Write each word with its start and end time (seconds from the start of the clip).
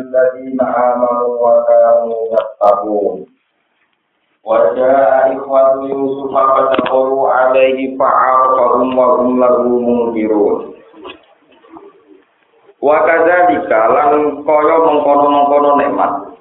الذين 0.00 0.61
آمنوا 0.61 1.33
وكانوا 1.41 2.17
يتقون 2.33 3.25
وجاء 4.43 5.37
إخوة 5.37 5.89
يوسف 5.89 6.31
فدخلوا 6.37 7.29
عليه 7.29 7.97
فعرفهم 7.97 8.97
وهم 8.97 9.39
له 9.39 9.57
منكرون 9.63 10.71
Wakadzalika 12.81 13.93
lan 13.93 14.41
kaya 14.41 14.75
mengkono-mengkono 14.81 15.77
nikmat. 15.77 16.33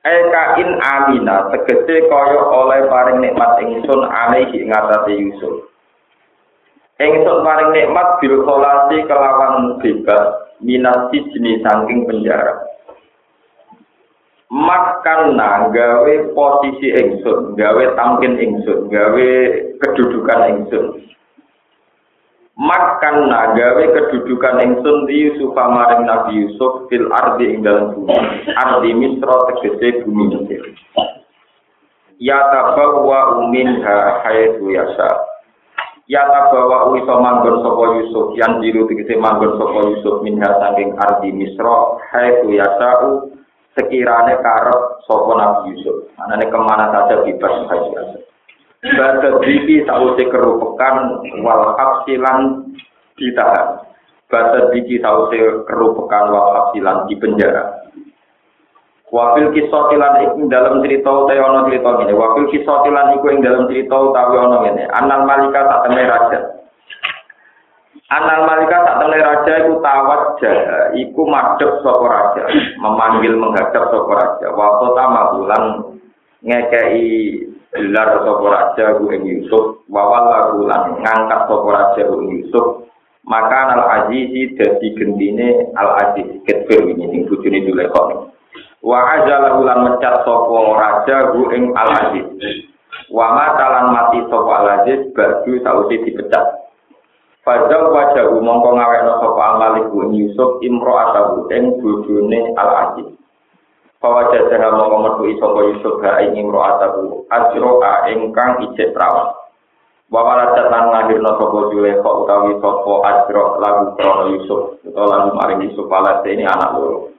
Eka 0.00 0.56
in 0.56 0.80
amina 0.80 1.52
tegese 1.52 2.08
kaya 2.08 2.40
oleh 2.48 2.88
paring 2.88 3.20
nikmat 3.20 3.60
ingsun 3.60 4.08
alaihi 4.08 4.64
ing 4.64 4.72
atase 4.72 5.12
Yusuf. 5.12 5.68
Ingsun 6.96 7.44
paring 7.44 7.76
nikmat 7.76 8.24
bil 8.24 8.40
kelawan 8.48 9.76
bebas 9.84 10.42
minasi 10.64 11.20
jenis 11.30 11.60
saking 11.60 12.08
penjara. 12.08 12.64
Makanna 14.48 15.68
gawe 15.68 16.14
posisi 16.32 16.88
ingsun, 16.88 17.52
gawe 17.58 17.84
tamkin 17.94 18.40
ingsun, 18.40 18.88
gawe 18.88 19.28
kedudukan 19.82 20.40
ingsun. 20.56 21.04
makan 22.54 23.26
nagawe 23.26 23.82
kedudukan 23.82 24.62
ingsun 24.62 25.10
di 25.10 25.26
Yusuf 25.26 25.50
maring 25.58 26.06
Nabi 26.06 26.46
Yusuf 26.46 26.86
fil 26.86 27.10
ardi 27.10 27.50
ing 27.50 27.66
dalam 27.66 27.98
bumi 27.98 28.14
ardi 28.54 28.90
misra 28.94 29.34
tegese 29.50 30.06
bumi 30.06 30.30
Mesir 30.30 30.62
ya 32.22 32.38
tabawa 32.54 33.42
uminha 33.42 34.22
hayatu 34.22 34.70
yasa 34.70 35.10
ya 36.10 36.22
tabawa 36.28 36.92
iso 37.00 37.14
manggon 37.20 37.64
sapa 37.64 37.84
Yusuf 38.00 38.36
yang 38.36 38.60
diru 38.60 38.84
tegese 38.84 39.16
manggon 39.16 39.56
sapa 39.56 39.78
Yusuf 39.88 40.20
minha 40.20 40.50
saking 40.60 40.92
ardi 41.00 41.30
misra 41.32 41.96
hayatu 42.12 42.48
yasa 42.52 42.90
sekirane 43.78 44.34
karep 44.44 44.80
sapa 45.08 45.32
Nabi 45.32 45.76
Yusuf 45.76 46.12
anane 46.20 46.44
kemana 46.52 46.92
saja 46.92 47.24
bebas 47.24 47.54
saja 47.68 48.24
Bada 48.84 49.40
diki 49.40 49.80
sausi 49.88 50.28
kerupekan 50.28 51.24
wal 51.40 51.72
hapsilan 51.72 52.68
ditahan. 53.16 53.80
Bada 54.28 54.68
diki 54.76 55.00
sausi 55.00 55.40
kerupekan 55.64 56.28
wal 56.28 56.52
hapsilan 56.52 57.08
di 57.08 57.16
penjara. 57.16 57.83
Wafil 59.14 59.54
kisotilan 59.54 60.26
iku 60.26 60.50
dalam 60.50 60.82
cerita 60.82 61.06
utawi 61.06 61.38
ana 61.38 61.70
cerita 61.70 61.88
ngene. 61.94 62.18
Wafil 62.18 62.50
kisotilan 62.50 63.14
iku 63.14 63.26
ing 63.30 63.46
dalam 63.46 63.70
cerita 63.70 63.94
utawi 63.94 64.42
ana 64.42 64.56
ngene. 64.66 64.82
Anal 64.90 65.22
malika 65.22 65.60
tak 65.62 65.80
temne 65.86 66.02
raja. 66.02 66.40
Anal 68.10 68.42
malika 68.42 68.76
tak 68.82 68.96
temne 68.98 69.18
raja 69.22 69.52
iku 69.62 69.78
tawat 69.78 70.20
jaha, 70.42 70.80
iku 70.98 71.22
madhep 71.30 71.78
sapa 71.86 72.06
raja, 72.10 72.42
memanggil 72.82 73.38
menghadap 73.38 73.86
sapa 73.94 74.12
raja. 74.18 74.46
Wa 74.50 74.82
kota 74.82 75.04
mabulan 75.06 75.64
ngekei 76.42 77.38
gelar 77.70 78.18
sapa 78.18 78.46
raja 78.50 78.98
ku 78.98 79.14
ing 79.14 79.22
Yusuf 79.30 79.86
wawal 79.94 80.26
lagu 80.26 80.66
lan 80.66 80.98
ngangkat 80.98 81.40
sapa 81.46 81.68
raja 81.70 82.02
ku 82.10 82.18
Yusuf 82.34 82.90
maka 83.30 83.78
al 83.78 83.82
azizi 84.02 84.58
dadi 84.58 84.90
gendine 84.98 85.70
al 85.78 86.02
aziz 86.02 86.28
ketfir 86.44 86.82
ini 86.82 87.08
sing 87.14 87.20
bojone 87.30 87.62
Zulaikha 87.62 88.33
wa 88.84 89.00
ajala 89.16 89.64
lan 89.64 89.78
mecat 89.88 90.28
sapa 90.28 90.58
raja 90.76 91.32
ku 91.32 91.48
ing 91.56 91.72
al 91.72 91.88
aziz 91.88 92.28
wa 93.08 93.32
matalan 93.32 93.96
mati 93.96 94.20
sapa 94.28 94.52
al 94.60 94.68
aziz 94.80 95.08
badu 95.16 95.56
sausi 95.64 96.04
dipecat. 96.04 96.68
Fajal 97.44 97.92
wajah 97.92 98.28
mongko 98.28 98.76
ngawekno 98.76 99.12
sapa 99.24 99.40
al 99.40 99.54
malik 99.56 99.88
ku 99.88 100.04
Yusuf 100.12 100.60
imro 100.60 101.00
atabu 101.00 101.48
ing 101.48 101.80
bojone 101.80 102.52
al 102.60 102.70
aziz 102.88 103.08
bahwa 104.04 104.28
jajah 104.36 104.68
mongko 104.76 104.96
metu 105.00 105.32
sapa 105.40 105.60
Yusuf 105.64 105.94
ha 106.04 106.20
ing 106.20 106.36
imro'atahu 106.44 107.24
ajroa 107.32 108.12
ingkang 108.12 108.68
ijek 108.68 108.92
perawan. 108.92 109.32
Bahwa 110.12 110.44
raja 110.44 110.68
lan 110.68 110.92
ngahirno 110.92 111.40
sapa 111.40 111.58
Zulekha 111.72 112.10
utawi 112.20 112.52
sapa 112.60 112.92
ajro 113.00 113.44
lagu 113.64 113.96
krono 113.96 114.24
Yusuf 114.36 114.76
utawa 114.84 115.06
lagu 115.08 115.32
maring 115.32 115.72
Yusuf 115.72 115.88
alate 115.88 116.36
ini 116.36 116.44
anak 116.44 116.76
loro 116.76 117.13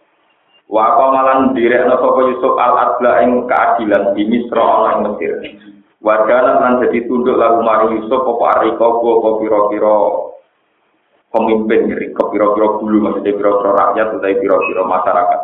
wa 0.70 0.86
qamalan 0.98 1.54
direkno 1.54 1.96
sapa 2.02 2.22
Yusuf 2.26 2.54
al 2.58 2.74
adla 2.74 3.12
ing 3.22 3.46
keadilan 3.46 4.04
di 4.18 4.24
Misra 4.26 4.98
ing 4.98 5.00
Mesir 5.06 5.34
Wadana 6.06 6.62
lan 6.62 6.74
jadi 6.86 7.10
tunduk 7.10 7.34
lagu 7.34 7.66
maring 7.66 7.98
Yusuf 7.98 8.22
apa 8.22 8.46
ariko 8.62 9.02
apa 9.02 9.30
pira-pira 9.42 9.98
pemimpin 11.34 11.90
riko 11.98 12.30
pira-pira 12.30 12.68
bulu 12.78 12.98
maksudnya 13.02 13.34
pira-pira 13.34 13.72
rakyat 13.74 14.08
utawa 14.14 14.38
pira-pira 14.38 14.84
masyarakat 14.86 15.42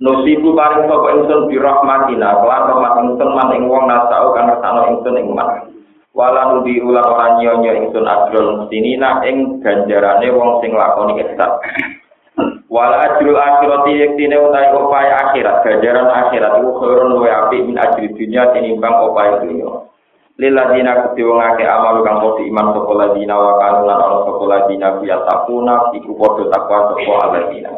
Nusibu 0.00 0.56
paring 0.56 0.88
sapa 0.88 1.12
ingsun 1.12 1.52
bi 1.52 1.60
rahmatina, 1.60 2.40
kelan 2.40 2.72
rahmat 2.72 2.92
ingsun 3.04 3.30
man 3.36 3.52
wong 3.68 3.84
nasau 3.84 4.32
kang 4.32 4.48
ngersano 4.48 4.88
ingsun 4.96 5.20
ing 5.20 5.28
man. 5.36 5.76
Wala 6.16 6.56
nudi 6.56 6.80
ulang 6.80 7.04
ora 7.04 7.36
nyonya 7.36 7.76
ingsun 7.84 8.08
ajrul 8.08 8.64
mustinina 8.64 9.20
ing 9.28 9.60
ganjarane 9.60 10.32
wong 10.32 10.64
sing 10.64 10.72
lakoni 10.72 11.20
ihsan. 11.20 11.52
Wala 12.70 13.02
ajrul 13.02 13.34
akhirati 13.34 13.98
yektine 13.98 14.38
utahe 14.38 14.70
upaya 14.78 15.26
akhirat, 15.26 15.66
ganjaran 15.66 16.06
akhirat 16.06 16.62
iku 16.62 16.70
khairun 16.78 17.18
luwe 17.18 17.26
apik 17.26 17.66
min 17.66 17.74
ajri 17.74 18.14
dunya 18.14 18.46
tinimbang 18.54 19.10
upaya 19.10 19.42
dunya. 19.42 19.90
Liladina 20.38 21.10
kudu 21.10 21.34
wong 21.34 21.42
akeh 21.42 21.66
amal 21.66 22.00
kang 22.06 22.22
padha 22.22 22.40
iman 22.46 22.66
sapa 22.72 22.92
ladina 22.94 23.34
wa 23.34 23.58
kanu 23.58 23.80
lan 23.90 23.98
ana 23.98 24.18
sapa 24.24 24.44
ladina 24.46 24.86
biya 25.02 25.18
takuna 25.26 25.74
iku 25.98 26.14
padha 26.14 26.42
takwa 26.46 26.78
sapa 26.94 27.12
aladina. 27.26 27.70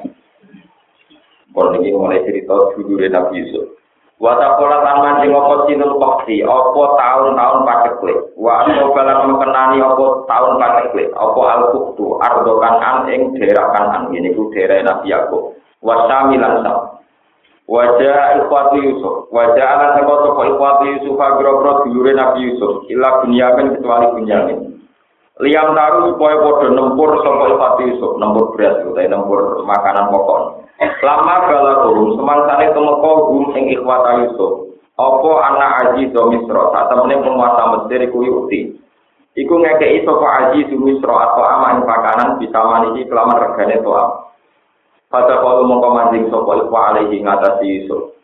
Kalau 1.52 1.72
ini 1.80 1.90
mulai 1.96 2.22
cerita 2.28 2.54
dulu 2.76 3.00
Nabi 3.00 3.34
Yusuf. 3.42 3.81
Wata 4.22 4.54
pola 4.54 4.86
taman 4.86 5.18
sing 5.18 5.34
apa 5.34 5.66
sinul 5.66 5.98
wakti, 5.98 6.46
apa 6.46 6.82
tahun-tahun 6.94 7.66
klik. 7.98 8.18
Wa 8.38 8.62
apa 8.62 8.94
balang 8.94 9.34
mengenani 9.34 9.82
apa 9.82 10.04
tahun 10.30 10.62
klik. 10.94 11.10
apa 11.10 11.40
al-buktu, 11.58 12.22
ardokan 12.22 12.78
an 12.78 13.10
ing 13.10 13.34
daerah 13.34 13.74
kanan, 13.74 14.14
ini 14.14 14.30
ku 14.38 14.46
daerah 14.54 14.78
Nabi 14.86 15.10
Yaakob. 15.10 15.58
Wa 15.82 16.06
samilan 16.06 16.62
sam. 16.62 17.02
Wajah 17.66 18.46
ikhwati 18.46 18.78
Yusuf, 18.78 19.26
wajah 19.34 19.66
anak 19.74 19.90
seko 19.98 20.14
soko 20.22 20.42
ikhwati 20.54 20.84
Yusuf, 20.98 21.18
agro-agro 21.18 21.82
dulure 21.82 22.14
Nabi 22.14 22.46
Yusuf, 22.46 22.86
ila 22.94 23.26
bunyamin 23.26 23.74
kecuali 23.74 24.06
bunyamin. 24.18 24.58
Liam 25.42 25.74
taruh 25.74 26.14
supaya 26.14 26.38
podo 26.46 26.70
nempur 26.70 27.18
soko 27.26 27.58
ikhwati 27.58 27.82
Yusuf, 27.90 28.22
nempur 28.22 28.54
beras, 28.54 28.86
nempur 28.86 29.66
makanan 29.66 30.14
pokok. 30.14 30.61
Lama 30.80 31.34
balakum 31.50 32.14
semangsane 32.16 32.72
temeka 32.72 33.10
gum 33.28 33.44
ing 33.58 33.64
ikhwata 33.74 34.22
Yusuf. 34.22 34.72
Apa 34.96 35.30
anak 35.50 35.70
aji 35.82 36.12
do 36.14 36.30
Misra, 36.30 36.68
saat 36.70 36.92
temene 36.92 37.20
penguasa 37.20 37.62
Mesir 37.74 38.06
iku 38.06 38.22
yuti. 38.22 38.76
Iku 39.34 39.54
ngekei 39.56 40.04
sapa 40.04 40.52
aji 40.52 40.68
do 40.70 40.76
Misra 40.78 41.32
atau 41.32 41.42
aman 41.42 41.82
pakanan 41.82 42.38
bisa 42.38 42.60
maniki 42.62 43.08
kelaman 43.10 43.40
regane 43.40 43.82
toa. 43.82 44.30
Pada 45.12 45.44
kalau 45.44 45.68
mongko 45.68 45.88
manjing 45.92 46.24
sapa 46.32 46.50
ikhwa 46.64 46.80
alaihi 46.94 47.20
ngatasi 47.20 47.66
Yusuf. 47.68 48.16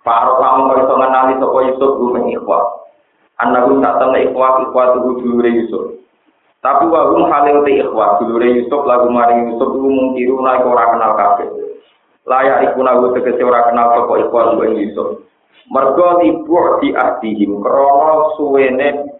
Paro 0.00 0.38
kamu 0.38 0.70
kau 0.70 0.78
iso 0.80 0.94
ngenali 0.96 1.34
sapa 1.42 1.58
Yusuf 1.68 1.90
gum 1.98 2.16
ing 2.22 2.26
ikhwa. 2.38 2.60
Anaku 3.42 3.82
tak 3.84 3.98
temne 4.00 4.18
ikhwa 4.30 4.62
ikhwa 4.64 4.82
dulure 4.96 5.50
Yusuf. 5.52 6.05
Tapi 6.66 6.90
wahum 6.90 7.30
halil 7.30 7.62
te 7.62 7.78
ikhwa 7.78 8.18
dulure 8.18 8.58
Yusuf 8.58 8.82
lagu 8.90 9.06
maring 9.06 9.54
Yusuf 9.54 9.70
iku 9.70 9.86
mungkiru 9.86 10.42
naik 10.42 10.66
ora 10.66 10.90
kenal 10.90 11.14
kabeh. 11.14 11.46
layak 12.26 12.58
iku 12.66 12.82
nawu 12.82 13.14
tegese 13.14 13.38
ora 13.46 13.70
kenal 13.70 13.94
sapa 13.94 14.18
iku 14.18 14.66
ing 14.66 14.74
Yusuf. 14.74 15.22
Mergo 15.70 16.18
ibu 16.26 16.58
di 16.82 16.90
ahdihim 16.90 17.62
krana 17.62 18.34
suwene 18.34 19.14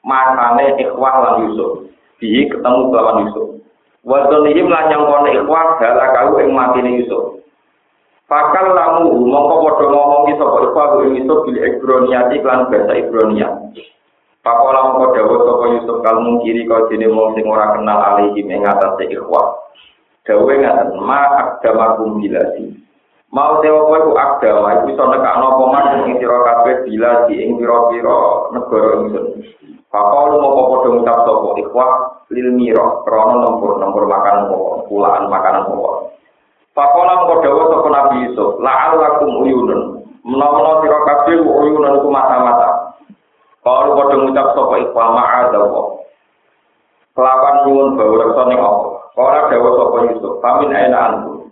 masane 0.00 0.80
ikhwah 0.80 1.14
lan 1.20 1.36
Yusuf. 1.52 1.92
Bihi 2.24 2.48
ketemu 2.48 2.88
lawan 2.88 3.28
Yusuf. 3.28 3.60
Wadonihim 4.08 4.72
lan 4.72 4.88
nyangkone 4.88 5.44
ikhwah 5.44 5.76
dalakau 5.76 6.40
ing 6.40 6.56
matine 6.56 7.04
Yusuf. 7.04 7.44
Fakal 8.32 8.72
lamu 8.72 9.28
mongko 9.28 9.54
padha 9.60 9.86
ngomongi 9.92 10.40
sapa 10.40 10.56
ikhwah 10.72 11.04
ing 11.04 11.20
Yusuf 11.20 11.44
bil 11.44 11.60
Ibraniati 11.60 12.40
lan 12.40 12.72
bahasa 12.72 12.96
Ibrania. 12.96 13.48
Pakola 14.48 14.80
mongko 14.80 15.12
dawuh 15.12 15.40
sapa 15.44 15.64
Yusuf 15.76 15.96
kalmu 16.00 16.40
kiri 16.40 16.64
kau 16.64 16.88
dene 16.88 17.04
wong 17.12 17.36
sing 17.36 17.44
ora 17.44 17.76
kenal 17.76 18.00
alihim 18.00 18.48
ing 18.48 18.64
atase 18.64 19.04
ikhwah. 19.12 19.68
dawe 20.24 20.52
ngaten 20.56 20.96
ma 21.04 21.20
agama 21.36 22.00
kumbilasi 22.00 22.72
mau 23.28 23.60
dewa 23.60 23.84
kowe 23.84 23.98
ku 24.08 24.12
agama 24.16 24.80
iku 24.80 24.96
iso 24.96 25.04
nekakno 25.04 25.46
apa 25.52 25.64
man 25.68 25.86
ing 26.08 26.16
sira 26.16 26.38
kabeh 26.48 26.76
bila 26.88 27.28
di 27.28 27.44
ing 27.44 27.60
pira-pira 27.60 28.20
negara 28.56 29.04
ingsun. 29.04 29.26
Lu 29.92 30.36
mau 30.40 30.68
padha 30.72 30.88
ngucap 30.96 31.18
sapa? 31.28 31.48
Ikhwah 31.60 31.90
lil 32.32 32.48
mira 32.56 33.04
krana 33.04 33.34
nempur-nempur 33.44 34.04
makanan 34.08 34.48
pokok 34.48 34.88
pulaan 34.88 35.28
makanan 35.28 35.68
pokok. 35.68 35.96
Papa 36.72 37.00
lan 37.04 37.28
dawa 37.44 37.62
sapa 37.68 37.88
Nabi 37.92 38.16
Yusuf 38.32 38.56
la'allakum 38.64 39.44
uyunun. 39.44 39.80
Menawa 40.24 40.80
sira 40.80 40.98
kabeh 41.04 41.36
uyunun 41.36 42.00
ku 42.00 42.08
mata-mata 42.08 42.77
Kalau 43.66 43.98
padha 43.98 44.16
ngucap 44.16 44.46
sapa 44.54 44.74
ikhwah 44.80 45.08
ma'adzallah 45.14 45.86
kelawan 47.18 47.54
nyuwun 47.66 47.88
bau 47.98 48.14
reksa 48.14 48.42
ning 48.46 48.60
apa 48.62 48.98
Ora 49.18 49.50
dawa 49.50 49.70
sapa 49.74 49.98
Yusuf, 50.14 50.38
pamin 50.38 50.70
aina 50.70 50.98
antu. 51.10 51.50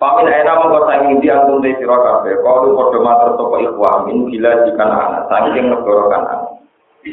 Pamin 0.00 0.32
enak 0.32 0.56
mongko 0.64 0.88
saking 0.88 1.20
di 1.20 1.28
antum 1.28 1.60
te 1.60 1.76
kalu 1.76 2.72
padha 2.72 2.98
matur 3.04 3.30
sapa 3.36 3.56
ikhwan 3.68 3.96
min 4.08 4.32
gila 4.32 4.64
jika 4.64 4.80
anak 4.80 5.28
saking 5.28 5.68
negara 5.68 6.08
kanan. 6.08 6.40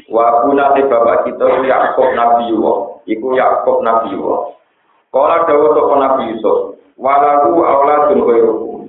Wa 0.07 0.47
kuna 0.47 0.71
bapak 0.71 1.27
kita 1.27 1.45
Yakub 1.67 2.09
Nabi 2.15 2.47
Yuwa, 2.47 2.73
iku 3.11 3.27
Yakub 3.35 3.83
Nabi. 3.83 4.15
Kala 5.11 5.35
dawa 5.51 5.67
sapa 5.75 5.93
Nabi 5.99 6.21
Yusuf, 6.31 6.79
walaku 6.95 7.59
auladun 7.59 8.19
khairukum. 8.23 8.79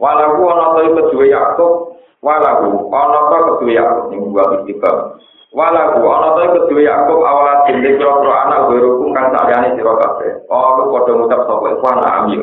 Walaku 0.00 0.42
ana 0.48 0.66
ta 0.74 0.80
kedue 0.80 1.26
Yakub, 1.28 1.93
walaku 2.24 2.88
ana 2.88 3.20
ta 3.28 3.38
kedue 3.44 3.76
Yakub 3.76 4.08
ning 4.08 4.32
buah 4.32 4.64
istiqam. 4.64 5.20
Walaku 5.52 6.00
ana 6.08 6.28
ta 6.40 6.44
kedue 6.56 6.88
Yakub 6.88 7.20
auladun 7.20 7.84
de 7.84 7.90
anak 8.00 8.60
khairukum 8.72 9.12
kang 9.12 9.28
sakjane 9.36 9.76
sira 9.76 9.92
kabeh. 10.00 10.32
Oh, 10.48 10.80
lu 10.80 10.84
padha 10.96 11.12
ngucap 11.12 11.40
sapa 11.44 11.66
iku 11.76 11.84
anak 11.92 12.12
amil. 12.24 12.42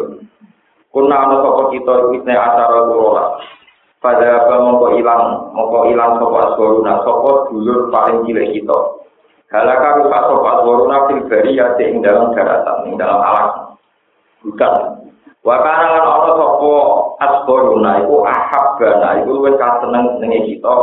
Kuna 0.94 1.16
ana 1.18 1.36
sapa 1.42 1.62
kita 1.74 1.94
isne 2.14 2.34
acara 2.38 2.80
kurola. 2.86 3.26
Pada 4.02 4.46
apa 4.46 4.66
mongko 4.66 4.98
ilang, 4.98 5.54
mongko 5.54 5.94
ilang 5.94 6.22
sapa 6.22 6.38
aswaruna 6.54 6.94
sapa 7.02 7.32
dulur 7.50 7.90
paling 7.90 8.22
cilik 8.30 8.50
kita. 8.54 8.80
Halaka 9.50 10.06
rupa 10.06 10.18
sapa 10.30 10.48
aswaruna 10.62 10.98
fil 11.10 11.22
bari 11.26 11.58
ya 11.58 11.74
ing 11.82 12.06
dalam 12.06 12.34
daratan, 12.38 12.86
ing 12.86 12.96
dalam 13.02 13.18
alam. 13.18 13.50
Bukan. 14.46 15.01
Wa 15.42 15.58
kana 15.66 15.98
lan 15.98 16.06
ana 16.06 16.32
sapa 16.38 16.74
aswaruna 17.18 18.06
iku 18.06 18.22
ahabbana 18.22 19.26
iku 19.26 19.42
luwih 19.42 19.58
kaseneng 19.58 20.22
senenge 20.22 20.46
kita 20.54 20.76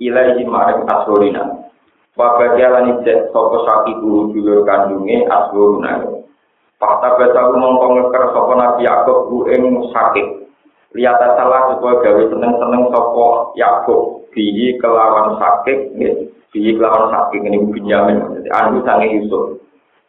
ilahi 0.00 0.48
maring 0.48 0.88
aswarina. 0.88 1.44
Wa 2.16 2.40
badialan 2.40 3.04
ijek 3.04 3.28
sapa 3.36 3.56
sakiku 3.68 4.32
dulur 4.32 4.64
kandunge 4.64 5.28
aswaruna. 5.28 6.08
Fakta 6.80 7.20
besaku 7.20 7.52
mongko 7.60 7.86
ngeker 8.00 8.24
sapa 8.32 8.52
Nabi 8.56 8.88
Yakub 8.88 9.18
ku 9.28 9.36
sakit. 9.92 10.26
Lihat 10.96 11.20
salah 11.36 11.76
supaya 11.76 12.00
gawe 12.00 12.22
seneng-seneng 12.32 12.88
sapa 12.88 13.26
Yakub 13.60 14.24
bihi 14.32 14.80
kelawan 14.80 15.36
sakit 15.36 15.92
nggih. 16.00 16.32
Bihi 16.48 16.80
kelawan 16.80 17.12
sakit 17.12 17.44
ini 17.44 17.60
Binyamin 17.60 18.48
andu 18.56 18.80
sange 18.88 19.12
Yusuf. 19.20 19.60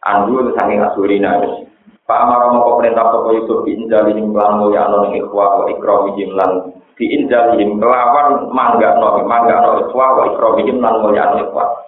Andu 0.08 0.56
sange 0.56 0.80
Asurina 0.80 1.44
wis. 1.44 1.69
Pak 2.10 2.26
Amar 2.26 2.50
mongko 2.50 2.82
perintah 2.82 3.06
sapa 3.06 3.30
Yusuf 3.38 3.62
diinjalihim 3.62 4.34
lan 4.34 4.58
mulya 4.58 4.90
ana 4.90 5.06
ing 5.06 5.22
ikhwa 5.22 5.62
wa 5.62 5.64
ikramihim 5.70 6.34
lan 6.34 6.74
diinjalihim 6.98 7.78
kelawan 7.78 8.50
manggakno 8.50 9.22
manggakno 9.30 9.86
ikhwa 9.86 10.18
wa 10.18 10.22
ikramihim 10.34 10.82
lan 10.82 11.06
mulya 11.06 11.38
ikhwa. 11.38 11.86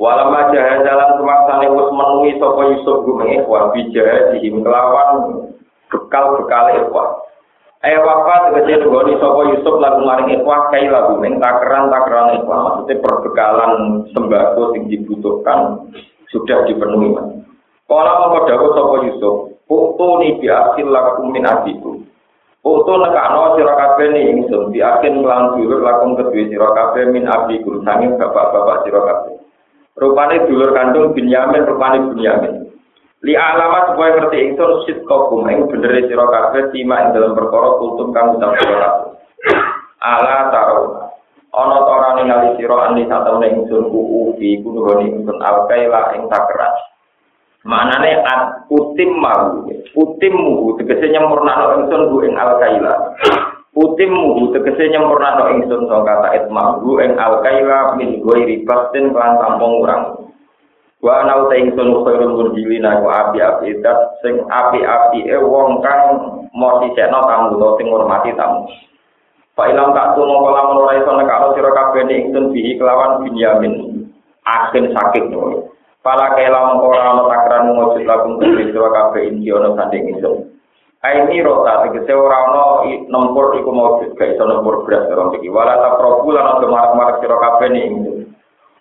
Walama 0.00 0.48
jahajalan 0.56 1.20
semaksane 1.20 1.68
wis 1.68 1.88
menuhi 1.92 2.32
sapa 2.40 2.62
Yusuf 2.72 2.96
gume 3.04 3.44
wa 3.44 3.76
bijahadihim 3.76 4.64
kelawan 4.64 5.10
bekal-bekal 5.92 6.66
ikhwah. 6.80 7.28
Eh 7.84 7.92
wafat 8.00 8.56
tegese 8.56 8.88
nggoni 8.88 9.20
sapa 9.20 9.52
Yusuf 9.52 9.84
lagu 9.84 10.00
maring 10.00 10.32
ikhwah 10.32 10.72
kai 10.72 10.88
lagu 10.88 11.20
ning 11.20 11.36
takeran-takeran 11.36 12.40
ikhwah 12.40 12.58
maksudnya 12.64 13.04
perbekalan 13.04 13.72
sembako 14.16 14.72
sing 14.72 14.88
dibutuhkan 14.88 15.76
sudah 16.32 16.64
dipenuhi 16.64 17.12
mas. 17.12 17.37
Kala 17.88 18.20
mongko 18.20 18.38
dawuh 18.44 18.70
sapa 18.76 18.96
Yusuf, 19.08 19.36
"Uktu 19.64 20.08
ni 20.20 20.28
biasil 20.44 20.92
lakum 20.92 21.32
min 21.32 21.48
abiku." 21.48 21.96
Uktu 22.60 22.92
nekakno 23.00 23.56
sira 23.56 23.72
kabeh 23.80 24.12
ni 24.12 24.20
ingsun 24.28 24.68
biakin 24.68 25.24
lan 25.24 25.56
dulur 25.56 25.80
lakum 25.80 26.12
kedue 26.20 26.52
sira 26.52 26.68
kabeh 26.76 27.08
min 27.08 27.24
abiku 27.24 27.80
sanging 27.88 28.20
bapak-bapak 28.20 28.84
sira 28.84 29.00
kabeh. 29.00 29.40
Rupane 29.96 30.44
dulur 30.44 30.76
kandung 30.76 31.16
Binyamin, 31.16 31.64
rupane 31.64 32.12
Binyamin. 32.12 32.54
Li 33.24 33.34
alamat 33.34 33.96
supaya 33.96 34.20
ngerti 34.20 34.36
ingsun 34.52 34.84
sit 34.84 34.98
kokum 35.08 35.48
ing 35.48 35.72
bener 35.72 35.96
sira 36.04 36.28
kabeh 36.28 36.68
tima 36.76 37.08
ing 37.08 37.16
dalam 37.16 37.32
perkara 37.32 37.80
kultum 37.80 38.12
kang 38.12 38.36
ucap 38.36 38.52
sira 38.60 39.16
Ala 40.04 40.52
taro. 40.52 41.08
Ana 41.56 41.78
ta 41.88 41.90
ora 41.90 42.10
ningali 42.20 42.60
sira 42.60 42.92
ani 42.92 43.08
satemene 43.08 43.64
ingsun 43.64 43.88
kuku 43.88 44.36
fi 44.36 44.60
kunuhoni 44.60 45.08
ingsun 45.08 45.40
alkaila 45.40 46.14
ing 46.20 46.28
takeran. 46.28 46.74
Maknane 47.68 48.24
at 48.24 48.64
utim 48.72 49.20
mau, 49.20 49.60
utim 49.92 50.34
mu 50.40 50.72
tegese 50.80 51.12
nyempurnakno 51.12 51.84
ingsun 51.84 52.08
ku 52.08 52.24
ing 52.24 52.32
alkaila. 52.32 53.12
Utim 53.76 54.08
mu 54.08 54.48
tegese 54.56 54.88
nyempurna 54.88 55.36
no 55.36 55.52
ingsun 55.52 55.84
so 55.84 56.00
kata 56.00 56.32
itmahu 56.32 56.96
ing 57.04 57.20
alkaila 57.20 57.92
min 58.00 58.24
goi 58.24 58.48
ribatin 58.48 59.12
kelan 59.12 59.36
tampung 59.36 59.84
urang. 59.84 60.32
Wa 61.04 61.20
ana 61.20 61.44
uta 61.44 61.60
ingsun 61.60 61.92
khairul 62.08 62.40
murjilin 62.40 62.88
aku 62.88 63.04
api-api 63.04 63.84
dat 63.84 64.16
sing 64.24 64.48
api-api 64.48 65.28
e 65.28 65.36
wong 65.36 65.84
kang 65.84 66.00
mau 66.56 66.80
disekno 66.80 67.20
tamu 67.28 67.60
to 67.60 67.68
sing 67.76 67.92
ngurmati 67.92 68.32
tamu. 68.32 68.64
Pak 69.52 69.76
ilang 69.76 69.92
tak 69.92 70.16
tuno 70.16 70.40
kala 70.40 70.56
lamun 70.56 70.88
ora 70.88 70.96
iso 70.96 71.12
nekakno 71.12 71.52
sira 71.52 71.68
kabeh 71.76 72.08
ingsun 72.08 72.48
bihi 72.48 72.80
kelawan 72.80 73.28
Binyamin. 73.28 74.08
Akhir 74.48 74.88
sakit 74.88 75.28
no. 75.28 75.68
Pala 75.98 76.30
kela 76.38 76.58
mengko 76.70 76.94
ora 76.94 77.10
ana 77.10 77.22
takran 77.26 77.74
mujud 77.74 78.06
lakum 78.06 78.38
sira 78.38 78.88
kabeh 78.94 79.34
inji 79.34 79.50
ana 79.50 79.74
sanding 79.74 80.14
ingsun. 80.14 80.46
Aini 81.02 81.42
rota 81.42 81.90
tegese 81.90 82.14
ora 82.14 82.38
ana 82.38 82.62
nempur 82.86 83.58
iku 83.58 83.70
mau 83.74 83.98
gak 83.98 84.14
iso 84.14 84.44
nempur 84.46 84.86
beras 84.86 85.10
ora 85.10 85.34
iki. 85.34 85.50
Wala 85.50 85.74
ta 85.74 85.98
probu 85.98 86.30
lan 86.30 86.54
ana 86.54 86.66
marak-marak 86.70 87.18
sira 87.18 87.36
kabeh 87.38 87.68
ning 87.74 87.90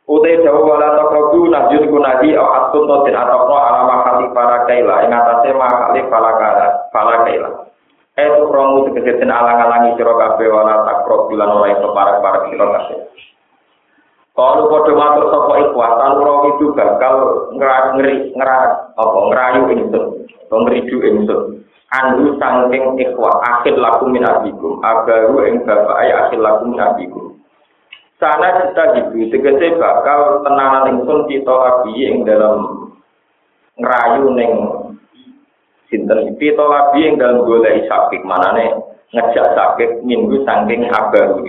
Utai 0.07 0.39
jawa 0.39 0.61
wala 0.63 0.87
ta 0.93 1.03
probu 1.09 1.51
ku 1.89 1.97
nadi 1.99 2.37
au 2.37 2.47
atun 2.47 2.85
to 2.85 2.95
tin 3.03 3.17
atokno 3.17 3.55
alama 3.59 4.07
kali 4.07 4.25
para 4.31 4.63
kaila 4.63 5.03
ing 5.03 5.11
atase 5.11 5.51
makali 5.57 5.99
para 6.07 6.31
kaila 6.37 6.67
para 6.93 7.15
kaila. 7.25 7.49
Eh 8.13 8.29
tu 8.29 8.45
romu 8.45 8.93
tegese 8.93 9.19
tin 9.19 9.33
alang-alangi 9.33 9.97
sira 9.97 10.13
kabeh 10.13 10.47
wala 10.53 10.85
ta 10.85 11.01
probu 11.01 11.33
lan 11.33 11.49
ora 11.49 11.73
iso 11.73 11.97
parak-parak 11.97 12.45
sira 12.53 12.65
kabeh. 12.77 12.97
Kalau 14.37 14.69
kode 14.69 14.93
matur 14.93 15.33
sapa 15.33 15.53
ikhwah, 15.65 15.97
tan 15.97 16.13
ora 16.13 16.45
itu 16.53 16.69
bakal 16.77 17.15
ngeri 17.57 18.29
ngerak 18.37 18.93
apa 18.93 19.17
ngerayu 19.33 19.61
atau 19.89 20.57
ngeridu 20.61 20.97
ingsun. 21.01 21.41
andu 21.87 22.35
sangking 22.35 22.99
ikhwa 22.99 23.31
akhir 23.47 23.79
laku 23.79 24.11
min 24.11 24.19
abikum 24.27 24.83
agaru 24.83 25.39
ing 25.47 25.63
bapak 25.63 26.03
akhir 26.03 26.35
laku 26.35 26.75
min 26.75 26.83
abikum 26.83 27.39
sana 28.19 28.67
kita 28.67 28.83
gitu 28.97 29.31
tegese 29.31 29.79
bakal 29.79 30.43
tenanan 30.43 30.99
ingsun 30.99 31.31
kita 31.31 31.47
lagi 31.47 31.95
ing 31.95 32.27
dalam 32.27 32.91
ngerayu 33.79 34.35
ning 34.35 34.51
sinten? 35.87 36.35
Kita 36.35 36.63
lagi 36.65 37.07
ing 37.07 37.15
dalam 37.15 37.47
golek 37.47 37.87
sakit 37.87 38.21
manane 38.27 38.73
ngejak 39.15 39.47
sakit 39.55 40.03
minggu 40.03 40.43
sangking 40.43 40.91
agaru. 40.91 41.45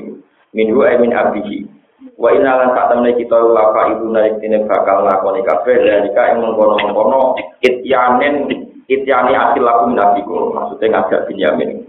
Minggu 0.54 0.80
ay 0.87 0.97
min 1.02 1.12
abihi 1.12 1.77
wa 2.18 2.34
inalan 2.34 2.75
sak 2.75 2.90
temne 2.90 3.14
kita 3.14 3.38
lapa 3.38 3.94
ibu 3.94 4.10
naik 4.10 4.42
ini 4.42 4.66
bakal 4.66 5.06
lakoni 5.06 5.46
kabeh 5.46 5.78
dari 5.78 6.10
ka 6.10 6.34
ing 6.34 6.42
mengkono-mengkono 6.42 7.38
ityanen 7.62 8.50
ityani 8.90 9.32
asil 9.38 9.62
laku 9.62 9.94
nabiku 9.94 10.50
maksudnya 10.50 10.98
ngajak 10.98 11.30
Binyamin 11.30 11.87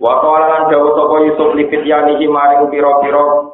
Waktu 0.00 0.28
lan 0.32 0.72
jauh 0.72 0.96
sapa 0.96 1.16
Yusuf 1.28 1.52
li 1.60 1.68
fityani 1.68 2.16
maring 2.24 2.72
pira-pira 2.72 3.52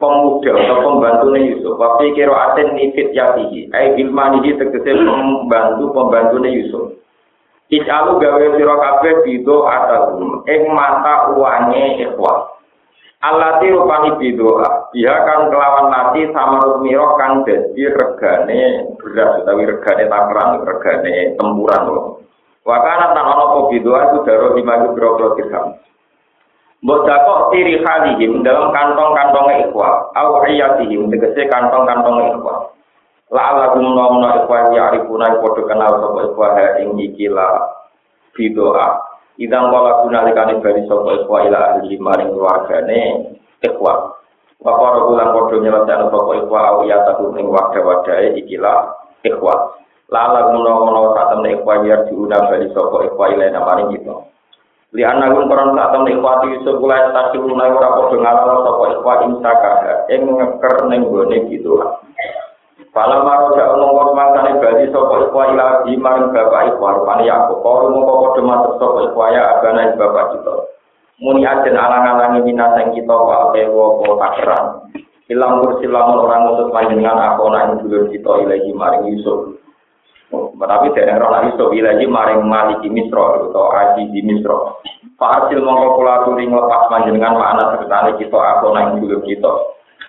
pemuda 0.00 0.52
atau 0.56 0.88
pembantu 0.88 1.36
Yusuf. 1.36 1.76
Wafi 1.76 2.16
kira 2.16 2.32
aten 2.32 2.72
ni 2.80 2.96
fityatihi. 2.96 3.68
Ai 3.76 3.92
bilmani 3.92 4.40
tegese 4.56 4.88
pembantu 4.88 5.92
pembantu 5.92 6.40
Yusuf. 6.48 6.96
Ijalu 7.68 8.24
gawe 8.24 8.46
sira 8.56 8.74
kabeh 8.80 9.14
bido 9.20 9.68
atau 9.68 10.16
ing 10.48 10.62
mata 10.72 11.36
uange 11.36 12.08
ikhwah. 12.08 12.61
Alati 13.22 13.70
rupani 13.70 14.18
bidoa, 14.18 14.90
dia 14.90 15.14
kan 15.22 15.46
kelawan 15.46 15.94
nasi 15.94 16.26
sama 16.34 16.58
rumiro 16.58 17.14
kan 17.14 17.46
jadi 17.46 17.94
regane 17.94 18.90
beras 18.98 19.38
utawi 19.38 19.62
regane 19.62 20.10
takran, 20.10 20.58
regane 20.66 21.38
tempuran 21.38 21.82
loh. 21.86 22.18
Wakana 22.66 23.14
tan 23.14 23.30
ono 23.30 23.44
po 23.46 23.58
bidoa 23.70 24.10
itu 24.10 24.26
daro 24.26 24.58
dimaju 24.58 24.98
biro 24.98 25.38
dirham. 25.38 25.78
Mbok 26.82 27.06
dakok 27.06 27.54
tiri 27.54 27.78
halihim 27.86 28.42
dalam 28.42 28.74
kantong-kantong 28.74 29.70
ikhwa, 29.70 30.10
au 30.18 30.42
ayatihim 30.42 31.06
tegese 31.14 31.46
kantong-kantong 31.46 32.26
ikhwa. 32.26 32.74
La 33.30 33.54
ala 33.54 33.78
gumno 33.78 34.34
ikhwa 34.34 34.74
ya 34.74 34.90
arifuna 34.90 35.38
podo 35.38 35.62
kenal 35.70 35.94
sapa 36.02 36.26
ikhwa 36.26 36.58
ha 36.58 36.66
ing 36.82 36.98
bidoa. 38.34 39.11
Idang 39.40 39.72
wala 39.72 40.04
gunalikane 40.04 40.60
bari 40.60 40.84
sapa 40.84 41.24
ikhwa 41.24 41.48
ila 41.48 41.58
ahli 41.76 41.96
maring 41.96 42.36
keluargane 42.36 43.00
ikhwa. 43.64 44.12
Wapara 44.60 45.08
bulan 45.08 45.32
kodo 45.32 45.56
nyelesaikan 45.64 46.12
sapa 46.12 46.32
ikhwa 46.36 46.60
au 46.68 46.84
ya 46.84 47.00
tahu 47.08 47.32
ing 47.40 47.48
wadah-wadahe 47.48 48.36
ikilah 48.44 48.92
ikhwa. 49.24 49.80
Lala 50.12 50.52
guna-guna 50.52 51.16
saat 51.16 51.28
temen 51.32 51.56
ikhwa 51.56 51.80
biar 51.80 52.04
diundang 52.12 52.44
bari 52.44 52.68
sapa 52.76 52.96
ikhwa 53.08 53.24
ila 53.32 53.60
maring 53.64 53.88
kita. 53.96 54.16
Li 54.92 55.02
ana 55.08 55.32
gun 55.32 55.48
koron 55.48 55.72
saat 55.80 55.90
temen 55.96 56.12
ikhwa 56.12 56.44
Yusuf 56.52 56.76
kula 56.76 56.96
tasiruna 57.16 57.64
ora 57.72 57.88
padha 57.96 58.16
ngalala 58.20 58.60
sapa 58.68 58.84
ikhwa 59.00 59.12
insaka 59.32 59.72
ing 60.12 60.22
ngeker 60.28 60.76
ning 60.92 61.08
gone 61.08 61.36
gitu. 61.48 61.72
Fala 62.92 63.24
maro 63.24 63.56
jak 63.56 63.72
mongko 63.72 64.12
mangkane 64.12 64.60
bali 64.60 64.84
sapa 64.92 65.24
ikhwa 65.24 65.48
ila 65.56 65.66
di 65.88 65.96
marang 65.96 66.28
bapak 66.28 66.76
ikhwa 66.76 67.00
rupane 67.00 67.24
Yakub. 67.24 67.64
Kalau 67.64 67.88
mongko 67.88 68.12
padha 68.20 68.40
matur 68.44 68.72
sapa 68.76 68.98
ikhwa 69.08 69.24
ya 69.32 69.42
abana 69.56 69.96
bapak 69.96 70.24
kita. 70.36 70.54
Muni 71.24 71.48
ajen 71.48 71.72
alang-alangi 71.72 72.44
minaseng 72.44 72.92
kita 72.92 73.16
wa 73.16 73.48
pewo 73.56 74.04
apa 74.04 74.12
takeran. 74.20 74.64
Ilang 75.32 75.64
kursi 75.64 75.88
lamun 75.88 76.20
orang 76.20 76.44
ngutus 76.44 76.68
panjenengan 76.68 77.16
aku 77.16 77.48
nak 77.48 77.80
dulur 77.80 78.12
kita 78.12 78.44
ilahi 78.44 78.70
maring 78.76 79.08
Yusuf. 79.08 79.56
Tapi 80.60 80.92
dari 80.92 81.16
roh 81.16 81.32
Yusuf 81.48 81.72
ilahi 81.72 82.04
maring 82.04 82.44
Maliki 82.44 82.92
Misro 82.92 83.48
atau 83.48 83.72
Aji 83.72 84.12
di 84.12 84.20
Misro. 84.20 84.84
Fasil 85.16 85.64
mongko 85.64 85.96
kula 85.96 86.28
turi 86.28 86.44
nglepas 86.44 86.92
panjenengan 86.92 87.40
makna 87.40 87.72
sertane 87.72 88.20
kita 88.20 88.36
aku 88.36 88.76
nak 88.76 89.00
dulur 89.00 89.24
kita. 89.24 89.52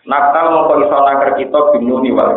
Nakal 0.04 0.46
mongko 0.52 0.74
iso 0.84 0.98
nakar 1.00 1.32
kita 1.40 1.60
binuni 1.72 2.12
wal 2.12 2.36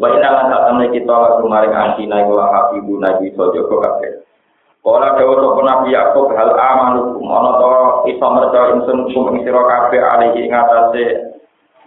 Wa 0.00 0.08
inna 0.16 0.48
lan 0.48 0.80
kita 0.88 1.12
lagu 1.12 1.44
maring 1.44 1.76
antina 1.76 2.24
iku 2.24 2.40
hafibu 2.40 2.96
nabi 2.96 3.28
iso 3.28 3.52
jaga 3.52 3.76
kabeh. 3.84 4.24
Kala 4.80 5.12
dawa 5.12 5.34
sapa 5.36 5.60
Nabi 5.60 5.92
Yakub 5.92 6.32
hal 6.32 6.56
amanukum 6.56 7.28
ana 7.28 7.52
to 7.60 7.72
iso 8.08 8.26
merca 8.32 8.60
ingsun 8.72 9.12
kum 9.12 9.28
ing 9.36 9.44
sira 9.44 9.60
kabeh 9.60 10.00
alihi 10.00 10.48
ing 10.48 10.56
atase 10.56 11.04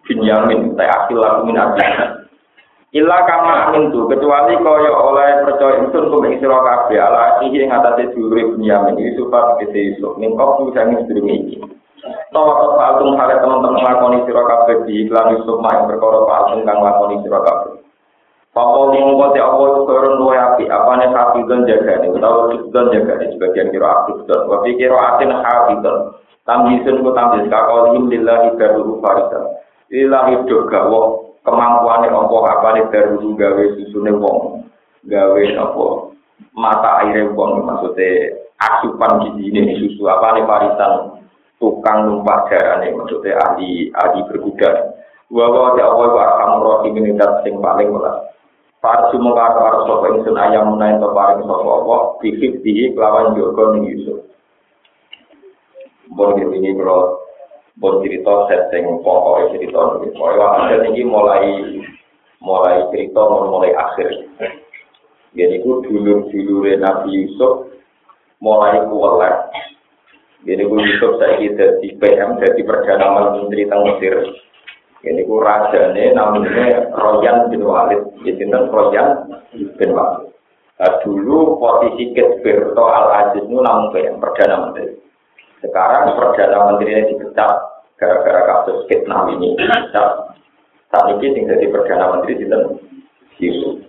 Binyamin 0.05 0.77
ta 0.77 0.85
akil 0.85 1.17
lagu 1.17 1.41
min 1.41 1.57
Illa 2.93 3.17
kama 3.25 3.73
amin 3.73 3.89
tu 3.89 4.05
kecuali 4.05 4.53
kaya 4.61 4.93
oleh 4.93 5.41
percaya 5.41 5.81
ingsun 5.81 6.13
kum 6.13 6.21
ing 6.29 6.37
sira 6.37 6.61
kabeh 6.61 7.01
ala 7.01 7.41
iki 7.41 7.65
ing 7.65 7.73
atase 7.73 8.13
dulure 8.13 8.53
Binyamin 8.53 9.01
Yusuf 9.01 9.33
kete 9.57 9.97
Yusuf 9.97 10.13
ning 10.21 10.37
kok 10.37 10.61
sing 10.77 10.93
sedurunge 11.09 11.33
iki. 11.49 11.57
Tawa 12.29 12.61
to 12.61 12.67
paltung 12.77 13.17
hale 13.17 13.41
teman-teman 13.41 13.81
lakoni 13.81 14.21
sira 14.29 14.45
di 14.85 15.09
iklan 15.09 15.33
Yusuf 15.33 15.57
main 15.65 15.89
perkara 15.89 16.29
paltung 16.29 16.61
kang 16.61 16.77
lakoni 16.77 17.25
sira. 17.25 17.41
Papa 18.53 18.93
mongko 18.93 19.33
te 19.33 19.41
apa 19.41 19.63
itu 19.65 19.81
koron 19.89 20.21
luwe 20.21 20.37
api, 20.37 20.69
apane 20.69 21.09
hafidun 21.09 21.65
jaga 21.65 22.05
ini, 22.05 22.13
utawa 22.13 22.53
hafidun 22.53 22.93
jaga 22.93 23.13
ini, 23.17 23.33
sebagian 23.33 23.73
kira 23.73 23.87
hafidun, 23.89 24.45
wafi 24.45 24.77
kira 24.77 24.93
atin 24.93 25.33
hafidun, 25.41 25.97
tamjisun 26.45 27.01
ku 27.01 27.09
tamjis, 27.17 27.49
kakolihim 27.49 28.13
lillahi 28.13 28.53
daruru 28.61 29.01
farisa, 29.01 29.57
lillahi 29.89 30.45
doga, 30.45 30.85
wong 30.85 31.33
kemampuannya 31.41 32.13
apa 32.13 32.37
apane 32.53 32.81
daruru 32.93 33.33
gawe 33.33 33.63
susune 33.73 34.13
wong, 34.21 34.69
gawe 35.09 35.43
apa 35.57 35.85
mata 36.53 36.89
airnya 37.01 37.33
wong, 37.33 37.65
maksudnya 37.65 38.37
asupan 38.61 39.17
gizi 39.25 39.49
ini 39.49 39.81
susu, 39.81 40.05
apane 40.05 40.45
farisan, 40.45 41.25
tukang 41.57 42.05
numpak 42.05 42.53
jarane, 42.53 42.93
maksudnya 42.93 43.33
ahli, 43.49 43.89
ahli 43.97 44.21
berkuda, 44.29 44.93
Wawa 45.33 45.73
ya 45.81 45.89
Allah 45.89 46.09
wa 46.13 46.23
arhamur 46.29 46.65
rahimin 46.77 47.17
sing 47.41 47.57
paling 47.57 47.89
welas. 47.89 48.32
Farsu 48.83 49.15
mengkar 49.15 49.55
karo 49.55 49.87
sapa 49.87 50.11
ingsun 50.11 50.35
ayam 50.35 50.75
menawi 50.75 50.99
to 50.99 51.07
paring 51.15 51.47
sapa 51.47 51.71
apa 51.71 51.95
bihib 52.19 52.59
dihi 52.67 52.91
kelawan 52.91 53.31
jogo 53.31 53.79
ning 53.79 53.87
Yusuf. 53.87 54.27
Bon 56.11 56.35
ini 56.35 56.75
kalau 56.75 57.23
bon 57.79 58.03
cerita 58.03 58.51
setting 58.51 58.99
pokok 58.99 59.55
cerita 59.55 60.03
ini. 60.03 60.11
Pokoknya 60.11 60.47
hasil 60.51 60.79
ini 60.91 61.01
mulai 61.07 61.47
mulai 62.43 62.83
cerita 62.91 63.23
mulai 63.23 63.71
akhir. 63.71 64.11
Jadi 65.31 65.63
ku 65.63 65.79
dulu 65.87 66.27
dulu 66.27 66.67
Nabi 66.75 67.23
Yusuf 67.23 67.71
mulai 68.43 68.83
kuat. 68.91 69.47
Jadi 70.43 70.59
ku 70.59 70.75
Yusuf 70.75 71.23
saya 71.23 71.39
jadi 71.39 71.87
PM 72.03 72.35
jadi 72.35 72.61
perdana 72.67 73.31
menteri 73.31 73.63
tentang 73.63 73.95
Mesir. 73.95 74.27
Ini 75.03 75.27
ku 75.27 75.35
rajane 75.43 76.15
namanya 76.15 76.95
Royan 76.95 77.51
bin 77.51 77.67
Walid. 77.67 77.99
Jadi 78.23 78.47
Royan 78.47 79.27
bin 79.75 79.91
Walid. 79.91 80.31
Nah, 80.79 80.99
dulu 81.03 81.59
posisi 81.59 82.15
Ketbirto 82.15 82.83
Al-Aziz 82.87 83.45
itu 83.45 83.55
namun 83.55 83.91
yang 83.99 84.17
Perdana 84.17 84.67
Menteri. 84.67 84.95
Sekarang 85.59 86.15
Perdana 86.15 86.71
Menteri 86.71 86.91
ini 86.91 87.11
dipecat 87.13 87.51
gara-gara 87.99 88.41
kasus 88.47 88.87
Kitnam 88.87 89.31
ini. 89.35 89.59
Dipecat. 89.59 90.39
Saat 90.91 91.19
ini 91.19 91.35
tinggal 91.35 91.59
di 91.59 91.67
Perdana 91.67 92.05
Menteri 92.15 92.39
di 92.39 92.45
Yusuf. 93.43 93.83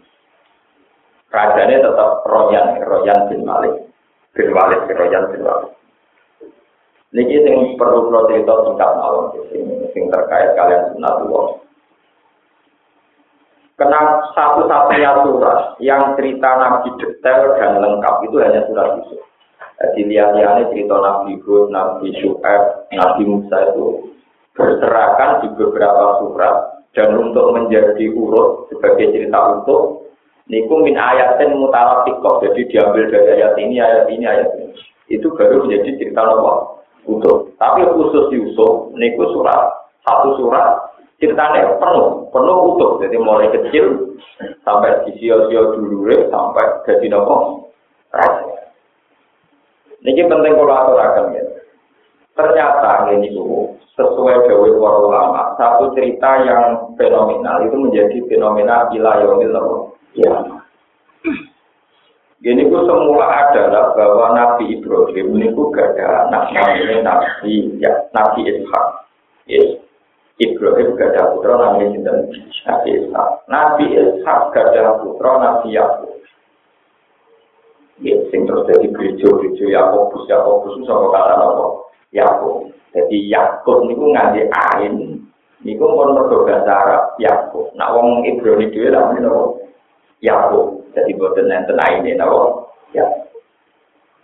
Rajanya 1.31 1.83
tetap 1.83 2.23
Royan, 2.27 2.79
Royan 2.83 3.19
bin 3.31 3.43
Malik. 3.43 3.75
Bin 4.35 4.55
Walid, 4.55 4.87
Royan 4.87 5.31
bin 5.35 5.43
Walid. 5.47 5.71
Niki 7.15 7.47
sing 7.47 7.79
perlu 7.79 8.11
kula 8.11 8.27
cerita 8.27 8.53
singkat 8.67 8.91
mawon 8.99 9.39
sing 9.95 10.05
terkait 10.11 10.59
kalian 10.59 10.99
sunatullah. 10.99 11.63
Kena 13.75 14.01
satu-satunya 14.35 15.23
surat 15.27 15.79
yang 15.83 16.15
cerita 16.15 16.51
Nabi 16.59 16.95
detail 16.99 17.55
dan 17.59 17.83
lengkap 17.83 18.15
itu 18.27 18.37
hanya 18.39 18.67
surat 18.71 18.99
Yusuf. 18.99 19.23
Jadi 19.83 20.01
lihat-lihatnya 20.11 20.71
cerita 20.71 20.95
Nabi 21.03 21.35
Hud, 21.43 21.75
Nabi 21.75 22.15
Shu'aib, 22.23 22.63
Nabi 22.95 23.23
Musa 23.27 23.75
itu 23.75 24.15
berserakan 24.55 25.43
di 25.43 25.49
beberapa 25.59 26.23
surat 26.23 26.87
dan 26.95 27.11
untuk 27.19 27.51
menjadi 27.51 28.07
urut 28.15 28.71
sebagai 28.71 29.11
cerita 29.11 29.63
utuh 29.63 30.07
niku 30.47 30.79
min 30.79 30.95
ayatin 30.95 31.59
mutalafiqah 31.59 32.35
jadi 32.47 32.61
diambil 32.71 33.05
dari 33.11 33.29
ayat 33.43 33.55
ini 33.59 33.77
ayat 33.83 34.05
ini 34.15 34.25
ayat 34.25 34.49
ini 34.55 34.71
itu 35.11 35.27
baru 35.35 35.67
menjadi 35.67 35.91
cerita 35.99 36.23
Allah 36.23 36.74
utuh. 37.09 37.49
Tapi 37.57 37.85
khusus 37.89 38.33
Yusuf, 38.33 38.93
niku 38.97 39.29
surat 39.33 39.89
satu 40.05 40.37
surat 40.37 40.93
ceritanya 41.21 41.77
penuh, 41.81 42.29
penuh 42.29 42.59
utuh. 42.75 42.91
Jadi 43.01 43.17
mulai 43.17 43.49
kecil 43.53 44.17
sampai 44.67 45.05
di 45.09 45.17
sio-sio 45.21 45.79
dulu 45.79 46.29
sampai 46.29 46.65
jadi 46.89 47.07
nopo. 47.13 47.69
Ini 50.05 50.21
penting 50.29 50.53
kalau 50.53 50.77
aturakan 50.77 51.33
ya. 51.33 51.45
Ternyata 52.35 53.09
ini 53.15 53.33
tuh 53.33 53.73
sesuai 53.95 54.51
dewi 54.51 54.75
para 54.77 54.99
ulama, 55.01 55.55
satu 55.55 55.95
cerita 55.95 56.43
yang 56.43 56.93
fenomenal 56.99 57.63
itu 57.63 57.77
menjadi 57.79 58.19
fenomena 58.27 58.91
ilayomil 58.91 59.55
ya. 60.19 60.64
Ini 62.45 62.69
ku 62.69 62.77
semula 62.85 63.25
adalah 63.25 63.97
bahwa 63.97 64.37
Nabi 64.37 64.77
Ibrahim 64.77 65.33
ini 65.41 65.49
ku 65.57 65.73
gak 65.73 65.97
ada 65.97 66.29
anak 66.29 66.53
Nabi 67.01 67.73
ya 67.81 68.05
Nabi 68.13 68.45
Ishak. 68.45 69.09
Yes. 69.49 69.81
Ibrahim 70.37 70.93
gak 70.93 71.17
ada 71.17 71.33
putra 71.33 71.57
namanya 71.57 72.05
Nabi 72.05 72.45
Ishak. 72.45 72.85
Nabi 73.49 73.85
Ishak 73.97 74.53
gak 74.53 74.77
ada 74.77 75.01
putra 75.01 75.41
Nabi 75.41 75.73
Yakub. 75.73 76.21
Ya, 78.05 78.21
sing 78.29 78.45
terus 78.45 78.69
jadi 78.69 78.93
gereja-gereja 78.93 79.81
Yakobus, 79.81 80.29
Yakobus 80.29 80.77
itu 80.77 80.85
sama 80.85 81.17
kata 81.17 81.41
apa? 81.41 81.67
Yakub. 82.13 82.69
Jadi 82.93 83.25
Yakub 83.25 83.89
ini 83.89 83.97
ku 83.97 84.13
nganti 84.13 84.43
ain. 84.53 84.95
Ini 85.65 85.81
ku 85.81 85.97
pun 85.97 86.13
berbahasa 86.13 86.69
Arab 86.69 87.17
Yakub. 87.17 87.73
Nah, 87.73 87.97
wong 87.97 88.29
Ibrahim 88.29 88.69
itu 88.69 88.85
namanya 88.93 89.33
Yakub. 90.21 90.84
Jadi 90.95 91.11
buatan 91.19 91.51
enten 91.51 91.79
ini, 92.01 92.15
nabo. 92.15 92.71
Ya. 92.95 93.05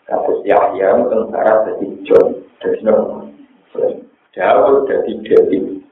Kasus 0.06 0.42
Yahya 0.46 0.94
itu 0.94 1.04
tentara 1.10 1.66
jadi 1.66 1.86
John. 2.06 2.26
Dari 2.62 2.78
nabo. 2.86 3.26
Daud 4.30 4.86
jadi 4.86 5.12
David. 5.26 5.82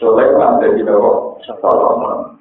Sulaiman 0.00 0.64
jadi 0.64 0.80
nabo. 0.88 1.36
Solomon. 1.44 2.40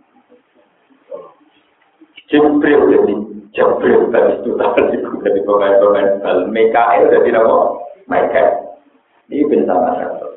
Jibril 2.27 2.91
jadi 2.91 3.13
Jibril 3.55 4.11
tadi 4.11 4.33
itu 4.43 4.51
tadi 4.59 4.99
dari 5.23 5.39
pemain-pemain 5.43 6.23
bal. 6.23 6.37
Mikael 6.47 7.11
jadi 7.11 7.29
nabo. 7.35 7.83
Mikael. 8.07 8.79
Ini 9.27 9.43
bersama 9.51 9.91
satu. 9.99 10.27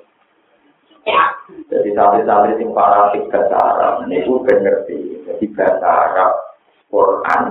Jadi 1.71 1.95
santri-santri 1.95 2.59
sing 2.59 2.75
fanatik 2.75 3.31
bahasa 3.31 3.57
Arab, 3.59 3.95
ini 4.07 4.27
gue 4.27 4.43
ngerti. 4.43 4.99
Jadi 5.27 5.45
bahasa 5.55 5.87
Arab 5.87 6.50
Quran. 6.91 7.43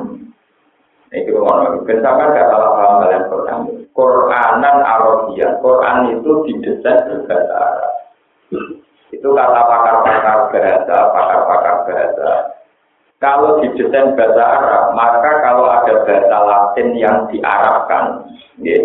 Itu 1.10 1.41
ngono. 1.41 1.81
Misalkan 1.88 2.38
gak 2.38 2.48
salah 2.53 2.69
paham 2.77 2.96
kalian 3.01 3.24
Quran. 3.31 3.60
Quranan 3.98 4.77
Arabia. 4.86 5.48
Quran 5.63 5.98
itu 6.19 6.31
didesain 6.46 7.00
berbahasa 7.10 7.55
Arab. 7.58 7.93
Itu 9.10 9.27
kata 9.34 9.62
pakar-pakar 9.65 10.38
bahasa, 10.53 10.98
pakar-pakar 11.12 11.75
bahasa. 11.89 12.29
Kalau 13.19 13.60
didesain 13.60 14.13
bahasa 14.15 14.43
Arab, 14.46 14.84
maka 14.96 15.31
kalau 15.43 15.65
ada 15.67 16.08
bahasa 16.08 16.38
Latin 16.46 16.88
yang 16.96 17.27
diarabkan, 17.27 18.31
ya, 18.63 18.79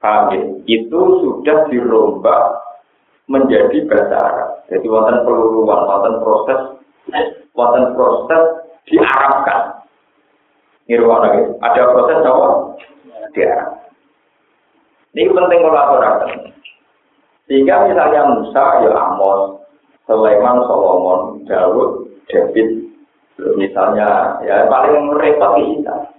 paham 0.00 0.32
ya? 0.32 0.40
Itu 0.64 1.00
sudah 1.20 1.68
dirombak 1.68 2.42
menjadi 3.28 3.84
bahasa 3.90 4.16
Arab. 4.16 4.50
Jadi 4.72 4.86
wonten 4.86 5.26
peluruan, 5.26 5.84
wonten 5.84 6.14
proses, 6.22 6.60
wonten 7.52 7.92
proses 7.98 8.69
diarabkan. 8.90 9.86
Nirwana 10.90 11.38
gitu. 11.38 11.50
Ada 11.62 11.82
proses 11.94 12.18
apa? 12.26 12.48
Diarab. 13.30 13.70
Ini 15.14 15.30
penting 15.30 15.60
kolaborasi. 15.62 16.30
Sehingga 17.50 17.90
misalnya 17.90 18.30
Musa, 18.30 18.64
ya 18.86 18.90
Amos, 18.94 19.58
Sulaiman, 20.06 20.62
Solomon, 20.66 21.42
Daud, 21.46 22.06
David, 22.30 22.90
misalnya 23.58 24.38
ya 24.46 24.70
paling 24.70 25.14
repot 25.18 25.58
Isa. 25.58 26.14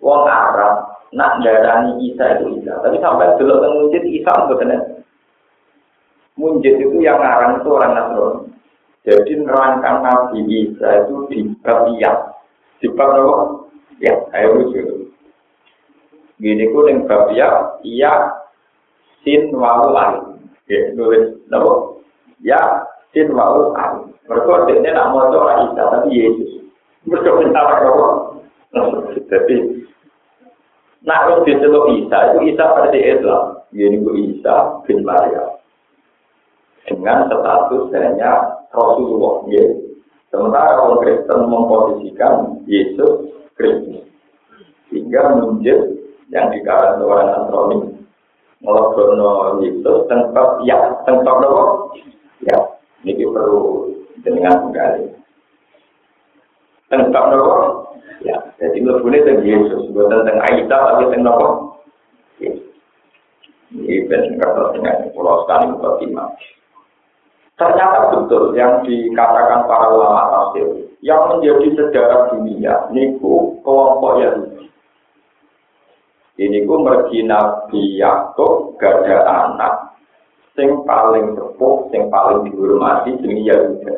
Wong 0.00 0.24
Arab 0.24 0.88
nak 1.12 1.40
darani 1.44 2.00
Isa 2.04 2.38
itu 2.38 2.60
Isa, 2.60 2.80
tapi 2.80 2.96
sampai 3.00 3.36
dulu 3.36 3.60
teng 3.60 3.76
Isa 4.08 4.32
betul 4.46 4.72
Munjid 6.38 6.78
itu 6.78 7.02
yang 7.02 7.18
ngarang 7.18 7.58
itu 7.58 7.68
orang 7.74 7.98
Nasrani. 7.98 8.46
Jadi 9.08 9.40
nerangkan 9.40 10.04
Nabi 10.04 10.44
Isa 10.68 11.08
itu 11.08 11.24
di 11.32 11.40
bab. 11.64 11.88
Di 12.76 12.88
bab? 12.92 13.16
Ya, 14.04 14.12
ayo 14.36 14.60
lucu. 14.60 15.08
Gini 16.36 16.68
ku 16.68 16.84
yang 16.84 17.08
bab 17.08 17.32
iya 17.32 18.36
sin 19.24 19.48
wau. 19.56 19.96
Ya, 20.68 20.92
nulis 20.92 21.40
apa? 21.48 21.72
Ya, 22.44 22.60
sin 23.16 23.32
wau 23.32 23.72
ain. 23.80 24.12
Mereka 24.28 24.76
ini 24.76 24.92
nak 24.92 25.08
mau 25.16 25.32
Isa, 25.32 25.82
tapi 25.88 26.12
Yesus. 26.12 26.68
Mereka 27.08 27.40
minta 27.40 27.64
apa? 27.64 28.36
Jadi, 29.24 29.88
nak 31.00 31.20
harus 31.24 31.48
diceluk 31.48 31.88
Isa, 31.96 32.36
itu 32.36 32.52
Isa 32.52 32.64
pada 32.76 32.92
Islam. 32.92 33.64
Gini 33.72 34.04
ku 34.04 34.12
Isa 34.12 34.84
bin 34.84 35.00
Maryam. 35.00 35.56
Dengan 36.84 37.24
status 37.32 37.88
hanya 37.96 38.57
Rasulullah. 38.72 39.46
Ya. 39.48 39.64
Sementara 40.28 40.76
orang 40.84 41.00
Kristen 41.00 41.40
memposisikan 41.48 42.34
Yesus 42.68 43.32
Kristus. 43.56 44.04
Sehingga 44.92 45.40
menjadi 45.40 45.98
yang 46.28 46.52
dikatakan 46.52 47.00
orang 47.00 47.28
Nasrani 47.32 47.78
melakukan 48.60 49.64
Yesus 49.64 50.04
tempat 50.12 50.60
ya 50.68 50.76
tempat 51.08 51.36
apa? 51.40 51.64
Ya, 52.44 52.58
ini 53.04 53.24
perlu 53.24 53.88
dengan 54.20 54.68
kembali. 54.68 55.04
Tempat 56.92 57.24
apa? 57.32 57.56
Ya, 58.18 58.36
jadi 58.58 58.82
lebihnya 58.82 59.24
tentang 59.24 59.46
Yesus, 59.46 59.82
bukan 59.94 60.26
tentang 60.26 60.42
Aisyah, 60.42 60.80
tapi 60.92 61.04
tentang 61.14 61.34
apa? 61.38 61.48
Yesus. 62.42 62.68
Ini 63.68 64.08
benar 64.08 64.72
dengan 64.74 65.12
pulau 65.12 65.44
sekali 65.44 65.64
untuk 65.76 66.00
Ternyata 67.58 68.14
betul 68.14 68.54
yang 68.54 68.86
dikatakan 68.86 69.66
para 69.66 69.90
ulama 69.90 70.30
tafsir 70.30 70.94
yang 71.02 71.26
menjadi 71.26 71.74
sejarah 71.74 72.30
dunia 72.30 72.86
niku 72.94 73.58
kelompok 73.66 74.22
Yahudi. 74.22 74.70
Ini 76.38 76.62
ku 76.70 76.86
mergi 76.86 77.26
Nabi 77.26 77.98
gada 78.78 79.18
anak 79.26 79.74
sing 80.54 80.86
paling 80.86 81.34
sepuh, 81.34 81.90
sing 81.90 82.06
paling 82.14 82.46
dihormati 82.46 83.18
jenenge 83.18 83.50
Yahuda. 83.50 83.94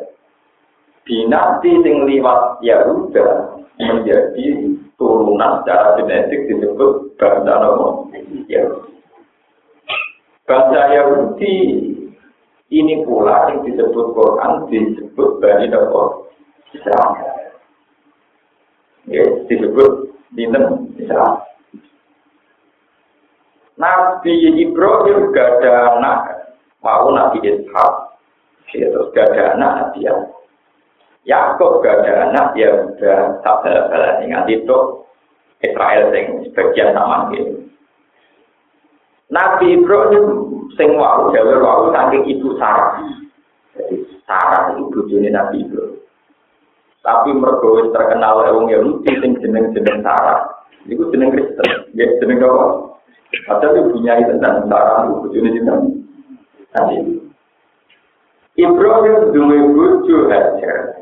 Dinasti 1.05 1.69
sing 1.85 2.09
liwat 2.09 2.65
Yahuda 2.65 3.61
menjadi 3.77 4.73
turunan 4.97 5.61
secara 5.61 6.01
genetik 6.01 6.49
disebut 6.49 7.13
bangsa 7.21 7.61
Yahudi. 8.49 8.89
Bangsa 10.49 10.81
Yahudi 10.97 11.57
ini 12.71 13.03
pula 13.03 13.51
yang 13.51 13.67
disebut 13.67 14.15
Quran 14.15 14.71
disebut 14.71 15.29
Bani 15.43 15.67
Nabi 15.67 16.01
Israel. 16.71 17.11
Ya, 19.11 19.23
disebut 19.51 20.15
Dinten 20.31 20.95
Israel. 20.95 21.43
Nabi 23.75 24.33
Ibrahim 24.55 25.35
gak 25.35 25.59
ada 25.59 25.99
anak, 25.99 26.19
mau 26.79 27.11
Nabi 27.11 27.43
Ishak, 27.43 27.93
ya, 28.71 28.87
terus 28.87 29.11
gak 29.11 29.35
ada 29.35 29.57
anak 29.57 29.71
Nabi 29.75 29.99
Yakub. 30.07 30.39
Yakub 31.27 31.71
gak 31.83 31.97
ada 32.05 32.13
anak, 32.29 32.47
ya 32.55 32.69
udah 32.71 33.41
tak 33.43 33.57
bala 33.65 34.21
ingat 34.23 34.47
itu 34.47 34.77
Israel 35.65 36.13
yang 36.13 36.45
sebagian 36.45 36.93
sama 36.95 37.29
gitu. 37.35 37.67
Nabi 39.33 39.81
Ibrahim 39.81 40.25
sing 40.75 40.95
wau 40.95 41.31
gawe 41.31 41.53
wau 41.59 41.91
saking 41.91 42.23
ibu 42.37 42.55
Sarah. 42.59 42.99
Jadi 43.75 43.95
Sarah 44.27 44.75
itu 44.75 44.91
bojone 44.91 45.29
Nabi 45.31 45.63
Ibrahim. 45.63 45.99
Tapi 47.01 47.29
mergo 47.33 47.89
terkenal 47.89 48.45
wong 48.53 48.69
Yahudi 48.69 49.11
sing 49.19 49.31
jeneng-jeneng 49.41 50.05
Sarah. 50.05 50.45
Iku 50.85 51.09
jeneng 51.13 51.33
Kristen, 51.33 51.93
ya 51.93 52.05
jeneng 52.21 52.41
apa? 52.41 52.65
Padahal 53.47 53.89
punya 53.89 54.19
tentang 54.27 54.67
Sarah 54.67 55.07
itu 55.07 55.13
bojone 55.25 55.49
jeneng 55.55 55.81
Nabi 56.71 56.95
Ibrahim 58.59 59.31
duwe 59.31 59.57
bojo 59.71 60.17
Hajar. 60.27 61.01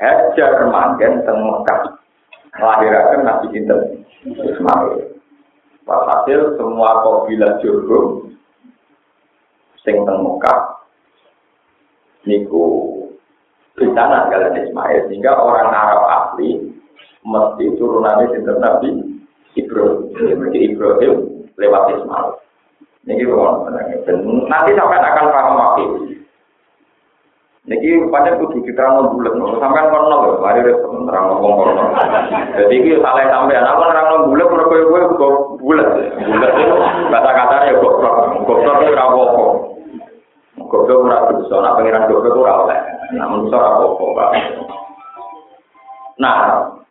Hajar 0.00 0.52
manggen 0.70 1.26
teng 1.26 1.38
Mekah. 1.42 1.98
Nglahiraken 2.56 3.20
Nabi 3.26 3.46
Ismail. 4.24 5.10
Walhasil 5.88 6.54
semua 6.54 7.02
kabilah 7.02 7.58
Jurhum 7.64 8.30
sing 9.84 9.96
teng 10.04 10.18
Mekah. 10.20 10.60
Niku 12.28 12.64
bencana 13.80 14.28
kalian 14.28 14.60
Ismail 14.68 15.08
sehingga 15.08 15.40
orang 15.40 15.72
Arab 15.72 16.02
asli 16.04 16.68
mesti 17.24 17.64
turunannya 17.80 18.28
sinten 18.36 18.60
Nabi 18.60 18.90
Ibrahim. 19.56 20.04
Jadi 20.12 20.58
Ibrahim 20.68 21.14
lewat 21.56 21.84
Ismail. 21.96 22.28
Ini 23.08 23.24
nanti 24.46 24.70
sampai 24.76 25.00
akan 25.00 25.26
paham 25.32 25.56
waktu 25.56 25.84
Niki 27.68 27.92
pancen 28.08 28.40
kudu 28.40 28.64
diterang 28.64 29.14
bulat, 29.14 29.36
sampean 29.60 29.92
kono 29.92 30.08
lho, 30.10 30.30
mari 30.40 30.64
rek 30.64 30.80
terang 30.80 31.38
kono. 31.38 31.70
Jadi 32.56 32.72
iki 32.72 32.98
salah 32.98 33.30
sampean, 33.30 33.68
aku 33.68 33.82
nerang 33.84 34.26
bulat 34.32 34.48
ora 34.48 34.64
kowe 34.64 34.80
kowe 34.90 35.00
kok 35.14 35.34
bulat. 35.60 35.88
Bulat 36.18 36.52
itu 36.56 36.76
kata-kata 37.12 37.68
ya 37.68 37.78
kok 37.78 37.94
goblok 38.48 38.80
apa-apa. 38.80 39.44
Goblok 40.70 41.02
ora 41.02 41.26
bisa, 41.34 41.54
nek 41.58 41.74
pengiran 41.82 42.06
goblok 42.06 42.38
ora 42.38 42.52
oleh. 42.62 42.80
Namun 43.18 43.50
ora 43.50 43.74
apa-apa. 43.74 44.24
Nah, 46.22 46.36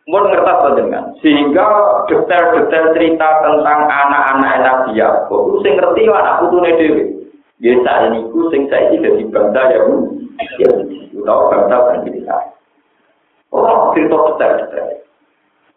mau 0.04 0.26
ngertas 0.26 0.60
panjenengan, 0.60 1.16
sehingga 1.24 1.66
detail-detail 2.12 2.92
cerita 2.92 3.28
tentang 3.40 3.80
anak-anak 3.88 4.54
Nabi 4.60 5.00
Yakub, 5.00 5.64
sing 5.64 5.80
ngerti 5.80 6.10
anak 6.12 6.44
putune 6.44 6.76
dhewe. 6.76 7.04
Ya 7.60 7.76
saat 7.84 8.08
ini 8.08 8.24
ku 8.32 8.48
sing 8.48 8.68
saya 8.72 8.88
tidak 8.88 9.20
dibantah 9.20 9.64
ya 9.68 9.84
bu, 9.84 10.16
ya 10.56 10.68
bantah 11.52 11.80
kan 11.92 12.04
jadi 12.08 12.20
saya. 12.24 12.48
Oh 13.52 13.92
cerita 13.92 14.16
detail 14.16 14.96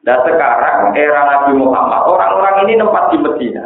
Dan 0.04 0.18
sekarang 0.28 0.96
era 0.96 1.22
Nabi 1.28 1.60
Muhammad, 1.60 2.08
orang-orang 2.08 2.68
ini 2.68 2.80
tempat 2.80 3.04
di 3.12 3.18
Medina. 3.20 3.66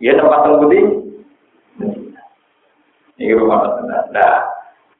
Ya 0.00 0.16
tempat 0.16 0.44
Medina. 0.44 1.07
Ini 3.18 3.34
rumah. 3.34 3.82
Nah, 4.14 4.46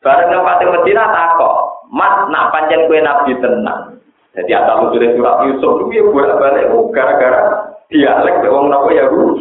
bareng 0.03 0.29
tempat 0.35 0.59
di 0.59 0.67
Medina 0.67 1.39
kok, 1.39 1.87
Mas 1.95 2.27
nak 2.29 2.51
panjang 2.51 2.91
kue 2.91 2.99
Nabi 2.99 3.39
tenang. 3.39 3.99
Jadi 4.39 4.55
asal 4.55 4.87
usulnya 4.87 5.19
surat 5.19 5.37
Yusuf 5.51 5.73
itu 5.89 5.99
ya 5.99 6.03
bolak 6.15 6.39
balik 6.39 6.71
gara-gara 6.95 7.75
dialek 7.91 8.45
orang 8.47 8.71
apa 8.71 8.89
ya 8.95 9.05
bu. 9.11 9.35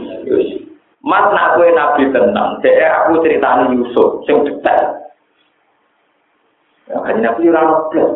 Mas 1.06 1.26
nak 1.32 1.54
kue 1.56 1.70
nabi 1.72 2.10
tenang, 2.10 2.58
saya 2.66 3.06
aku 3.06 3.22
ceritanya 3.22 3.70
Yusuf, 3.72 4.26
sing 4.26 4.42
detail. 4.44 4.98
Ya, 6.90 6.98
hanya 7.06 7.32
nabi 7.32 7.52
ora 7.54 7.86
plus. 7.94 8.12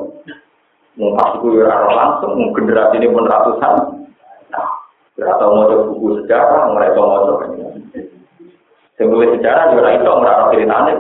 Mau 1.00 1.16
pas 1.16 1.40
itu 1.40 1.62
ora 1.62 1.88
langsung, 1.94 2.52
generasi 2.52 3.00
ini 3.00 3.14
pun 3.14 3.30
ratusan. 3.30 3.74
Nah, 4.52 4.68
ora 5.22 5.46
mau 5.46 5.72
buku 5.94 6.24
sejarah, 6.24 6.74
mau 6.74 6.84
coba 6.98 7.48
Sebelum 9.00 9.38
sejarah 9.38 9.72
juga 9.76 9.90
itu 9.96 10.08
ora 10.10 10.52
ceritanya. 10.52 10.94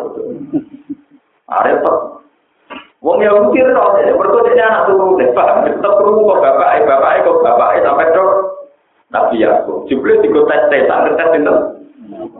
Ada 1.51 1.71
apa? 1.84 1.91
Wong 3.01 3.17
ya 3.25 3.34
mungkin 3.34 3.73
loh, 3.73 3.97
berikutnya 3.97 4.62
anak 4.62 4.86
tuh, 4.86 5.17
pak, 5.34 5.65
tetap 5.65 5.93
perlu 5.97 6.21
kok 6.21 6.38
bapak, 6.38 6.86
bapak, 6.86 7.25
kok 7.25 7.41
bapak, 7.41 7.82
sampai 7.82 8.13
dok. 8.13 8.32
Nabi 9.10 9.41
Yakub, 9.41 9.89
jubli 9.89 10.21
tiga 10.21 10.45
tes 10.47 10.62
tes, 10.69 10.86
tes 10.86 11.17
tes. 11.17 11.82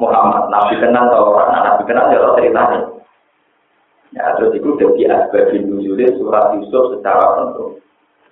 Muhammad 0.02 0.50
Nabi 0.50 0.82
kenal 0.82 1.14
atau 1.14 1.38
orang 1.38 1.50
nah, 1.54 1.62
Nabi 1.74 1.84
kenal 1.86 2.06
ya 2.10 2.20
ceritanya 2.36 2.80
ya 4.12 4.26
terus 4.36 4.52
itu 4.58 4.70
jadi 4.76 5.02
asbabin 5.08 5.70
nuzulnya 5.72 6.12
surat 6.20 6.58
Yusuf 6.58 6.98
secara 6.98 7.40
tentu 7.40 7.80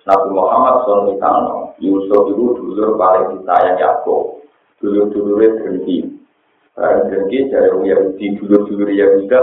Nabi 0.04 0.28
Muhammad 0.34 0.84
SAW 0.84 1.78
Yusuf 1.80 2.22
itu 2.34 2.44
dulu 2.58 2.98
paling 2.98 3.38
disayang 3.38 3.78
Yakob 3.78 4.44
dulu 4.82 5.08
dulurnya 5.14 5.56
berhenti 5.62 6.19
berhenti 6.80 7.38
dari 7.52 7.68
Yahudi 7.68 8.24
dulu 8.40 8.56
dulu 8.64 8.84
Yahuda 8.88 9.40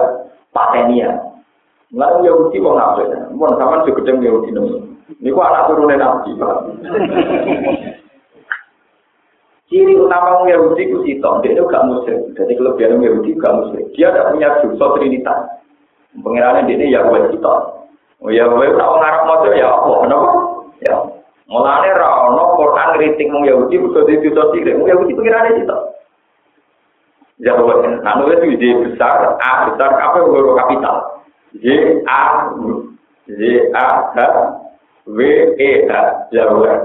patenia 0.51 1.21
nggak 1.93 2.11
Yahudi 2.25 2.57
ngapain 2.57 3.31
mau 3.37 3.53
sama 3.55 3.85
segede 3.85 4.17
Yahudi 4.17 4.51
ini 5.23 5.31
kok 5.31 5.47
anak 5.47 5.65
turunnya 5.71 5.95
Nabi 6.03 6.35
Ciri 9.67 9.99
utama 9.99 10.39
orang 10.39 10.47
Yahudi 10.47 10.87
itu 10.87 10.97
sitok, 11.03 11.43
dia 11.43 11.51
itu 11.51 11.67
gak 11.67 11.83
muslim. 11.91 12.31
Jadi 12.39 12.55
kelebihan 12.55 12.95
orang 12.95 13.03
Yahudi 13.03 13.35
gak 13.35 13.51
muslim. 13.51 13.83
Dia 13.91 14.15
tidak 14.15 14.31
punya 14.31 14.49
dosa 14.63 14.85
trinitas. 14.95 15.39
Pengirannya 16.23 16.71
dia 16.71 16.75
ini 16.79 16.95
Yahweh 16.95 17.35
sitok. 17.35 17.91
Oh 18.23 18.31
ya, 18.31 18.47
kowe 18.47 18.63
ora 18.63 18.87
ngarep 18.97 19.23
maca 19.27 19.49
ya 19.53 19.67
apa? 19.67 19.93
Kenapa? 20.07 20.29
Ya. 20.87 20.95
Mulane 21.51 21.89
ra 21.93 22.09
ono 22.31 22.43
Quran 22.55 22.95
kritik 22.95 23.27
mung 23.27 23.43
Yahudi 23.43 23.75
kudu 23.75 24.07
ditutup 24.07 24.55
sithik. 24.55 24.73
Mung 24.79 24.87
Yahudi 24.87 25.13
pikirane 25.13 25.59
sitok. 25.59 25.81
Ya, 27.37 27.53
nah, 27.53 28.17
itu 28.25 28.57
ide 28.57 28.69
besar, 28.81 29.37
A 29.37 29.69
besar, 29.69 29.93
apa 29.93 30.25
yang 30.25 30.57
kapital? 30.57 30.95
J 31.61 31.65
A 32.09 32.49
J 33.29 33.41
A 33.77 33.85
H 34.09 34.17
W 35.05 35.19
E 35.61 35.69
H 35.85 35.93
Yahweh. 36.33 36.77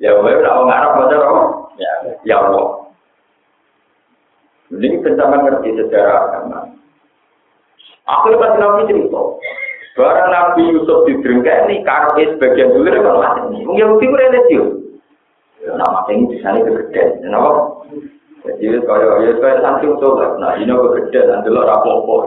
Yahweh 0.00 0.32
ora 0.40 0.50
ngarep 0.64 0.92
maca 0.96 1.16
apa? 1.20 1.42
Ya, 1.76 1.92
ya 2.24 2.36
Allah. 2.40 2.88
Jadi 4.72 4.86
kita 5.00 5.24
ngerti 5.28 5.68
sejarah 5.76 6.16
agama. 6.28 6.58
Akhirnya 8.08 8.40
pas 8.40 8.56
Nabi 8.56 8.88
cerita, 8.88 9.20
barang 9.96 10.28
Nabi 10.32 10.62
Yusuf 10.72 11.04
didrengkeni 11.04 11.84
karena 11.84 12.16
sebagian 12.16 12.72
dulu 12.72 12.88
kan 12.88 13.16
mati. 13.20 13.60
Mungkin 13.64 13.76
Yahudi 13.76 14.06
itu 14.08 14.16
religius. 14.16 14.68
Nah, 15.68 15.88
mati 15.92 16.16
ini 16.16 16.32
bisa 16.32 16.48
nih 16.56 16.64
kegedean. 16.64 17.08
Kenapa? 17.20 17.77
Jadi 18.56 18.80
kalau 18.88 19.20
ya 19.20 19.32
kayak 19.36 19.60
saking 19.60 19.92
coba, 20.00 20.40
nah 20.40 20.56
ini 20.56 20.72
kegedean, 20.72 21.28
nanti 21.28 21.52
lo 21.52 21.68
rapopo. 21.68 22.24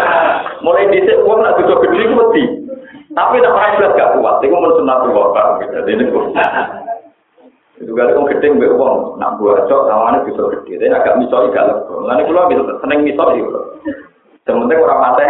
Mulai 0.64 0.86
dicek 0.94 1.26
uang 1.26 1.42
nak 1.42 1.58
juga 1.58 1.82
gede 1.82 2.14
mati. 2.14 2.44
Tapi 3.10 3.42
tak 3.42 3.50
pernah 3.50 3.74
jelas 3.74 3.96
gak 3.98 4.12
kuat. 4.14 4.34
Itu 4.44 4.54
menurut 4.54 4.76
sunat 4.78 4.98
tuh 5.02 5.12
Jadi 5.72 5.90
ini 5.96 6.04
itu 7.76 7.92
kali 7.92 8.16
kok 8.16 8.28
gede 8.32 8.46
mbak 8.56 8.72
uang, 8.72 9.20
nak 9.20 9.36
buat 9.36 9.68
cok, 9.68 9.82
namanya 9.90 10.24
bisa 10.24 10.42
gede. 10.62 10.80
Tapi 10.80 10.94
agak 10.94 11.18
misoi 11.18 11.50
gak 11.50 11.66
lego. 11.66 12.06
Lalu 12.06 12.22
kalau 12.30 12.48
bisa 12.48 12.62
seneng 12.80 13.00
misoi, 13.02 13.42
Sementara 14.46 14.78
orang 14.78 15.02
mati, 15.02 15.26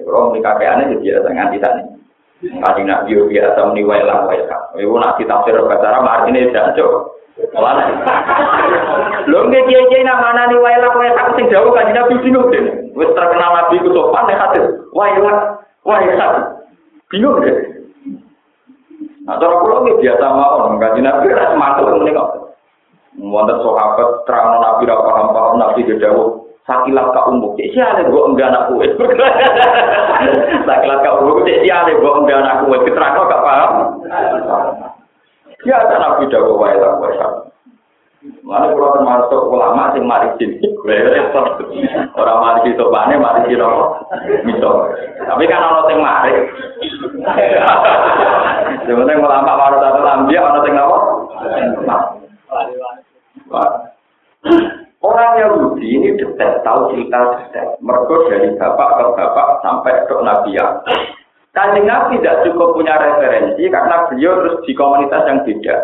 kalau 0.00 0.32
mereka 0.32 0.56
KPN 0.56 0.88
itu 0.88 0.96
biasa 1.04 1.28
nganti 1.28 1.58
tadi. 1.60 1.82
Kasih 2.40 2.84
nak 2.88 3.04
bio 3.04 3.28
biasa 3.28 3.60
meniwai 3.68 4.00
lah, 4.00 4.24
wai 4.24 4.40
kak. 4.48 4.76
Ibu 4.80 4.96
nak 4.96 5.20
kita 5.20 5.44
tafsir 5.44 5.60
bahasa 5.60 5.92
Arab, 5.92 6.08
artinya 6.08 6.40
tidak 6.48 6.72
cok. 6.76 7.13
Walah. 7.34 7.90
Lho 9.26 9.38
nggih 9.50 9.62
kiye-kiye 9.66 10.06
namana 10.06 10.46
ni 10.46 10.54
wae 10.54 10.78
lak 10.78 10.94
wae 10.94 11.10
tak 11.18 11.34
sing 11.34 11.50
jauh 11.50 11.74
kan 11.74 11.90
Nabi 11.90 12.22
bingung 12.22 12.46
deh. 12.54 12.94
Wis 12.94 13.10
terkenal 13.10 13.50
Nabi 13.50 13.82
ku 13.82 13.90
sopan 13.90 14.30
nek 14.30 14.38
hadir. 14.38 14.86
Wae 14.94 15.18
lak 15.18 15.66
wae 15.82 16.14
tak. 16.14 16.62
Bingung 17.10 17.42
deh. 17.42 17.56
Nah, 19.26 19.40
cara 19.40 19.54
kula 19.58 19.82
nggih 19.82 19.98
biasa 19.98 20.26
mawon 20.30 20.78
kan 20.78 20.94
Nabi 20.94 21.34
ra 21.34 21.58
matur 21.58 21.90
ngene 21.98 22.14
kok. 22.14 22.30
Wonten 23.18 23.58
sahabat 23.66 24.08
terangno 24.30 24.58
Nabi 24.62 24.82
ra 24.86 24.94
paham 25.02 25.26
paham 25.34 25.54
Nabi 25.58 25.80
gedawu. 25.82 26.44
Sakilat 26.64 27.12
ka 27.12 27.28
umbuk, 27.28 27.60
cek 27.60 27.76
si 27.76 27.78
ale 27.82 28.08
bo 28.08 28.24
enggak 28.24 28.48
anak 28.48 28.72
kuwe. 28.72 28.88
Sakilat 30.66 30.98
ka 31.04 31.10
umbuk, 31.20 31.44
cek 31.44 31.60
si 31.60 31.68
ale 31.68 31.92
gua 32.00 32.24
enggak 32.24 32.40
anak 32.40 32.64
kuwe. 32.64 32.76
Keterangno 32.88 33.28
gak 33.28 33.44
paham. 33.44 33.72
Ya 35.62 35.86
ada 35.86 35.96
nabi 36.02 36.26
dawa 36.26 36.58
wae 36.58 36.74
wae 36.74 37.14
Mana 38.40 38.72
kalau 38.72 38.96
termasuk 38.96 39.52
ulama 39.52 39.92
sing 39.92 40.08
mari 40.08 40.32
sini. 40.40 40.64
Orang 42.20 42.40
mari 42.40 42.72
itu 42.72 42.84
bane, 42.88 43.20
mari 43.20 43.52
itu 43.52 43.68
misal. 44.48 44.88
Tapi 45.28 45.44
kan 45.44 45.60
orang 45.60 45.84
sing 45.92 46.00
mari. 46.00 46.32
Sebenarnya 48.88 49.20
ulama 49.20 49.60
baru 49.60 49.76
satu 49.80 50.00
lambia, 50.00 50.40
orang 50.40 50.64
sing 50.64 50.74
apa? 50.76 50.98
Orang 55.04 55.36
Yahudi 55.36 56.00
ini 56.00 56.16
detail, 56.16 56.64
tahu 56.64 56.96
cerita 56.96 57.36
detail. 57.36 57.76
Mereka 57.84 58.14
dari 58.32 58.48
bapak 58.56 58.88
ke 58.96 59.04
bapak 59.20 59.48
sampai 59.60 60.00
ke 60.08 60.14
Nabi 60.24 60.56
ya. 60.56 60.80
Kanjeng 61.54 61.86
Nabi 61.86 62.18
tidak 62.18 62.50
cukup 62.50 62.74
punya 62.74 62.98
referensi 62.98 63.70
karena 63.70 64.10
beliau 64.10 64.42
terus 64.42 64.66
di 64.66 64.74
komunitas 64.74 65.22
yang 65.22 65.46
beda. 65.46 65.76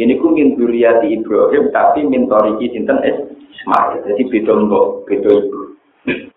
Ini 0.00 0.16
ku 0.16 0.32
min 0.32 0.56
di 0.56 1.08
Ibrahim 1.12 1.68
tapi 1.76 2.08
min 2.08 2.24
toriki 2.24 2.72
sinten 2.72 3.04
Ismail. 3.04 4.00
Jadi 4.08 4.22
beda 4.32 4.52
mbok, 4.64 5.04
beda 5.04 5.28
ibu. 5.28 5.60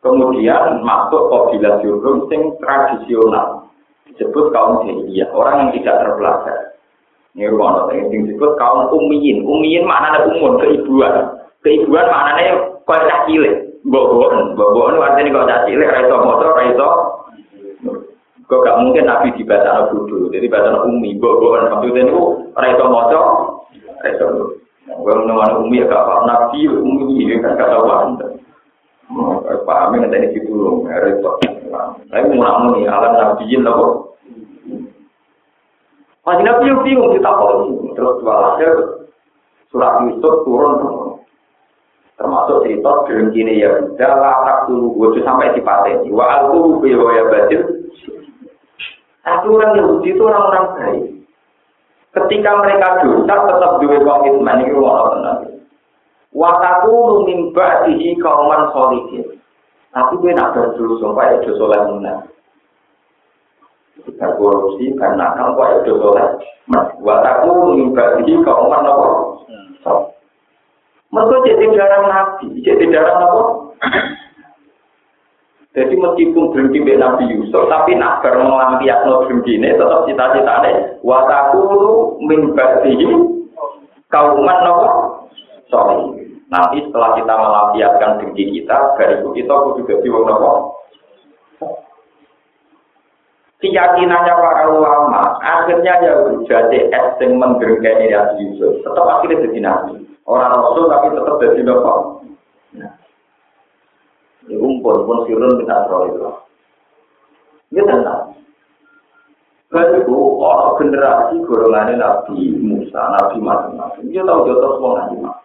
Kemudian 0.04 0.84
masuk 0.84 1.32
kabilah 1.32 1.80
Jurhum 1.80 2.28
sing 2.28 2.60
tradisional. 2.60 3.72
Disebut 4.12 4.52
kaum 4.52 4.84
jahiliyah, 4.84 5.32
orang 5.32 5.56
yang 5.64 5.70
tidak 5.80 6.04
terpelajar. 6.04 6.58
Ini 7.34 7.50
rumah 7.50 7.88
yang 7.96 8.12
disebut 8.12 8.52
kaum 8.60 8.92
umiyin. 8.92 9.48
Umiyin 9.48 9.88
maknanya 9.88 10.28
umur, 10.28 10.60
keibuan. 10.60 11.40
Keibuan 11.64 12.12
maknanya 12.12 12.84
kau 12.84 13.00
cah 13.00 13.24
cilik. 13.26 13.80
Bobon, 13.88 14.60
bobon 14.60 15.00
artinya 15.00 15.40
kau 15.40 15.48
cah 15.48 15.64
cilik, 15.66 15.88
raiso 15.88 16.16
motor, 16.20 16.52
raiso. 16.52 16.88
Kau 18.54 18.62
gak 18.62 18.86
mungkin 18.86 19.10
nabi 19.10 19.34
di 19.34 19.42
bahasa 19.42 19.90
bodoh, 19.90 20.30
jadi 20.30 20.46
bahasa 20.46 20.86
umi, 20.86 21.18
bobon. 21.18 21.74
Maksudnya 21.74 22.06
itu 22.06 22.22
raiso 22.54 22.86
motor, 22.86 23.26
raiso. 24.06 24.54
Gue 24.86 25.14
menemukan 25.18 25.66
umi 25.66 25.82
ya 25.82 25.90
gak 25.90 26.06
paham 26.06 26.30
nabi, 26.30 26.70
umi 26.70 27.34
ya 27.34 27.42
kan 27.42 27.58
gak 27.58 27.74
tahu 27.74 27.90
Pahamnya 29.66 30.06
nanti 30.06 30.38
ini 30.38 30.38
gitu, 30.38 30.86
repot. 30.86 31.42
Saya 32.14 32.30
mau 32.30 32.46
namun 32.46 32.78
nih, 32.78 32.86
alam 32.86 33.14
nabiin 33.18 33.66
lah 33.66 33.74
kok. 33.74 33.92
Masih 36.22 36.46
nabi 36.46 36.70
yang 36.70 36.82
bingung, 36.86 37.10
kita 37.18 37.32
terus 37.98 38.18
dua 38.22 38.54
surat 39.74 39.94
Yusuf 40.06 40.46
turun. 40.46 40.74
Termasuk 42.22 42.70
cerita 42.70 42.92
gerengkine 43.10 43.58
ya 43.58 43.82
udah 43.82 44.14
latak 44.22 44.58
dulu 44.70 45.10
gue 45.10 45.26
sampai 45.26 45.58
di 45.58 45.66
pateni 45.66 46.14
wa 46.14 46.46
aku 46.46 46.86
ya 46.86 47.26
batil 47.26 47.84
tapi 49.24 49.48
orang 49.48 49.80
Yahudi 49.80 50.10
itu 50.12 50.24
orang-orang 50.28 50.68
baik. 50.76 51.06
Ketika 52.14 52.52
mereka 52.62 53.02
dosa 53.02 53.36
tetap 53.48 53.72
dua 53.82 53.98
komitmen 54.04 54.68
itu 54.68 54.78
orang 54.84 55.08
tenang 55.18 55.54
wataku 56.34 56.92
lumimba 56.92 57.86
dihi 57.86 58.18
kauman 58.18 58.74
solikin 58.74 59.38
tapi 59.94 60.18
gue 60.18 60.34
nak 60.34 60.58
dulu 60.74 60.98
sampai 60.98 61.38
itu 61.38 61.54
soleh 61.62 61.78
mana 61.78 62.26
kita 64.04 64.26
korupsi 64.42 64.90
karena 64.98 65.38
kamu 65.38 65.54
kok 65.54 65.70
itu 65.86 65.94
soleh 66.02 66.28
wataku 67.00 67.50
lumimba 67.54 68.18
dihi 68.20 68.42
kauman 68.42 68.84
apa? 68.84 69.08
Mereka 71.14 71.46
jadi 71.46 71.78
darah 71.78 72.02
nabi, 72.10 72.58
jadi 72.66 72.90
darah 72.90 73.22
apa? 73.22 73.42
Jadi 75.74 75.98
meskipun 75.98 76.54
berhenti 76.54 76.86
mbak 76.86 77.02
Nabi 77.02 77.34
Yusuf, 77.34 77.66
tapi 77.66 77.98
nak 77.98 78.22
bar 78.22 78.38
melampiasno 78.38 79.26
berhenti 79.26 79.58
ini 79.58 79.74
tetap 79.74 80.06
cita-citane 80.06 81.02
wataku 81.02 81.66
min 82.22 82.54
ba'dihi 82.54 83.10
kauman 84.14 84.60
nopo 84.62 84.90
sorry. 85.74 86.30
Nanti 86.54 86.86
setelah 86.86 87.18
kita 87.18 87.34
melampiaskan 87.34 88.22
dengki 88.22 88.54
kita, 88.54 88.78
dari 89.02 89.18
itu 89.18 89.30
kita 89.34 89.50
kudu 89.50 89.82
jadi 89.90 90.08
wong 90.14 90.24
nopo. 90.30 90.52
Keyakinannya 93.58 94.34
para 94.38 94.70
ulama, 94.70 95.42
akhirnya 95.42 95.94
ya 96.06 96.14
jadi 96.46 96.80
es 96.94 97.18
yang 97.18 97.42
mendengkeni 97.42 98.14
Nabi 98.14 98.46
Yusuf, 98.46 98.78
tetap 98.86 99.10
akhirnya 99.10 99.42
jadi 99.50 99.60
Nabi. 99.66 100.06
Orang 100.30 100.54
rasul 100.54 100.86
tapi 100.86 101.18
tetap 101.18 101.36
jadi. 101.42 101.62
Nah. 102.78 103.03
Umpun 104.84 105.08
pun 105.08 105.24
sirun 105.24 105.64
kita 105.64 105.88
roh 105.88 106.12
itu. 106.12 106.28
Ini 107.72 107.88
tenang. 107.88 108.36
Lalu 109.72 110.12
orang 110.44 110.76
generasi 110.76 111.40
golongan 111.48 111.96
Nabi 111.96 112.52
Musa, 112.60 113.00
Nabi 113.00 113.40
macam-macam. 113.40 114.04
Dia 114.12 114.28
tahu 114.28 114.44
terus 114.44 114.76
mau 114.84 115.00
ngaji 115.00 115.24
mak. 115.24 115.40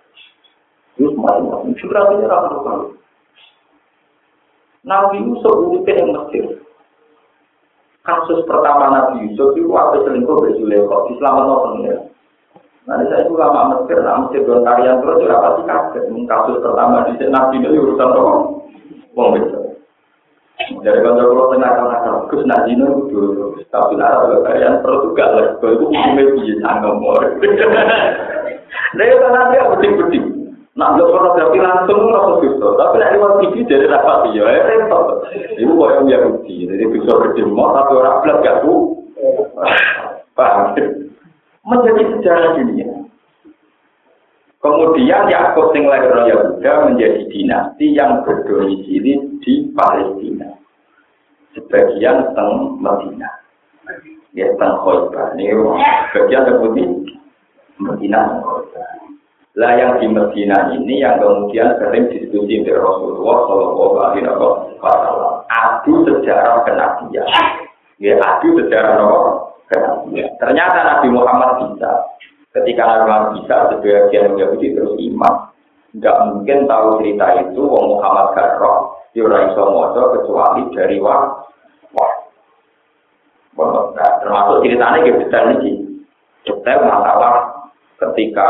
Terus 0.98 1.14
macam-macam. 1.14 1.70
Generasinya 1.70 2.26
rakyat. 2.26 2.82
Nabi 4.82 5.16
Yusuf 5.22 5.54
itu 5.70 5.86
yang 5.86 6.10
Mesir. 6.18 6.58
Kasus 8.02 8.42
pertama 8.42 8.90
Nabi 8.90 9.22
Yusuf 9.22 9.54
itu 9.54 9.70
apa 9.70 10.02
selingkuh 10.02 10.34
berjulekot. 10.34 11.14
Islam 11.14 11.46
atau 11.46 11.62
pengira. 11.62 12.10
Nanti 12.90 13.06
saya 13.06 13.22
juga 13.22 13.54
lama 13.54 13.86
Mesir, 13.86 14.02
nah 14.02 14.26
Mesir 14.26 14.42
don 14.42 14.66
tarian 14.66 14.98
terus 14.98 15.22
juga 15.22 15.46
pasti 15.46 15.62
kaget. 15.62 16.04
Kasus 16.26 16.58
pertama 16.58 17.06
di 17.06 17.22
nabi 17.30 17.62
itu 17.62 17.78
urusan 17.78 18.10
apa? 18.18 18.57
Wong 19.18 19.34
besar. 19.34 19.62
Dari 20.78 21.00
kantor 21.02 21.26
kalau 21.26 21.50
tengah 21.54 21.72
tengah 21.74 21.98
terus 22.30 22.46
nabi 22.46 22.78
itu 22.78 22.86
dulu. 23.10 23.58
Tapi 23.74 23.98
kalau 23.98 24.46
kalian 24.46 24.78
perlu 24.78 25.10
juga 25.10 25.26
lah. 25.34 25.46
Kalau 25.58 25.74
itu 25.74 25.84
hukumnya 25.90 26.22
bisa 26.38 26.54
sangat 26.62 26.94
mor. 27.02 27.22
Kan 28.94 29.30
nanti 29.34 29.54
aku 29.58 29.74
beding-beding. 29.74 30.26
Nah, 30.78 30.94
lo 30.94 31.10
fotografi 31.10 31.58
langsung 31.58 32.06
langsung 32.14 32.38
gitu. 32.46 32.68
Tapi 32.78 33.02
nanti 33.02 33.18
waktu 33.18 33.50
TV 33.50 33.66
jadi 33.66 33.90
rapat 33.90 34.30
ya, 34.30 34.46
repot. 34.46 35.26
Ibu 35.58 35.72
kok 35.74 35.90
yang 35.90 36.06
Yahudi, 36.06 36.70
jadi 36.70 36.84
bisa 36.86 37.10
berdemo 37.18 37.74
tapi 37.74 37.92
orang 37.98 38.22
belas 38.22 38.38
gak 38.46 38.56
tuh. 38.62 39.02
Paham? 40.38 40.78
menjadi 41.68 42.02
sejarah 42.16 42.50
dunia. 42.56 42.97
Kemudian 44.58 45.30
Yakub 45.30 45.70
sing 45.70 45.86
lahir 45.86 46.10
Yahuda 46.26 46.90
menjadi 46.90 47.30
dinasti 47.30 47.94
yang 47.94 48.26
berdomisili 48.26 49.38
di 49.38 49.70
Palestina. 49.70 50.58
sebagian 51.54 52.34
teng 52.38 52.78
Medina. 52.78 53.30
Ya 54.34 54.46
teng 54.58 54.78
Khoibar. 54.82 55.34
Ini 55.34 55.54
bagian 56.14 56.42
seperti 56.46 56.82
Medina 57.78 58.42
Lah 59.58 59.72
yang 59.74 59.98
di 59.98 60.06
Medina 60.06 60.70
ini 60.70 61.02
yang 61.02 61.18
kemudian 61.18 61.74
sering 61.82 62.06
diskusi 62.14 62.62
dengan 62.62 62.78
Rasulullah 62.78 63.36
Shallallahu 63.46 63.96
Alaihi 63.98 64.22
Wasallam. 64.78 65.34
Adu 65.50 66.06
sejarah 66.06 66.62
kenabian. 66.62 67.26
Ya 67.98 68.22
adu 68.22 68.54
sejarah 68.54 69.02
kenabian. 69.66 70.30
Ternyata 70.38 70.78
Nabi 70.86 71.08
Muhammad 71.10 71.50
bisa. 71.74 71.90
Ketika 72.56 72.82
Nabi 72.84 73.40
bisa, 73.40 73.68
sebagian 73.72 74.38
Yahudi 74.40 74.72
terus 74.72 74.96
imam. 74.96 75.52
Tidak 75.92 76.16
mungkin 76.32 76.68
tahu 76.68 77.00
cerita 77.00 77.26
itu 77.48 77.60
Wong 77.64 77.96
Muhammad 77.96 78.36
Garroh 78.36 78.92
di 79.16 79.24
orang 79.24 79.50
iso 79.50 79.62
kecuali 80.20 80.62
dari 80.76 81.00
wah 81.00 81.32
wah. 81.96 82.12
Nah, 83.96 84.10
termasuk 84.20 84.62
ceritanya 84.62 85.00
gitu 85.02 85.16
detail 85.26 85.58
ini. 85.58 85.72
Detail 86.44 86.84
masalah 86.84 87.34
ketika 87.98 88.48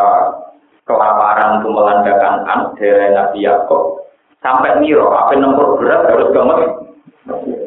kelaparan 0.84 1.62
itu 1.62 1.68
melandakan 1.70 2.34
an 2.48 2.61
dari 2.74 3.12
Nabi 3.14 3.44
Yakob 3.44 4.08
sampai 4.40 4.80
Miro 4.80 5.12
apa 5.12 5.37
nomor 5.37 5.76
berat 5.76 6.08
harus 6.08 6.32
banget 6.32 6.70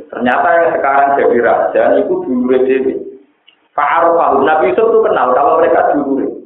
ternyata 0.10 0.48
yang 0.58 0.70
sekarang 0.76 1.08
jadi 1.20 1.38
raja 1.46 1.84
itu 2.02 2.13
dulu 2.26 2.56
jadi 2.65 2.94
Pak 3.72 3.88
Arafah 3.88 4.44
Nabi 4.44 4.76
Yusuf 4.76 4.92
itu 4.92 5.00
kenal 5.06 5.32
kalau 5.32 5.64
mereka 5.64 5.96
dulu 5.96 6.42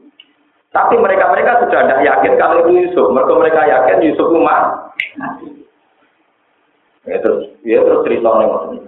tapi 0.76 1.00
mereka 1.00 1.32
mereka 1.32 1.64
sudah 1.64 1.88
tidak 1.88 2.04
yakin 2.04 2.36
kalau 2.36 2.60
itu 2.68 2.84
Yusuf. 2.84 3.08
Mereka 3.16 3.32
mereka 3.40 3.62
yakin 3.64 4.12
Yusuf 4.12 4.28
itu 4.28 4.40
mati. 4.44 5.48
Ya 7.08 7.18
terus 7.24 7.48
ya 7.64 7.80
terus 7.80 8.04
cerita 8.04 8.28
nih 8.44 8.84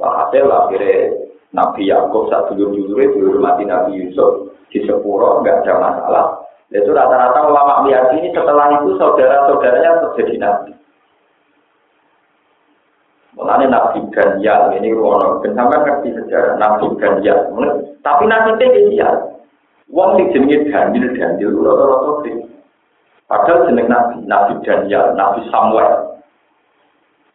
Wah, 0.00 0.26
hasil 0.26 0.48
akhirnya 0.48 1.12
Nabi 1.52 1.86
Yakub 1.92 2.32
saat 2.32 2.50
dulu 2.56 2.88
dulu 2.88 3.36
mati 3.36 3.68
Nabi 3.68 4.00
Yusuf 4.00 4.56
di 4.72 4.80
sepuro 4.88 5.44
nggak 5.44 5.68
ada 5.68 5.74
masalah. 5.76 6.26
Itu 6.72 6.90
rata-rata 6.90 7.52
ulama 7.52 7.86
meyakini 7.86 8.34
setelah 8.34 8.66
itu 8.80 8.98
saudara-saudaranya 8.98 10.02
terjadi 10.10 10.34
nabi. 10.42 10.72
Mulanya 13.44 13.68
Nabi 13.68 14.00
Ganyal 14.08 14.72
ini 14.80 14.96
ruang 14.96 15.44
sampai 15.44 15.84
ngerti 15.84 16.16
sejarah 16.16 16.56
Nabi 16.56 16.96
Ganyal. 16.96 17.52
Tapi 18.00 18.24
nanti 18.24 18.64
dia 18.88 19.36
Wong 19.92 20.16
sing 20.16 20.32
jenenge 20.32 20.72
Daniel 20.72 21.12
Daniel 21.12 21.60
rata-rata 21.60 22.24
Padahal 23.28 23.68
jeneng 23.68 23.84
Nabi, 23.92 24.16
Nabi 24.24 24.56
Daniel, 24.64 25.12
Nabi 25.12 25.44
Samuel. 25.52 26.24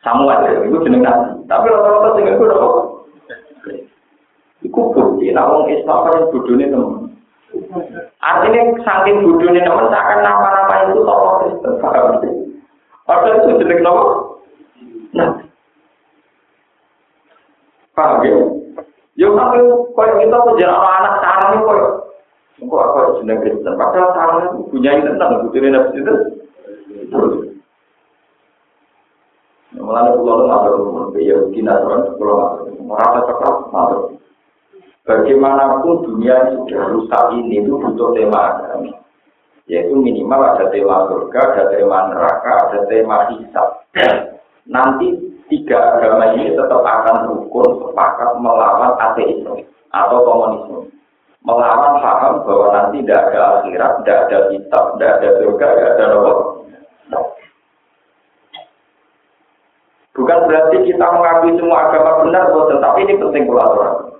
Samuel 0.02 0.66
itu 0.66 0.82
jeneng 0.82 1.06
Nabi. 1.06 1.46
Tapi 1.46 1.66
rata-rata 1.70 2.10
sing 2.18 2.26
iku 2.26 2.50
ora 2.50 2.58
Iku 4.66 4.82
bukti, 4.92 5.30
wong 5.30 5.70
Islam 5.72 6.10
kan 6.10 6.26
bodone 6.34 6.66
temen. 6.68 7.10
Artinya 8.20 8.62
saking 8.84 9.24
bodohnya 9.24 9.64
teman 9.64 9.88
seakan 9.88 10.20
nama-nama 10.20 10.76
itu 10.90 11.00
tokoh 11.00 11.32
Kristen. 11.40 11.74
Padahal 13.08 13.40
itu 13.40 13.62
jelek 13.64 13.80
nama. 13.80 14.04
Nah. 15.16 15.49
Paham 18.00 18.24
ya? 18.24 18.40
Ya 19.20 19.28
tapi 19.36 19.60
kalau 19.92 20.16
kita 20.24 20.38
punya 20.48 20.72
anak 20.72 21.20
sarang 21.20 21.52
itu 21.60 21.68
kok 21.68 21.84
kok 22.64 22.84
apa 22.88 23.00
jeneng 23.20 23.38
Kristen. 23.44 23.76
Padahal 23.76 24.10
sarang 24.16 24.40
itu 24.48 24.60
punya 24.72 24.96
itu 24.96 25.12
tentang 25.12 25.44
bodohnya 25.44 25.70
nabi 25.76 26.00
itu. 26.00 26.16
Mulanya 29.76 30.16
pulau 30.16 30.40
itu 30.40 30.46
ngatur, 30.48 30.74
ya 31.20 31.38
kita 31.52 31.74
orang 31.84 32.16
pulau 32.16 32.36
ngatur, 32.40 32.66
merasa 32.88 33.20
cekap 33.28 33.56
ngatur. 33.76 34.02
Bagaimanapun 35.04 36.06
dunia 36.08 36.36
ini 36.48 36.64
sudah 36.64 36.82
rusak 36.96 37.24
ini 37.36 37.60
itu 37.60 37.76
butuh 37.76 38.16
tema 38.16 38.56
agama. 38.56 38.94
Yaitu 39.68 40.00
minimal 40.00 40.42
ada 40.56 40.72
tema 40.72 41.12
surga, 41.12 41.42
ada 41.54 41.64
tema 41.76 42.00
neraka, 42.14 42.54
ada 42.72 42.80
tema 42.88 43.28
hisab. 43.36 43.84
Nanti 44.74 45.29
tiga 45.50 45.98
agama 45.98 46.38
ini 46.38 46.54
tetap 46.54 46.80
akan 46.86 47.18
rukun 47.34 47.70
sepakat 47.82 48.30
melawan 48.38 48.94
ateisme 49.02 49.66
atau 49.90 50.18
komunisme. 50.22 50.80
Melawan 51.42 51.98
paham 52.04 52.46
bahwa 52.46 52.68
nanti 52.72 53.02
tidak 53.02 53.34
ada 53.34 53.42
akhirat, 53.60 53.92
tidak 54.04 54.18
ada 54.28 54.38
hisab, 54.54 54.84
tidak 54.96 55.12
ada 55.18 55.30
surga, 55.42 55.68
tidak 55.74 55.90
ada 55.90 56.06
neraka. 56.06 56.46
Bukan 60.20 60.40
berarti 60.52 60.78
kita 60.84 61.06
mengakui 61.16 61.56
semua 61.56 61.88
agama 61.88 62.28
benar, 62.28 62.52
tetapi 62.52 63.00
ini 63.08 63.24
penting 63.24 63.48
kolaborasi. 63.48 64.20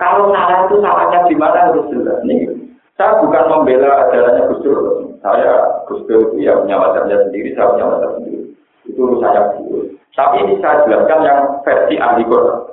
Kalau 0.00 0.32
salah 0.32 0.64
itu 0.64 0.76
salahnya 0.80 1.20
di 1.28 1.36
mana 1.36 1.58
harus 1.68 1.84
jelas. 1.92 2.18
Nih, 2.24 2.48
saya 2.96 3.20
bukan 3.20 3.44
membela 3.50 4.08
ajarannya 4.08 4.48
Gus. 4.48 4.64
Saya 5.20 5.84
Gus 5.84 6.00
Dur 6.08 6.32
itu 6.32 6.48
ya 6.48 6.56
punya 6.64 6.80
sendiri, 7.28 7.52
saya 7.52 7.76
punya 7.76 8.08
sendiri. 8.16 8.56
Itu 8.88 8.98
urusannya 9.04 9.42
Gus 9.68 9.97
Tapi 10.14 10.36
ini 10.46 10.54
saya 10.62 10.84
jelaskan 10.86 11.20
yang 11.26 11.40
versi 11.62 11.94
ahli 11.98 12.22
Quran. 12.26 12.68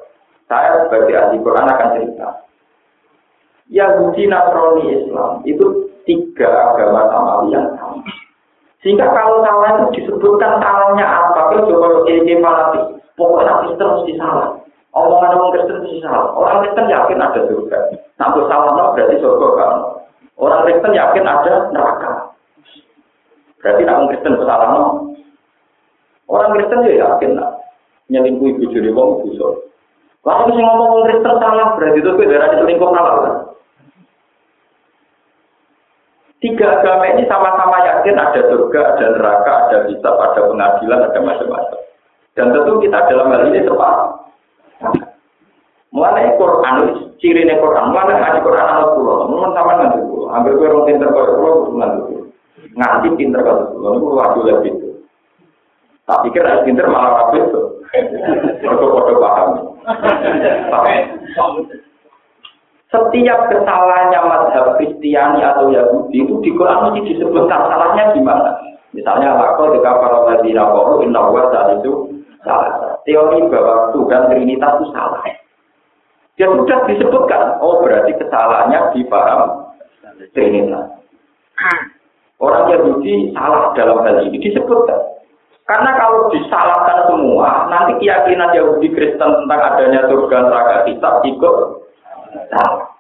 Saya 0.45 0.85
sebagai 0.85 1.15
ahli 1.17 1.37
Quran 1.41 1.67
akan 1.67 1.89
cerita. 1.97 2.27
Yahudi, 3.69 4.29
Nasrani, 4.29 4.83
Islam 4.93 5.41
itu 5.41 5.89
tiga 6.05 6.73
agama 6.73 7.09
samawi 7.09 7.57
yang 7.57 7.73
sama. 7.77 8.05
Sehingga 8.85 9.09
kalau 9.09 9.41
salah 9.41 9.81
itu 9.81 9.85
disebutkan 9.97 10.61
salahnya 10.61 11.01
apa, 11.01 11.49
kalau 11.49 11.65
coba 11.65 12.05
ini 12.05 12.37
fanatik, 12.37 13.01
pokoknya 13.17 13.65
Kristen 13.65 13.89
mesti 13.89 14.13
salah. 14.21 14.61
Omongan 14.93 15.33
orang 15.33 15.51
Kristen 15.57 15.81
itu 15.81 15.99
salah. 16.05 16.29
Orang 16.37 16.61
Kristen 16.61 16.93
yakin 16.93 17.17
ada 17.17 17.41
surga. 17.49 17.79
Namun 18.21 18.45
salah 18.45 18.71
no, 18.77 18.93
berarti 18.93 19.15
surga 19.17 19.47
kan. 19.57 19.73
Orang 20.37 20.63
Kristen 20.69 20.93
yakin 20.93 21.25
ada 21.25 21.53
neraka. 21.73 22.11
Berarti 23.59 23.81
orang 23.89 24.07
Kristen 24.13 24.33
salah 24.45 24.69
no. 24.69 24.83
Orang 26.25 26.57
Kristen 26.57 26.85
ya 26.89 27.05
yakin 27.05 27.37
lah. 27.37 27.51
Nyelingkuh 28.09 28.57
ibu 28.57 28.63
jadi 28.69 28.89
wong 28.93 29.25
busur. 29.25 29.65
Lalu 30.25 30.57
sih 30.57 30.63
ngomong 30.65 30.89
orang 30.89 31.05
Kristen 31.09 31.35
salah, 31.37 31.67
berarti 31.77 31.99
itu 32.01 32.11
beda 32.17 32.47
selingkuh 32.57 32.89
salah 32.93 33.15
kan. 33.21 33.35
Tiga 36.43 36.67
agama 36.77 37.09
ini 37.09 37.25
sama-sama 37.25 37.77
yakin 37.81 38.21
ada 38.21 38.41
surga, 38.53 38.81
ada 38.93 39.05
neraka, 39.17 39.53
ada 39.65 39.77
hisab, 39.89 40.13
ada 40.13 40.45
pengadilan, 40.45 40.99
ada 41.09 41.19
macam-macam. 41.23 41.79
Dan 42.37 42.53
tentu 42.53 42.73
kita 42.83 43.07
dalam 43.09 43.31
hal 43.33 43.49
ini 43.49 43.65
tepat. 43.65 43.97
Mulai 45.95 46.35
Quran, 46.35 46.75
ciri 47.23 47.47
nih 47.47 47.55
Quran, 47.57 47.89
mulai 47.89 48.19
ngaji 48.19 48.39
Quran 48.43 48.67
anak 48.67 48.93
pulau, 48.93 49.31
mun 49.31 49.55
sama 49.55 49.79
nanti 49.79 50.03
pulau, 50.03 50.27
ambil 50.27 50.59
gue 50.59 50.67
orang 50.67 50.83
pinter 50.91 51.07
kau 51.07 51.23
pulau, 51.23 51.71
nanti 51.79 51.97
pulau, 52.03 52.27
ngaji 52.75 53.07
pinter 53.15 53.39
kau 53.39 53.63
pulau, 53.71 53.91
itu 53.95 54.07
wajib 54.11 54.41
lebih. 54.43 54.84
Tak 56.05 56.21
pikir 56.21 56.45
harus 56.45 56.61
pinter 56.69 56.85
malah 56.85 57.17
rapi 57.17 57.41
itu, 57.41 57.61
foto-foto 58.61 59.13
paham. 59.17 59.49
Setiap 62.93 63.39
kesalahannya 63.49 64.19
madhab 64.29 64.77
Kristiani 64.77 65.41
atau 65.41 65.73
Yahudi 65.73 66.21
itu 66.21 66.37
di 66.45 66.53
Quran 66.53 66.93
mesti 66.93 67.09
disebutkan 67.09 67.57
salahnya 67.65 68.13
gimana. 68.13 68.53
Misalnya, 68.93 69.33
aku 69.33 69.73
jika 69.73 69.97
para 69.97 70.29
nabi 70.29 70.53
nabi 70.53 71.09
inna 71.09 71.21
wa 71.25 71.49
itu 71.73 71.91
salah. 72.45 73.01
Teori 73.01 73.49
bahwa 73.49 73.89
Tuhan 73.91 74.29
Trinitas 74.29 74.73
itu 74.77 74.85
salah. 74.93 75.25
Dia 76.37 76.53
sudah 76.53 76.85
disebutkan, 76.85 77.57
oh 77.65 77.81
berarti 77.81 78.13
kesalahannya 78.13 78.93
di 78.93 79.01
paham 79.09 79.73
Trinitas. 80.37 80.85
Orang 82.37 82.69
Yahudi 82.69 83.33
salah 83.33 83.73
dalam 83.73 84.05
hal 84.05 84.21
ini 84.21 84.37
disebutkan. 84.37 85.14
Karena 85.65 85.97
kalau 85.97 86.29
disalahkan 86.29 87.09
semua, 87.09 87.65
nanti 87.73 87.97
keyakinan 87.97 88.53
Yahudi 88.53 88.85
Kristen 88.93 89.29
tentang 89.33 89.59
adanya 89.73 90.05
surga 90.05 90.37
neraka 90.45 90.85
kita 90.85 91.09
ikut 91.25 91.55
salah. 92.53 92.93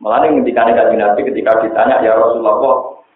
Malah 0.00 0.28
ketika 0.28 0.64
Nabi 0.68 1.20
ketika 1.28 1.60
ditanya 1.64 2.00
ya 2.04 2.16
Rasulullah 2.16 2.60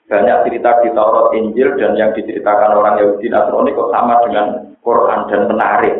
banyak 0.05 0.39
cerita 0.49 0.85
di 0.85 0.93
Taurat 0.93 1.33
Injil 1.33 1.81
dan 1.81 1.97
yang 1.97 2.13
diceritakan 2.13 2.77
orang 2.77 3.01
Yahudi 3.01 3.33
Nasrani 3.33 3.73
kok 3.73 3.89
sama 3.89 4.21
dengan 4.25 4.47
Quran 4.85 5.21
dan 5.33 5.43
menarik. 5.49 5.95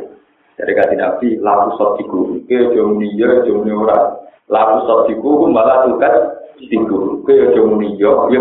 Dari 0.55 0.73
kata 0.77 0.95
Nabi, 0.97 1.41
lalu 1.41 1.69
sotiku, 1.77 2.21
ke 2.47 2.73
jomni 2.77 3.11
ya 3.19 3.43
jomni 3.43 3.75
ora. 3.75 4.17
Lalu 4.47 4.87
sotiku 4.87 5.49
malah 5.51 5.89
tugas 5.89 6.15
tiku, 6.61 7.21
ke 7.27 7.53
jomni 7.57 7.97
ya, 7.99 8.13
ya. 8.33 8.41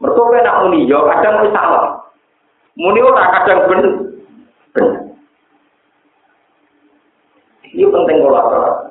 Mereka 0.00 0.40
nak 0.40 0.58
muni 0.64 0.88
ya, 0.88 0.98
kadang 1.04 1.34
muni 1.44 1.50
salah. 1.52 1.84
Muni 2.80 3.00
ora 3.04 3.24
kadang 3.36 3.68
ben. 3.68 3.82
Ini 7.70 7.86
penting 7.86 8.16
kolaborasi. 8.24 8.90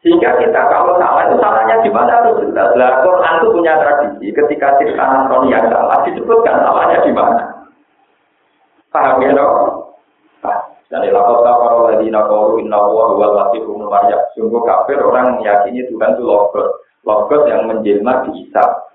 Sehingga 0.00 0.40
kita 0.40 0.60
kalau 0.72 0.96
salah 0.96 1.28
itu 1.28 1.36
salahnya 1.36 1.84
di 1.84 1.90
mana 1.92 2.24
harus 2.24 2.40
jelas. 2.40 2.72
Lah 2.72 3.04
Quran 3.04 3.36
itu 3.36 3.48
punya 3.52 3.72
tradisi 3.76 4.26
ketika 4.32 4.80
cerita 4.80 5.04
Nasrani 5.04 5.52
yang 5.52 5.68
salah 5.68 6.00
disebutkan 6.08 6.56
salahnya 6.64 6.98
di 7.04 7.12
mana. 7.12 7.44
Paham 8.88 9.20
ya, 9.20 9.36
no? 9.36 9.46
Dan 10.90 11.06
ilakot 11.06 11.46
kafar 11.46 11.72
lagi 11.86 12.10
nakoru 12.10 12.58
inna 12.58 12.80
wa 12.80 13.14
huwa 13.14 13.28
latifu 13.38 13.78
Maryam. 13.78 14.18
Sungguh 14.34 14.58
kafir 14.66 14.98
orang 14.98 15.38
meyakini 15.38 15.86
Tuhan 15.86 16.18
itu 16.18 16.26
logos. 16.26 16.66
Logos 17.06 17.46
yang 17.46 17.70
menjelma 17.70 18.26
di 18.26 18.42
Isa. 18.42 18.89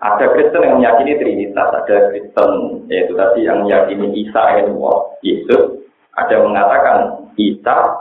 Ada 0.00 0.32
Kristen 0.32 0.64
yang 0.64 0.80
meyakini 0.80 1.20
Trinitas, 1.20 1.68
ada 1.76 1.96
Kristen 2.08 2.50
yaitu 2.88 3.12
tadi 3.12 3.44
yang 3.44 3.68
meyakini 3.68 4.08
Isa 4.24 4.42
yang 4.56 4.72
Yesus. 5.20 5.84
Ada 6.16 6.40
yang 6.40 6.48
mengatakan 6.48 6.98
Isa, 7.36 8.00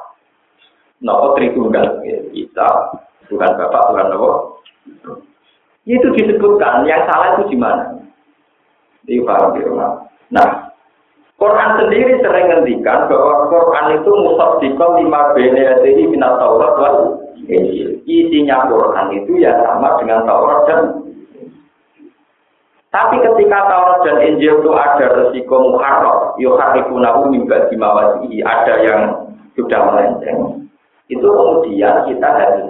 nopo 1.04 1.36
Tritunggal, 1.36 2.00
Isa, 2.32 2.68
Tuhan 3.28 3.52
Bapak, 3.52 3.84
Tuhan 3.92 4.08
Nopo. 4.16 4.64
Itu 5.84 6.08
disebutkan, 6.16 6.88
yang 6.88 7.04
salah 7.10 7.36
itu 7.36 7.52
di 7.52 7.58
mana? 7.60 8.00
Ini 9.10 9.26
paham 9.26 9.58
di 9.58 9.62
rumah. 9.66 10.06
Nah, 10.30 10.70
Quran 11.40 11.72
sendiri 11.82 12.20
sering 12.20 12.52
ngendikan 12.52 13.08
bahwa 13.10 13.48
Quran 13.48 13.98
itu 13.98 14.12
musaddiqal 14.12 15.00
lima 15.02 15.34
jadi 15.36 16.04
minat 16.08 16.36
Taurat. 16.36 16.76
Isinya 18.06 18.68
Quran 18.70 19.08
itu 19.16 19.40
ya 19.40 19.56
sama 19.64 19.98
dengan 19.98 20.28
Taurat 20.28 20.60
dan 20.68 20.80
tapi 22.90 23.22
ketika 23.22 23.70
Taurat 23.70 24.02
dan 24.02 24.18
Injil 24.26 24.66
itu 24.66 24.72
ada 24.74 25.14
resiko 25.14 25.78
muharram, 25.78 26.34
yuharifunahu 26.42 27.30
mimba 27.30 27.70
dimawasihi, 27.70 28.42
ada 28.42 28.82
yang 28.82 29.02
sudah 29.54 29.94
melenceng. 29.94 30.66
Itu 31.06 31.26
kemudian 31.30 32.10
kita 32.10 32.30
hati 32.30 32.62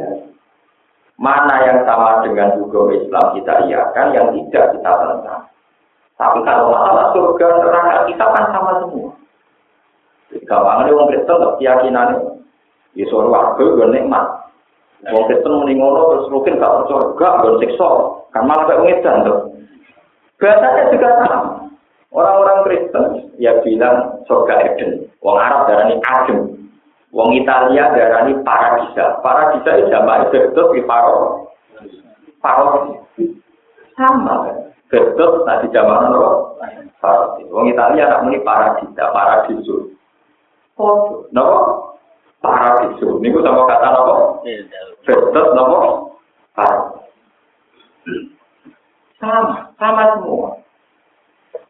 Mana 1.19 1.55
yang 1.67 1.83
sama 1.83 2.23
dengan 2.23 2.55
hukum 2.55 2.95
Islam 2.95 3.35
kita 3.35 3.67
iakan, 3.67 4.07
yang 4.15 4.31
tidak 4.31 4.71
kita 4.75 4.91
tentang. 4.91 5.43
Tapi 6.15 6.39
kalau 6.47 6.71
masalah 6.71 7.11
surga 7.15 7.47
neraka 7.59 8.07
kita 8.07 8.23
kan 8.23 8.45
sama 8.55 8.71
semua. 8.83 9.11
Gampang 10.47 10.87
orang 10.87 11.07
Kristen 11.11 11.43
keyakinan 11.59 12.09
di 12.95 13.03
surga 13.07 13.55
gue 13.55 13.87
nikmat. 13.87 14.27
Wong 15.11 15.27
Kristen 15.27 15.63
ngono 15.63 16.01
terus 16.11 16.31
mungkin 16.31 16.59
gak 16.59 16.87
percaya 16.87 17.07
gak 17.19 17.33
gue 17.43 17.51
siksa. 17.63 17.89
Kan 18.31 18.43
malah 18.47 18.67
kayak 18.67 18.83
ngedan 18.83 19.27
tuh. 19.27 19.39
Bahasanya 20.39 20.83
juga 20.95 21.09
sama. 21.19 21.39
Orang-orang 22.09 22.65
Kristen 22.65 23.05
ya 23.37 23.59
bilang 23.61 24.23
surga 24.25 24.55
Eden. 24.73 25.05
Wong 25.21 25.37
Arab 25.37 25.69
darani 25.69 26.01
Adem. 26.01 26.39
Wong 27.13 27.37
Italia 27.37 27.91
darani 27.93 28.33
Paradisa. 28.41 29.19
Paradisa 29.21 29.71
itu 29.77 30.37
itu 30.39 30.63
di 30.73 30.81
Paro. 30.87 31.45
Paro. 32.41 32.97
Sama 33.99 34.47
kan. 34.47 34.57
Betul 34.89 35.45
tadi 35.45 35.67
zaman 35.69 36.09
apa? 36.09 36.29
Paradiso. 36.97 37.53
Wong 37.53 37.69
Italia 37.69 38.09
anak 38.09 38.21
muni 38.25 38.41
paradisa, 38.41 39.13
paradiso. 39.13 39.93
Oh, 40.81 41.27
nopo? 41.29 41.93
Paradiso. 42.41 43.21
Niku 43.21 43.43
sama 43.45 43.69
kata 43.69 43.87
nopo? 43.93 44.41
Betul 45.05 45.45
nopo? 45.53 45.77
Paradiso. 46.57 46.97
Sama, 49.21 49.68
sama 49.79 50.19
semua. 50.19 50.59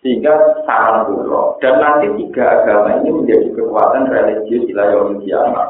Sehingga 0.01 0.65
saran 0.65 1.07
dulu. 1.07 1.55
Dan 1.61 1.79
nanti 1.79 2.07
tiga 2.19 2.63
agama 2.63 2.99
ini 2.99 3.13
menjadi 3.13 3.47
kekuatan 3.53 4.09
religius 4.09 4.67
ilayah 4.67 5.07
kiamat 5.21 5.67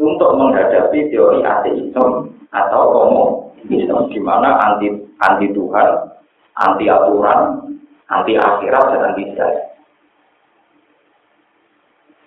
untuk 0.00 0.30
menghadapi 0.36 1.08
teori 1.12 1.40
ateisme 1.44 2.34
atau 2.50 2.82
komunisme 2.90 4.10
di 4.10 4.18
mana 4.20 4.58
anti 4.64 4.88
anti 5.20 5.52
Tuhan 5.52 6.10
anti 6.60 6.84
aturan, 6.88 7.40
anti 8.12 8.32
akhirat, 8.36 8.84
dan 8.92 9.02
anti 9.12 9.24
saya. 9.34 9.64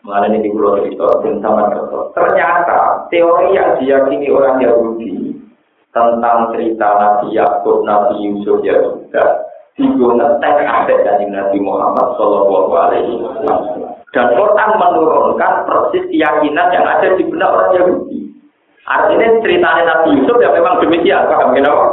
Mengenai 0.04 0.36
ini 0.36 0.44
di 0.44 0.50
Pulau 0.52 0.84
Cerita, 0.84 1.08
sama 1.40 1.72
Ternyata 2.12 3.08
teori 3.08 3.56
yang 3.56 3.80
diyakini 3.80 4.28
orang 4.28 4.60
Yahudi 4.60 5.32
tentang 5.96 6.52
cerita 6.52 6.88
Nabi 7.00 7.40
Yakub, 7.40 7.88
Nabi 7.88 8.20
Yusuf 8.20 8.60
ya 9.14 9.22
sudah 9.22 9.30
digunakan 9.78 10.58
ada 10.66 10.96
dari 11.06 11.26
Nabi 11.30 11.58
Muhammad 11.62 12.18
Shallallahu 12.18 12.74
Alaihi 12.74 13.14
Wasallam. 13.22 13.94
Dan 14.14 14.26
Quran 14.38 14.70
menurunkan 14.78 15.54
persis 15.66 16.06
keyakinan 16.14 16.68
yang 16.70 16.86
ada 16.86 17.18
di 17.18 17.24
benak 17.26 17.50
orang 17.50 17.72
Yahudi. 17.78 18.20
Artinya 18.86 19.42
ceritanya 19.42 19.84
Nabi 19.90 20.22
Yusuf 20.22 20.38
ya 20.38 20.50
memang 20.54 20.78
demikian, 20.86 21.26
paham 21.26 21.56
kenapa? 21.58 21.86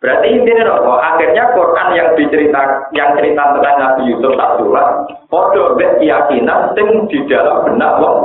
Berarti 0.00 0.26
intinya 0.32 0.80
apa? 0.80 0.92
Akhirnya 1.12 1.44
Quran 1.52 1.88
yang 1.92 2.08
dicerita 2.16 2.60
yang 2.96 3.12
cerita 3.16 3.42
tentang 3.56 3.76
Nabi 3.80 4.02
Yusuf 4.12 4.32
tak 4.36 4.56
surat, 4.60 4.88
podo 5.28 5.76
keyakinan 5.76 6.72
sing 6.72 6.88
di 7.08 7.18
dalam 7.28 7.68
benak 7.68 8.00
wong. 8.00 8.20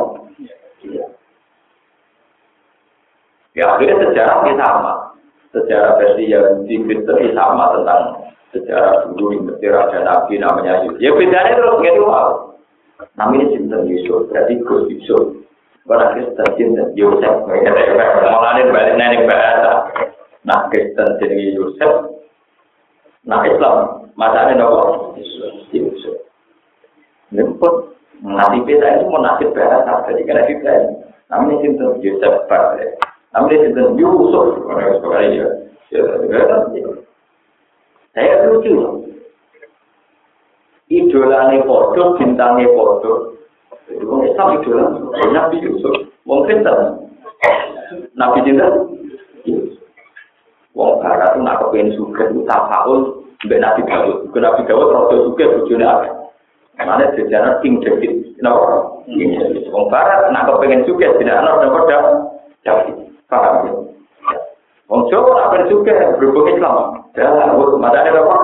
Ya 3.55 3.71
akhirnya 3.71 4.03
sejarah 4.03 4.43
ini 4.43 4.59
sama. 4.59 5.04
Sejarah 5.55 5.95
versi 5.95 6.27
yang 6.27 6.67
di 6.67 6.83
Kristen 6.83 7.31
sama 7.31 7.71
tentang 7.71 8.27
sejarah 8.51 9.07
dulu 9.15 9.39
yang 9.39 9.71
raja 9.71 10.03
Nabi 10.03 10.35
namanya 10.35 10.83
Yusuf. 10.83 10.99
Ya 10.99 11.15
bedanya 11.15 11.55
terus 11.55 11.79
gitu 11.79 12.03
wow. 12.03 12.55
Namanya 13.15 13.55
Sinten 13.55 13.87
Yusuf, 13.87 14.27
berarti 14.27 14.59
Gus 14.63 14.91
Yusuf. 14.91 15.39
Orang 15.87 16.11
Kristen 16.15 16.47
Sinten 16.59 16.91
Yusuf, 16.95 17.35
malah 17.47 18.59
balik 18.59 18.95
nenek 18.99 19.27
bahasa. 19.27 19.91
Nah 20.43 20.67
Kristen 20.67 21.07
jadi 21.23 21.55
Yusuf, 21.55 22.19
nah 23.23 23.43
Islam 23.47 24.07
masanya 24.19 24.59
nopo 24.59 25.15
Yusuf. 25.71 26.19
Ini 27.31 27.47
pun 27.59 27.95
nasib 28.23 28.63
kita 28.63 29.01
itu 29.01 29.05
mau 29.11 29.23
nasib 29.23 29.51
bahasa 29.51 30.07
jadi 30.07 30.21
karena 30.23 30.43
kita 30.47 30.71
namanya 31.27 31.55
sinten 31.63 31.99
Yusuf 31.99 32.33
Pak, 32.47 32.79
namanya 33.35 33.67
sinten 33.67 33.99
Yusuf, 33.99 34.63
orang 34.63 34.95
sekarang 35.03 35.35
ya. 35.35 35.47
Saya 38.15 38.47
lucu 38.47 39.03
Idolane 40.85 41.65
podo, 41.67 42.15
bintangnya 42.15 42.71
podo. 42.71 43.35
Itu 43.91 44.15
Islam 44.23 44.61
idola, 44.61 44.85
Nabi 45.35 45.59
Yusuf. 45.59 46.07
Mungkin 46.23 46.63
tak? 46.63 47.05
Nabi 48.17 48.41
Jinten 48.47 48.73
Wong 50.75 50.99
barat 50.99 51.31
itu 51.31 51.39
nak 51.39 51.63
kepengen 51.63 51.95
suka 51.95 52.27
itu 52.27 52.43
tafaul 52.43 53.23
mbak 53.47 53.61
Nabi 53.63 53.81
Dawud. 53.87 54.27
Nabi 54.35 54.67
Dawud 54.67 54.91
rada 54.91 55.15
suka 55.23 55.43
bojone 55.47 55.85
apa? 55.87 56.07
Mana 56.75 57.15
sejarah 57.15 57.63
King 57.63 57.79
David. 57.79 58.35
Kenapa? 58.35 58.99
Wong 59.71 59.85
barat 59.87 60.35
nak 60.35 60.51
kepengen 60.51 60.83
suka 60.83 61.15
tidak 61.15 61.39
ana 61.39 61.63
dapat. 62.67 63.04
Paham 63.29 63.55
ya? 63.65 63.73
Wong 64.85 65.09
Jawa 65.09 65.49
kepengen 65.49 65.69
suka 65.73 65.95
berhubung 66.21 66.45
Islam. 66.53 66.75
Ya, 67.17 67.31
madane 67.57 68.09
apa? 68.13 68.35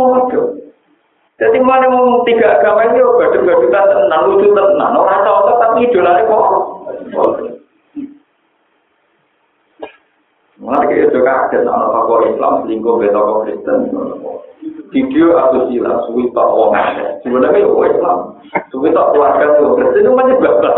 Oh, 0.00 0.16
Jadi 1.36 1.58
mana 1.60 1.92
ngomong 1.92 2.24
tiga 2.24 2.56
agama 2.56 2.88
ini, 2.88 3.04
badut-badutan 3.04 3.84
tenang, 3.92 4.22
lucu 4.32 4.48
tenang, 4.56 4.96
orang 4.96 5.20
tahu 5.20 5.52
tapi 5.60 5.84
idolanya 5.84 6.24
kok. 6.24 6.44
Mengenai 10.56 11.04
itu 11.04 11.20
kaget 11.20 11.68
anak 11.68 11.92
tokoh 11.92 12.32
Islam 12.32 12.64
selingkuh 12.64 12.96
be 12.96 13.12
tokoh 13.12 13.44
Kristen. 13.44 13.92
Video 14.88 15.36
atau 15.36 15.68
sila 15.68 16.00
suwi 16.08 16.32
tak 16.32 16.48
wong 16.48 16.72
Sebenarnya 17.20 17.60
itu 17.60 17.76
Islam. 17.84 18.40
Suwi 18.72 18.88
tak 18.96 19.12
keluarga 19.12 19.52
itu 19.52 19.76
Kristen 19.76 20.00
itu 20.00 20.16
banyak 20.16 20.40
banget. 20.40 20.72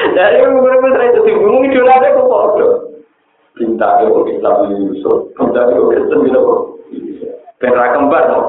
Dari 0.00 0.40
beberapa 0.48 0.86
itu 1.04 1.20
bingung 1.24 1.64
itu 1.68 1.80
ada 1.84 2.16
kok 2.16 2.26
kok. 2.26 2.50
Cinta 3.60 4.00
itu 4.04 4.20
Islam 4.32 4.72
Yusuf. 4.72 5.32
Cinta 5.36 5.60
itu 5.68 5.82
Kristen 5.92 6.18
gitu 6.24 6.40
kok. 6.40 6.60
Pera 7.60 7.92
kembar 7.92 8.24
no. 8.32 8.40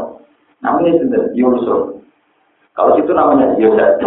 Namanya 0.64 0.96
itu 0.96 1.06
Yusuf. 1.36 2.00
Kalau 2.72 2.96
itu 2.96 3.12
namanya 3.12 3.60
Yusuf. 3.60 4.00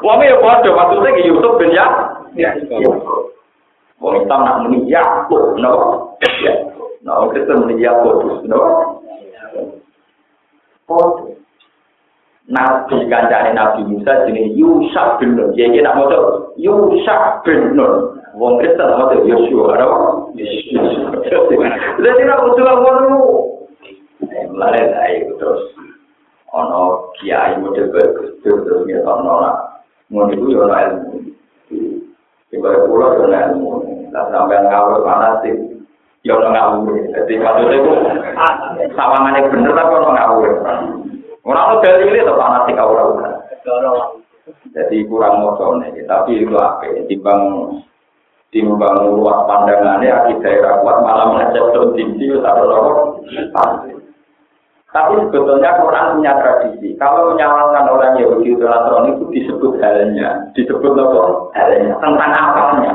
Wah, 0.00 0.16
ya 0.24 0.36
bodoh 0.40 0.72
maksudnya 0.72 1.20
Yusuf 1.28 1.52
bin 1.60 1.76
ya. 1.76 1.86
Ya, 2.38 2.54
Wong 4.00 4.16
Islam 4.16 4.40
nak 4.46 4.58
muni 4.64 4.88
Yakub, 4.88 5.60
no? 5.60 5.72
Ya. 6.40 6.56
Nah, 7.04 7.28
Kristen 7.28 7.68
muni 7.68 7.84
Yakub, 7.84 8.40
no? 8.48 8.60
Oh. 10.88 11.36
Nabi 12.50 13.06
kancane 13.06 13.54
Nabi 13.54 13.86
Musa 13.86 14.26
jenenge 14.26 14.58
Yusuf 14.58 15.22
bin 15.22 15.38
Nun. 15.38 15.54
Jadi 15.54 15.86
nak 15.86 16.02
maca 16.02 16.50
Yusuf 16.58 17.22
bin 17.46 17.78
Nun. 17.78 18.18
Wong 18.34 18.58
Kristen 18.58 18.90
maca 18.90 19.22
Yosua, 19.22 19.78
no? 19.78 19.88
Jadi 20.34 22.22
nak 22.26 22.42
maca 22.42 22.62
ngono. 22.74 23.18
Mulai 24.50 24.82
dari 24.82 25.30
terus 25.38 25.62
ono 26.50 27.14
kiai 27.22 27.54
model 27.62 27.86
bagus 27.94 28.34
terus 28.42 28.82
ngetokno 28.82 29.34
lah. 29.46 29.56
Ngono 30.10 30.34
iku 30.34 30.50
yo 30.50 30.66
ilmu. 30.66 31.30
Ibarat 32.50 32.82
pulau 32.90 33.14
dengan 33.14 33.54
ilmu. 33.54 33.70
Nah, 34.10 34.26
sampai 34.34 34.58
ngawur 34.66 35.06
panas 35.06 35.38
sih. 35.46 35.54
Ya 36.26 36.34
ono 36.34 36.50
ngawur. 36.50 36.98
Jadi 37.14 37.38
maksudnya 37.38 37.78
itu 37.78 37.92
sawangannya 38.98 39.48
bener 39.54 39.70
tapi 39.70 39.92
ono 39.94 40.10
ngawur. 40.18 40.50
Orang 41.44 41.66
ono 41.72 41.76
dalile 41.80 42.20
to 42.26 42.34
fanatik 42.36 42.76
ora 42.76 43.02
ora. 43.08 43.30
Jadi 44.70 45.06
kurang 45.06 45.40
mocone, 45.40 45.88
tapi 46.04 46.42
itu 46.42 46.54
apa? 46.58 46.84
Timbang 47.06 47.40
timbang 48.50 49.14
luas 49.14 49.46
pandangannya 49.46 50.10
akibat 50.10 50.42
daerah 50.42 50.82
kuat 50.82 50.96
malah 51.06 51.26
mengecek 51.32 51.64
tuh 51.70 51.94
tinggi 51.94 52.34
lorok. 52.34 53.22
Tapi 54.90 55.22
sebetulnya 55.22 55.78
Quran 55.78 56.18
punya 56.18 56.34
tradisi. 56.34 56.98
Kalau 56.98 57.30
menyalahkan 57.30 57.86
orang 57.86 58.18
Yahudi 58.18 58.58
itu 58.58 58.66
Nasrani 58.66 59.14
itu 59.14 59.24
disebut 59.30 59.78
halnya, 59.78 60.50
disebut 60.58 60.98
apa? 60.98 61.46
Halnya 61.54 61.94
tentang 62.02 62.32
akalnya. 62.34 62.92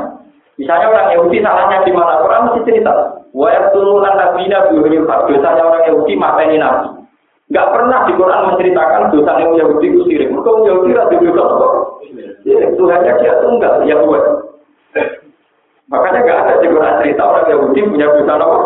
Misalnya 0.60 0.92
orang 0.92 1.08
Yahudi 1.16 1.40
salahnya 1.40 1.88
di 1.88 1.92
mana? 1.96 2.20
Quran 2.20 2.44
mesti 2.52 2.60
cerita. 2.68 2.92
Wa 3.32 3.48
yaqtuluna 3.48 4.12
nabiyina 4.12 4.68
bi 4.68 4.76
ghairi 4.76 4.98
Dosanya 5.08 5.62
orang 5.64 5.84
Yahudi 5.88 6.14
mateni 6.20 6.56
nabi. 6.60 6.95
Enggak 7.46 7.70
pernah 7.70 7.98
di 8.10 8.12
Quran 8.18 8.42
menceritakan 8.50 9.02
dosa 9.14 9.32
yang 9.38 9.52
Yahudi 9.54 9.86
itu 9.86 10.00
sirik. 10.10 10.28
Mereka 10.34 10.50
Yahudi 10.66 10.90
itu 10.90 11.30
dosa 11.30 11.42
apa? 11.46 11.68
Sirik. 12.42 12.68
Tuhannya 12.74 13.12
dia 13.22 13.34
tunggal, 13.38 13.74
ya 13.86 13.96
buat. 14.02 14.24
Makanya 15.86 16.18
enggak 16.26 16.40
ada 16.42 16.54
di 16.58 16.66
Quran 16.66 16.98
cerita 17.02 17.22
orang 17.22 17.46
Yahudi 17.46 17.80
punya 17.86 18.06
dosa 18.18 18.34
apa? 18.34 18.58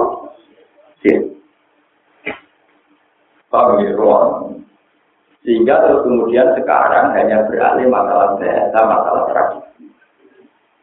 Sirik. 1.04 1.22
Paham 3.50 3.82
ya, 3.82 3.92
Sehingga 5.40 5.74
terus 5.82 6.04
kemudian 6.04 6.52
sekarang 6.56 7.16
hanya 7.16 7.48
beralih 7.48 7.88
masalah 7.88 8.36
bahasa, 8.36 8.78
masalah 8.84 9.24
tradisi. 9.32 9.88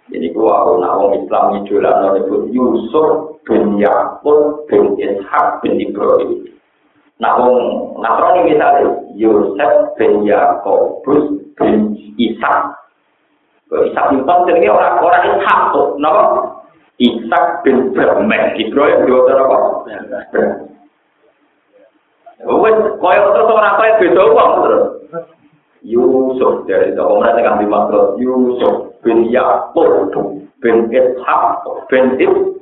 Jadi 0.07 0.27
gua 0.31 0.63
aku 0.63 1.19
Islam 1.19 1.45
idola 1.61 1.91
nyebut 2.15 2.47
Yusuf 2.55 3.37
bin 3.43 3.75
Yakub 3.75 4.63
bin 4.71 4.95
Ishak 4.97 5.61
bin 5.61 5.77
Ibrahim. 5.83 6.56
Wong 7.17 7.57
Nasrani 7.97 8.45
misalnya 8.45 8.93
Yusuf 9.17 9.73
bin 9.97 10.21
Yakub 10.21 11.01
bin 11.57 11.97
Ishak. 12.13 12.77
Ishak 13.67 14.05
itu 14.13 14.33
jenenge 14.45 14.69
orang 14.69 15.01
orang 15.01 15.25
Ishak 15.33 15.59
tuh, 15.73 15.97
napa? 15.97 16.45
Ishak 17.01 17.65
bin 17.65 17.89
Ibrahim, 17.89 18.29
Ibrahim 18.29 18.99
dua 19.09 19.33
apa? 19.33 19.57
Wes 22.37 22.77
koyo 23.01 23.23
terus 23.33 23.49
ora 23.49 23.81
koyo 23.81 23.93
beda 23.97 24.23
wong 24.29 24.51
terus. 24.61 24.85
Yusuf 25.81 26.69
dari 26.69 26.93
itu 26.93 27.01
orang 27.01 27.37
yang 27.41 27.57
dimaksud 27.57 28.21
Yusuf 28.21 28.93
bin 29.01 29.33
Yakub 29.33 30.13
bin 30.61 30.85
Ishak 30.93 31.43
bin 31.89 32.05
Ibrahim 32.21 32.53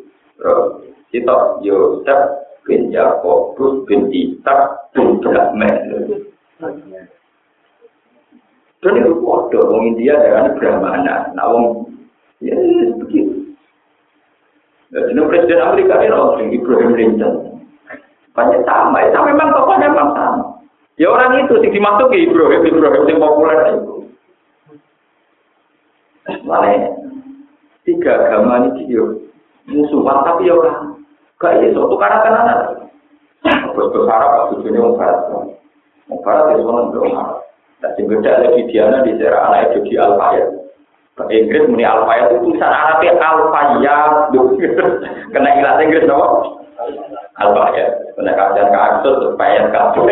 kita 1.12 1.36
Yusuf 1.60 2.45
bin 2.66 2.90
Yakub 2.90 3.56
bin 3.86 4.10
Ishak 4.10 4.92
bin 4.92 5.22
Ibrahim. 5.22 6.26
Dan 8.86 9.02
itu 9.02 9.18
kode 9.18 9.58
orang 9.58 9.98
India 9.98 10.14
dengan 10.22 10.54
Brahmana, 10.62 11.34
nah 11.34 11.50
orang 11.50 11.90
ya 12.38 12.54
begitu. 13.02 13.58
Jadi 14.94 15.18
Presiden 15.26 15.66
Amerika 15.66 15.98
ini 16.06 16.14
orang 16.14 16.54
Ibrahim 16.54 16.92
Lincoln. 16.94 17.36
Banyak 18.38 18.62
sama, 18.68 19.00
itu 19.10 19.20
memang 19.26 19.50
tokohnya 19.58 19.90
memang 19.90 20.12
sama. 20.14 20.46
Ya 21.02 21.08
orang 21.10 21.44
itu 21.44 21.56
sih 21.60 21.72
dimasuk 21.74 22.14
ke 22.14 22.30
Ibrahim, 22.30 22.62
Ibrahim 22.62 23.10
yang 23.10 23.20
populer 23.20 23.58
itu. 23.74 23.96
Mana 26.46 26.94
tiga 27.86 28.12
agama 28.18 28.70
ini 28.70 28.98
musuhan 29.66 30.18
tapi 30.26 30.50
ya 30.50 30.54
orang 30.58 30.95
gak 31.42 31.54
iya 31.60 31.68
suatu 31.76 31.96
karena 32.00 32.20
kanan 32.24 32.60
Terus 33.46 33.92
berharap 33.94 34.56
tujuannya 34.56 34.80
mau 34.82 34.98
barat, 34.98 35.20
mau 36.10 36.18
barat 36.26 36.58
mau. 36.66 37.44
Dan 37.84 37.92
sing 37.94 38.08
beda 38.08 38.42
lagi 38.42 38.66
Diana 38.72 39.04
di 39.04 39.20
daerah 39.20 39.52
anak 39.52 39.76
itu 39.76 39.92
di 39.92 39.94
Alfayat. 40.00 40.50
Inggris 41.30 41.68
muni 41.70 41.86
Alfayat 41.86 42.32
itu 42.34 42.42
tulisan 42.42 42.72
Arabnya 42.72 43.14
Alfayat, 43.20 44.32
kena 45.36 45.50
ilat 45.62 45.78
Inggris 45.84 46.08
dong. 46.10 46.66
Apa 47.36 47.64
ya? 47.76 47.88
Kena 48.16 48.32
kajian 48.34 48.70
kasus 48.72 49.16
supaya 49.30 49.70
kabel 49.70 50.08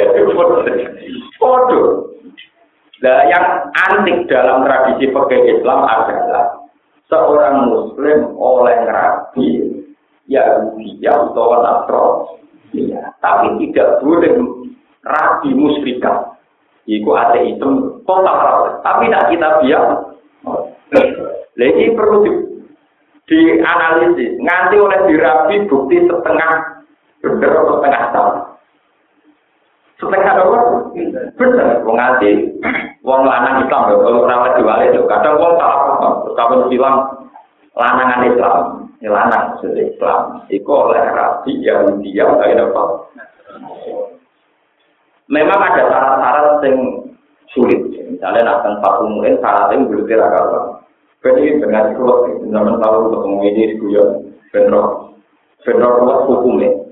Foto. 1.40 2.12
Nah, 3.04 3.20
yang 3.28 3.68
antik 3.76 4.32
dalam 4.32 4.64
tradisi 4.64 5.12
pegawai 5.12 5.60
Islam 5.60 5.84
adalah 5.84 6.56
seorang 7.12 7.68
Muslim 7.68 8.32
oleh 8.40 8.78
rabi 8.88 9.73
Yahudi 10.34 10.98
atau 11.06 12.34
ya, 12.74 13.14
tapi 13.22 13.54
tidak 13.62 14.02
boleh 14.02 14.34
rabi 15.06 15.50
musyrikah. 15.54 16.34
Iku 16.84 17.16
ateisme 17.16 18.04
total, 18.04 18.82
tapi 18.84 19.08
tidak 19.08 19.28
kita 19.32 19.50
biar. 19.64 19.84
Lagi 21.54 21.86
perlu 21.96 22.18
di, 22.26 22.32
dianalisis, 23.30 24.36
nganti 24.42 24.76
oleh 24.82 25.00
dirabi 25.08 25.70
bukti 25.70 26.02
setengah 26.02 26.52
bener 27.24 27.52
atau 27.56 27.78
setengah 27.80 28.04
tahun? 28.12 28.36
Setengah 30.02 30.34
apa? 30.34 30.60
Bener, 31.40 31.68
wong 31.88 31.96
nganti 31.96 32.30
wong 33.06 33.22
lanang 33.24 33.64
Islam 33.64 33.82
kalau 33.88 34.28
ora 34.28 34.58
diwali 34.60 34.92
lho, 34.92 35.08
kadang 35.08 35.40
wong 35.40 35.56
salah 35.56 35.80
paham, 35.88 36.68
bilang 36.68 36.98
lanangan 37.80 38.28
Islam, 38.28 38.83
lanang 39.12 39.60
maksudnya 39.60 39.84
Islam, 39.92 40.48
itu 40.48 40.72
oleh 40.72 41.04
Rabi 41.12 41.60
yang 41.60 42.00
kayak 42.40 42.72
apa? 42.72 42.84
Memang 45.28 45.60
ada 45.60 45.84
syarat-syarat 45.92 46.64
yang 46.68 46.80
sulit, 47.52 47.80
misalnya 48.08 48.48
nak 48.48 48.62
tempat 48.64 48.94
umum 49.04 49.24
syaratnya 49.24 49.84
belum 49.88 50.08
kira 50.08 50.28
kalau 50.32 50.80
Jadi 51.24 51.56
dengan 51.56 51.96
kuat, 51.96 52.36
zaman 52.52 52.84
tahu 52.84 53.16
ketemu 53.16 53.38
ini 53.48 53.64
di 53.72 53.76
guyon, 53.80 54.10
benro, 54.52 55.16
benro 55.64 55.90
hukumnya. 56.28 56.84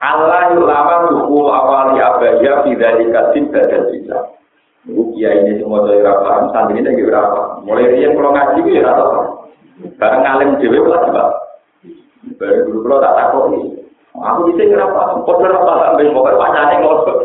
Allah 0.00 0.56
ulama 0.56 1.12
dukul 1.12 1.52
awali 1.52 2.00
abaya 2.00 2.64
tidak 2.64 2.92
dikasih 2.96 3.42
badan 3.52 3.82
bisa. 3.92 4.18
Kia 4.88 5.30
ini 5.36 5.60
semua 5.60 5.84
dari 5.84 6.00
rapat, 6.00 6.52
santri 6.52 6.80
ini 6.80 6.88
lagi 6.88 7.04
berapa? 7.04 7.60
Mulai 7.64 7.96
dia 7.96 8.12
kalau 8.12 8.32
ngaji 8.32 8.60
ya 8.72 8.80
rata 8.84 9.35
Barang 10.00 10.22
ngalim 10.24 10.50
dewe 10.56 10.80
lah 10.88 11.04
coba. 11.04 11.24
Baru 12.40 12.60
dulu 12.72 12.80
kalau 12.88 13.00
tak 13.04 13.16
nih. 13.52 13.64
Aku 14.16 14.48
bisa 14.48 14.64
berapa? 14.72 15.00
Kok 15.28 15.38
berapa? 15.44 15.72
Sampai 15.84 16.08
pokoknya 16.08 16.40
wacana 16.40 16.74
ngosok. 16.80 17.16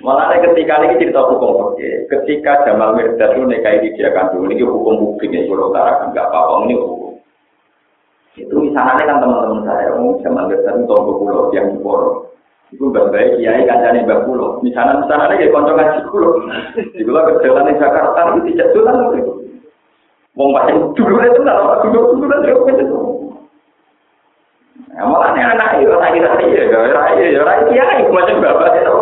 Malah 0.00 0.36
ketika 0.40 0.80
ini 0.84 1.00
cerita 1.00 1.20
hukum 1.20 1.72
oke. 1.72 1.88
Ketika 2.08 2.64
Jamal 2.64 2.96
Mirdad 2.96 3.36
itu 3.36 3.44
nikahi 3.44 3.92
dia 3.94 4.12
kandung, 4.16 4.48
ini 4.48 4.64
hukum 4.64 5.00
bukti 5.00 5.28
ya. 5.28 5.44
Kalau 5.44 5.70
utara 5.70 6.08
nggak 6.12 6.28
apa-apa, 6.28 6.68
ini 6.68 6.74
hukum. 6.80 7.12
Itu 8.34 8.54
misalnya 8.58 9.06
kan 9.06 9.22
teman-teman 9.22 9.62
saya, 9.62 9.94
mau 9.94 10.18
zaman 10.18 10.50
besar 10.50 10.74
itu 10.74 10.90
tonggo 10.90 11.12
pulau 11.22 11.54
yang 11.54 11.70
di. 11.78 12.26
Itu 12.74 12.90
berbaik 12.90 13.38
kiai 13.38 13.68
kancane 13.68 14.02
mbak 14.02 14.26
pulau. 14.26 14.58
Misalnya 14.64 15.04
misalnya 15.06 15.38
kayak 15.38 15.52
konco 15.54 15.72
ngaji 15.78 15.98
pulau. 16.10 16.32
Di 16.74 17.02
pulau 17.06 17.22
kerjaan 17.30 17.68
di 17.70 17.78
Jakarta 17.78 18.20
itu 18.34 18.40
tidak 18.50 18.68
jalan. 18.74 18.96
Wong 20.34 20.50
pacen 20.50 20.90
dulu 20.98 21.14
itu 21.22 21.40
lah, 21.46 21.56
apa 21.62 21.86
dulu 21.86 22.18
dulu 22.18 22.26
lah 22.26 22.38
dia 22.42 22.58
pacen 22.58 22.82
itu. 22.82 22.98
Malah 24.94 25.30
nih 25.34 25.42
anak 25.42 25.70
itu 25.82 25.94
lagi 25.94 26.18
lagi 26.22 26.46
ya, 26.54 26.64
lagi 26.70 27.22
ya, 27.34 27.42
lagi 27.42 27.74
ya, 27.74 27.86
itu 28.02 28.10
macam 28.10 28.42
berapa 28.42 28.64
itu? 28.78 28.98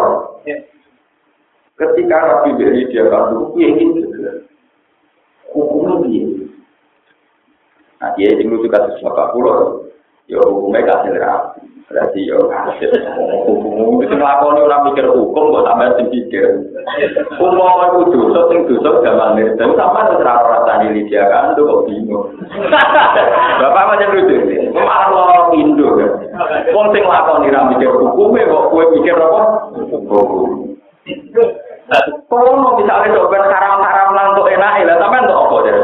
Ketika 1.76 2.16
Rabi 2.20 2.50
beri 2.60 2.88
dia 2.92 3.08
kartu, 3.08 3.56
dia 3.56 3.66
ingin 3.72 4.04
hukum 5.52 5.88
lagi. 5.88 6.46
Nah 8.00 8.12
dia 8.16 8.28
itu 8.36 8.44
juga 8.48 8.92
sesuatu 8.92 9.32
pulau. 9.32 9.81
yo 10.30 10.38
hukumnya 10.46 10.86
kasih 10.86 11.18
rapi 11.18 11.60
berarti 11.92 12.20
yo 12.24 12.48
hukum. 13.44 14.00
itu 14.00 14.14
ngelakoni 14.16 14.64
orang 14.64 14.84
mikir 14.88 15.06
hukum 15.12 15.52
kok 15.52 15.66
sampai 15.68 15.92
sing 15.98 16.06
pikir 16.08 16.46
umum 17.36 17.82
aku 17.84 18.08
dosa 18.08 18.40
sing 18.48 18.64
dosa 18.64 19.02
gak 19.04 19.18
mandir 19.18 19.52
Sampean 19.58 19.76
sama 19.76 20.08
terserah 20.08 20.40
rasa 20.40 20.72
diri 20.86 21.04
kan? 21.12 21.52
Kok 21.52 21.84
bingung. 21.86 22.32
Bapak 23.60 23.84
macam 23.92 24.14
lucu 24.16 24.36
sih 24.48 24.58
malah 24.72 25.08
ngelakon 25.12 25.52
indo 25.58 25.88
kan? 26.00 26.10
Pun 26.72 26.86
sing 26.96 27.04
lakoni 27.04 27.52
orang 27.52 27.68
mikir 27.76 27.90
hukumnya 27.92 28.48
kok 28.48 28.66
kue 28.72 28.84
mikir 28.96 29.16
apa? 29.18 29.42
Kalau 32.30 32.56
mau 32.56 32.78
bisa 32.78 32.92
ada 32.94 33.10
dobel 33.10 33.42
karam-karam 33.50 34.14
lah 34.16 34.32
untuk 34.32 34.48
enak, 34.48 34.86
ya, 34.86 34.96
sampean 34.96 35.26
untuk 35.28 35.38
apa 35.44 35.56
jadi 35.66 35.80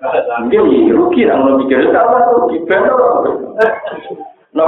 Mungkin 0.00 0.96
rugi 0.96 1.28
lah 1.28 1.36
mau 1.44 1.60
mikir 1.60 1.92
sama 1.92 2.24
rugi 2.32 2.56
benar. 2.64 2.96
No. 4.56 4.66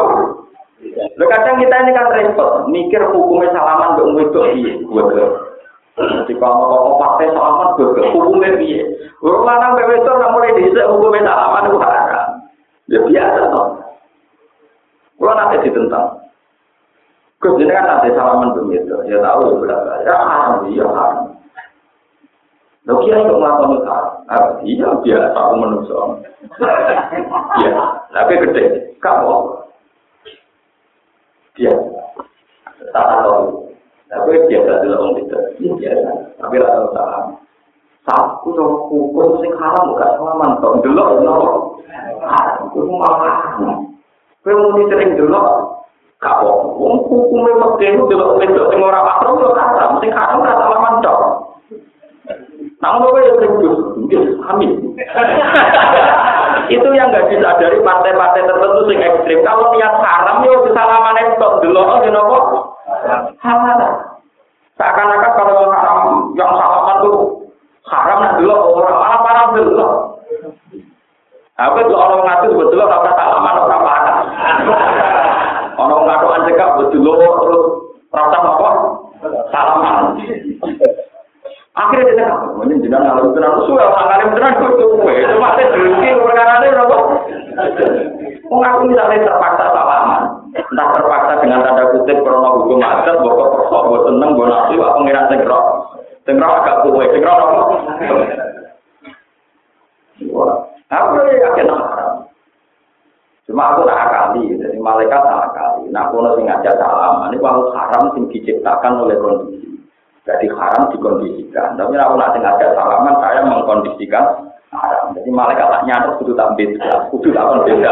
kadang 1.16 1.56
kita 1.62 1.76
ini 1.86 1.92
kan 1.96 2.12
repot, 2.12 2.68
mikir 2.68 3.00
hukumnya 3.08 3.54
salaman 3.54 3.96
untuk 3.96 4.18
itu 4.18 4.40
iya, 4.58 4.72
buat 4.90 5.14
ke. 5.14 5.24
kalau 6.36 6.66
kok 6.68 6.98
pakai 7.00 7.32
salaman 7.32 7.72
gue 7.78 8.04
hukumnya 8.12 8.58
piye? 8.60 8.82
Orang 9.22 9.46
lanang 9.46 9.78
bebek 9.78 10.02
itu 10.02 10.12
mulai 10.12 10.56
dhisik 10.58 10.90
hukumnya 10.90 11.30
salaman 11.30 11.66
itu 11.70 11.78
haram. 11.80 12.28
Ya 12.90 12.98
biasa 13.00 13.40
toh. 13.54 13.66
Kalau 15.16 15.32
nanti 15.38 15.64
ditentang. 15.64 16.08
Gus 17.40 17.58
ini 17.58 17.72
kan 17.72 17.86
nanti 17.88 18.14
salaman 18.14 18.54
begitu, 18.54 18.94
ya 19.08 19.16
tahu 19.22 19.40
ya 19.48 19.54
berapa. 19.58 19.92
Ya 20.04 20.14
haram, 20.14 20.66
iya 20.68 20.84
haram. 20.86 21.26
Lo 22.84 22.98
kira 23.06 23.22
itu 23.22 23.34
melakukan 23.38 23.70
itu 23.78 23.82
Ah, 24.30 24.54
iya 24.62 24.88
biasa 25.02 25.40
manusia. 25.58 25.98
Iya, 27.58 27.74
tapi 28.14 28.32
gede. 28.38 28.94
Kamu 29.02 29.58
biasa. 31.58 32.02
Tahu. 32.94 33.66
Tapi 34.12 34.30
biasa 34.46 34.72
dulu 34.86 34.94
orang 34.94 35.18
itu. 35.18 35.38
Biasa. 35.80 36.10
Tapi 36.38 36.56
lah 36.62 36.70
kalau 36.70 36.90
tak. 36.94 37.10
Satu 38.02 38.50
dong, 38.58 38.90
kukus 38.90 39.38
sing 39.46 39.54
haram 39.62 39.94
gak 39.94 40.18
selama 40.18 40.58
nonton 40.58 40.82
dulu. 40.82 41.02
Nah, 41.22 42.46
itu 42.66 42.82
malah. 42.90 43.58
Kau 44.42 44.58
mau 44.58 44.74
sering 44.90 45.14
delok 45.14 45.46
Kau, 46.18 46.74
kukumnya 46.78 47.62
waktu 47.62 47.94
itu 47.94 48.10
dulu. 48.10 48.42
Kau 48.42 48.70
sing 48.70 48.78
ora 48.82 49.02
orang-orang 49.02 49.34
dulu. 49.38 49.54
Kau 49.54 49.90
mau 49.90 50.02
ditering 50.02 50.42
orang-orang 50.42 50.94
dulu. 51.02 51.41
Dong. 52.82 52.98
Namun 52.98 53.14
gue 53.14 53.22
yang 53.22 53.36
terus, 53.38 53.78
amin. 54.50 54.70
itu 56.66 56.88
yang 56.98 57.14
nggak 57.14 57.30
disadari 57.30 57.78
partai-partai 57.78 58.42
tertentu 58.42 58.80
sing 58.90 58.98
ekstrim. 58.98 59.38
Kalau 59.46 59.70
niat 59.70 59.94
haram, 60.02 60.42
yo 60.42 60.66
kesalahan 60.66 61.16
itu 61.22 61.48
dulu, 61.62 61.78
oh, 61.78 61.98
nopo 62.10 62.38
halal. 63.42 63.80
Seakan-akan 64.78 65.32
kalau 65.36 65.68
haram 65.70 66.00
yang 66.34 66.50
salaman 66.56 66.96
tuh 67.04 67.16
haram 67.86 68.18
nah 68.24 68.32
dulu 68.40 68.54
orang 68.80 68.98
malah 68.98 69.20
parah 69.20 69.46
dulu. 69.52 69.86
Apa 71.60 71.78
itu 71.84 71.94
orang 71.94 72.24
ngatur 72.24 72.50
betul 72.56 72.82
rasa 72.88 73.10
salaman 73.14 73.60
orang 73.62 73.82
parah. 73.84 74.16
Orang 75.76 76.02
ngatur 76.08 76.30
anjekak 76.34 76.70
betul 76.80 77.04
terus 77.14 77.64
rasa 78.10 78.38
apa? 78.40 78.70
Salaman. 79.52 79.96
Akhirnya 81.72 82.12
dia 82.12 82.28
ini 82.68 82.84
jenang 82.84 83.00
ngalim 83.00 83.32
tenan, 83.32 83.64
suwe 83.64 83.80
orang 83.80 84.04
ngalim 84.04 84.30
tenan 84.36 84.60
kudu 84.60 84.84
kowe. 84.92 85.08
Itu 85.08 85.36
masih 85.40 85.64
rezeki 85.72 86.20
perkara 86.20 86.60
ini 86.60 86.68
berapa? 86.76 86.96
Wong 88.52 88.60
aku 88.60 88.80
misalnya 88.92 89.24
terpaksa 89.24 89.72
salaman, 89.72 90.22
entah 90.52 90.88
terpaksa 90.92 91.32
dengan 91.40 91.64
tanda 91.64 91.88
kutip 91.96 92.20
karena 92.20 92.48
hukum 92.52 92.76
adat, 92.84 93.16
bawa 93.24 93.56
perso, 93.56 93.76
bawa 93.88 93.98
seneng, 94.04 94.30
bawa 94.36 94.46
nasi, 94.52 94.72
bawa 94.76 94.96
pengiran 95.00 95.28
sengkrok. 95.32 95.64
Sengkrok 96.28 96.56
agak 96.60 96.76
kowe, 96.84 97.04
sengkrok 97.08 97.40
apa? 97.40 97.62
Aku 100.92 101.16
ya 101.24 101.34
yakin. 101.40 101.72
Cuma 103.48 103.72
aku 103.72 103.88
tak 103.88 103.96
akali, 103.96 104.60
jadi 104.60 104.76
malaikat 104.76 105.24
tak 105.24 105.40
akali. 105.48 105.88
Nah, 105.88 106.04
aku 106.04 106.20
nanti 106.20 106.44
ngajak 106.44 106.76
salaman, 106.76 107.32
ini 107.32 107.40
kalau 107.40 107.72
haram 107.72 108.12
yang 108.12 108.28
diciptakan 108.28 109.00
oleh 109.08 109.16
kondisi. 109.16 109.71
Jadi 110.42 110.58
haram 110.58 110.90
dikondisikan. 110.90 111.78
Tapi 111.78 111.94
aku 111.94 112.18
nanti 112.18 112.42
ngajak 112.42 112.74
salaman, 112.74 113.14
saya 113.22 113.46
mengkondisikan 113.46 114.50
haram. 114.74 115.14
Jadi 115.14 115.30
malaikat 115.30 115.70
tak 115.70 115.86
nyadar, 115.86 116.18
kudu 116.18 116.34
tak 116.34 116.50
beda, 116.58 117.06
kudu 117.14 117.30
tak 117.30 117.46
beda. 117.62 117.90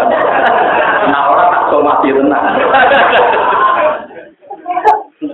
Nah 1.15 1.31
orang 1.31 1.47
tak 1.55 1.67
somasi 1.71 2.11
tenang. 2.11 2.47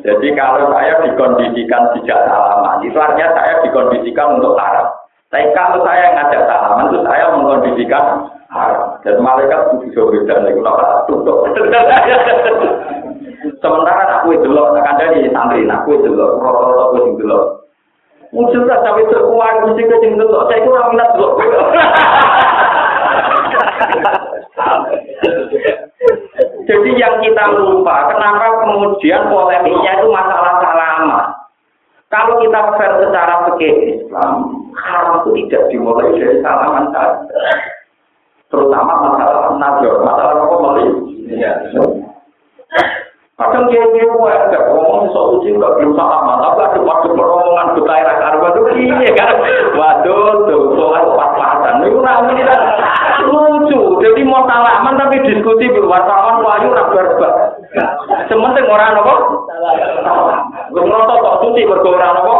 Jadi 0.04 0.28
kalau 0.36 0.68
saya 0.68 0.92
dikondisikan 1.08 1.82
tidak 1.96 2.20
salaman, 2.28 2.84
itu 2.84 3.00
artinya 3.00 3.32
saya 3.32 3.64
dikondisikan 3.64 4.36
untuk 4.36 4.60
haram. 4.60 4.92
Tapi 5.32 5.56
kalau 5.56 5.80
saya 5.88 6.20
ngajak 6.20 6.44
salaman, 6.44 6.92
itu 6.92 7.00
saya 7.00 7.32
mengkondisikan 7.32 8.04
haram. 8.52 9.00
Dan 9.00 9.24
malaikat 9.24 9.72
itu 9.72 9.88
bisa 9.88 10.04
beda, 10.04 10.44
lagi 10.44 10.52
kenapa 10.52 11.08
tutup. 11.08 11.48
Sementara 13.60 14.22
aku 14.22 14.36
itu 14.36 14.48
loh, 14.48 14.72
akan 14.72 14.96
dari 15.00 15.28
santri, 15.30 15.68
aku 15.68 16.00
itu 16.00 16.08
loh, 16.12 16.40
rata-rata 16.40 16.82
aku 16.92 16.96
itu 17.12 17.24
loh. 17.26 17.66
Muncul 18.34 18.66
tak 18.66 18.82
sampai 18.82 19.06
terkuat, 19.06 19.54
mesti 19.64 19.82
kecing 19.86 20.18
dulu, 20.18 20.44
saya 20.50 20.64
kurang 20.66 20.90
minat 20.92 21.14
dulu. 21.14 21.38
Jadi 26.66 26.90
yang 26.98 27.22
kita 27.22 27.44
lupa, 27.54 28.10
kenapa 28.10 28.66
kemudian 28.66 29.30
polemiknya 29.30 30.02
itu 30.02 30.10
masalah 30.10 30.58
lama. 30.74 31.20
Kalau 32.10 32.38
kita 32.42 32.60
fair 32.78 32.92
secara 33.02 33.46
fikih 33.50 33.98
Islam, 33.98 34.62
haram 34.78 35.22
itu 35.22 35.46
tidak 35.46 35.62
dimulai 35.70 36.10
dari 36.14 36.38
salaman 36.42 36.90
saja. 36.94 37.38
Terutama 38.46 39.10
masalah 39.10 39.58
nazar, 39.58 39.94
masalah 40.06 40.34
apa? 40.38 40.68
Kadang 43.36 43.68
dia 43.68 43.84
dia 43.92 44.08
mau 44.08 44.24
agak 44.32 44.72
ngomong 44.72 45.12
soal 45.12 45.36
uji 45.36 45.52
nggak 45.52 45.76
belum 45.76 45.92
salaman, 45.92 46.40
tapi 46.40 46.72
ada 46.72 46.80
waktu 46.80 47.12
peromongan 47.12 47.76
ke 47.76 47.84
daerah 47.84 48.16
karuan 48.16 48.56
itu 48.56 48.88
iya 48.88 49.12
kan? 49.12 49.36
Waduh, 49.76 50.48
tuh 50.48 50.72
soal 50.72 51.04
pas-pasan, 51.12 51.84
itu 51.84 52.00
namanya 52.00 52.56
lucu. 53.28 54.00
Jadi 54.00 54.24
mau 54.24 54.40
salaman 54.48 54.96
tapi 54.96 55.20
diskusi 55.28 55.68
di 55.68 55.80
wartawan 55.84 56.40
wahyu 56.40 56.72
nak 56.72 56.88
berbak. 56.88 57.60
Sementing 58.32 58.72
orang 58.72 59.04
apa? 59.04 59.14
Gue 60.72 60.88
ngerasa 60.88 61.20
kok 61.20 61.38
suci 61.44 61.68
berkurang 61.68 62.16
apa? 62.16 62.36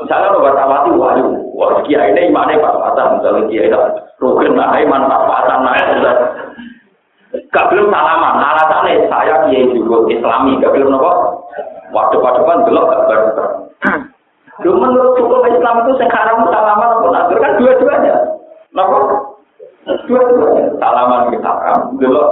Misalnya 0.00 0.32
lo 0.32 0.40
bertawati 0.40 0.90
wahyu, 0.96 1.28
wah 1.52 1.76
kiai 1.84 2.08
ini 2.16 2.32
imannya 2.32 2.56
pas-pasan, 2.56 3.20
misalnya 3.20 3.52
kiai 3.52 3.68
itu 3.68 3.80
rukun 4.16 4.56
nah 4.56 4.80
iman 4.80 5.12
pas-pasan 5.12 5.60
nah 5.60 5.76
Gak 7.30 7.68
belum 7.70 7.94
salaman, 7.94 8.42
alasannya 8.42 9.06
saya 9.06 9.46
kiai 9.46 9.70
juga 9.70 10.02
islami, 10.10 10.58
gak 10.58 10.74
belum 10.74 10.90
nopo. 10.90 11.46
Waktu 11.94 12.18
depan 12.18 12.66
belum 12.66 12.84
gak 12.90 13.06
baru 13.06 13.26
Lu 14.60 14.76
menurut 14.76 15.16
hukum 15.16 15.46
Islam 15.46 15.86
itu 15.86 15.92
sekarang 16.02 16.44
salaman 16.50 16.90
atau 16.98 17.08
nazar 17.14 17.38
kan 17.38 17.56
dua-duanya. 17.56 18.14
Nopo? 18.74 18.98
Dua-duanya. 20.10 20.74
Salaman 20.82 21.30
kita 21.30 21.50
haram, 21.54 21.80
belum. 21.96 22.30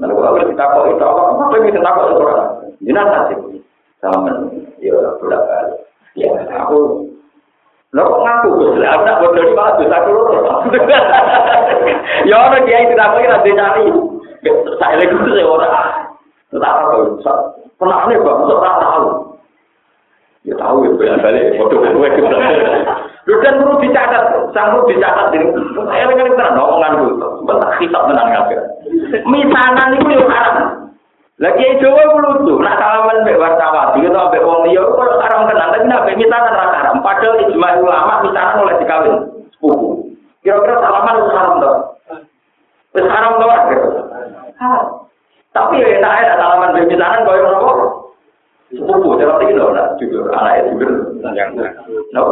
Lalu 0.00 0.14
kalau 0.18 0.38
kita 0.42 0.64
kok 0.66 0.86
itu 0.90 1.04
apa? 1.06 1.22
Apa 1.30 1.54
yang 1.54 1.64
kita 1.70 1.88
kok 1.94 2.06
itu 2.10 2.22
orang? 2.26 2.50
Jinak 2.82 3.06
nasib. 3.06 3.38
Salaman, 4.02 4.36
ya 4.82 4.92
udah 4.98 5.40
kali. 5.46 5.74
Ya, 6.18 6.30
aku 6.58 7.06
Lho 7.90 8.06
kok 8.06 8.22
ngaku 8.22 8.48
Gus? 8.54 8.78
Lah 8.78 9.02
tak 9.02 9.18
bodoh 9.18 9.42
di 9.42 9.50
malah 9.50 9.74
dosa 9.74 9.98
kulo. 10.06 10.22
Ya 12.30 12.36
ora 12.38 12.58
kiai 12.62 12.86
tidak 12.86 13.18
kira 13.18 13.34
nanti 13.34 13.50
cari. 13.50 13.84
Saya 14.78 14.94
lagi 14.94 15.10
itu 15.10 15.30
saya 15.34 15.46
ora. 15.50 15.68
Tak 16.54 16.70
apa 16.70 16.82
kok. 17.18 17.38
Pernah 17.82 18.06
nih 18.06 18.22
bang, 18.22 18.38
ora 18.46 18.72
tahu. 18.78 19.06
Ya 20.46 20.54
tahu 20.54 20.86
ya 20.86 21.18
balik 21.18 21.58
bodoh 21.58 21.82
gue 21.82 22.08
kita. 22.14 22.36
Lu 23.28 23.36
kan 23.44 23.60
perlu 23.60 23.76
dicatat, 23.82 24.24
sanggup 24.54 24.86
dicatat 24.86 25.34
ini. 25.34 25.50
Saya 25.74 26.08
lagi 26.08 26.30
tenan 26.38 26.62
omongan 26.62 26.98
gue. 27.02 27.28
Bentar 27.42 27.70
kita 27.82 27.98
tenang 28.06 28.28
aja. 28.30 28.58
Misanan 29.26 29.98
itu 29.98 30.14
yang 30.14 30.30
haram. 30.30 30.79
Lagi 31.40 31.80
Jawa 31.80 32.04
ku 32.12 32.18
lucu, 32.20 32.52
nak 32.60 32.76
salaman 32.76 33.24
mbek 33.24 33.40
wartawan, 33.40 33.96
iki 33.96 34.12
to 34.12 34.20
mbek 34.28 34.44
wong 34.44 34.60
liya 34.68 34.84
kok 34.84 35.24
haram 35.24 35.48
tenan, 35.48 35.72
tapi 35.72 35.88
nak 35.88 36.04
mbek 36.04 36.20
misanan 36.20 36.52
ra 36.52 36.68
haram. 36.68 37.00
Padahal 37.00 37.40
ijma 37.48 37.80
ulama 37.80 38.20
misanan 38.20 38.60
oleh 38.60 38.76
dikawin 38.76 39.14
sepupu. 39.56 40.04
Kira-kira 40.44 40.84
salaman 40.84 41.16
itu 41.16 41.32
haram 41.32 41.54
to? 41.56 41.72
Wis 42.92 43.08
haram 43.08 43.40
to 43.40 43.46
Haram. 44.60 44.84
Tapi 45.56 45.80
ya 45.80 45.88
enak 45.96 46.12
ada 46.12 46.34
salaman 46.36 46.76
mbek 46.76 46.88
misanan 46.92 47.24
koyo 47.24 47.44
ngono 47.48 47.86
Sepupu, 48.70 49.18
jalan 49.18 49.40
tinggi 49.40 49.58
loh, 49.58 49.74
nak 49.74 49.98
jujur, 49.98 50.30
anak 50.36 50.62
itu 50.62 50.78
jujur. 50.78 50.92
No, 52.14 52.22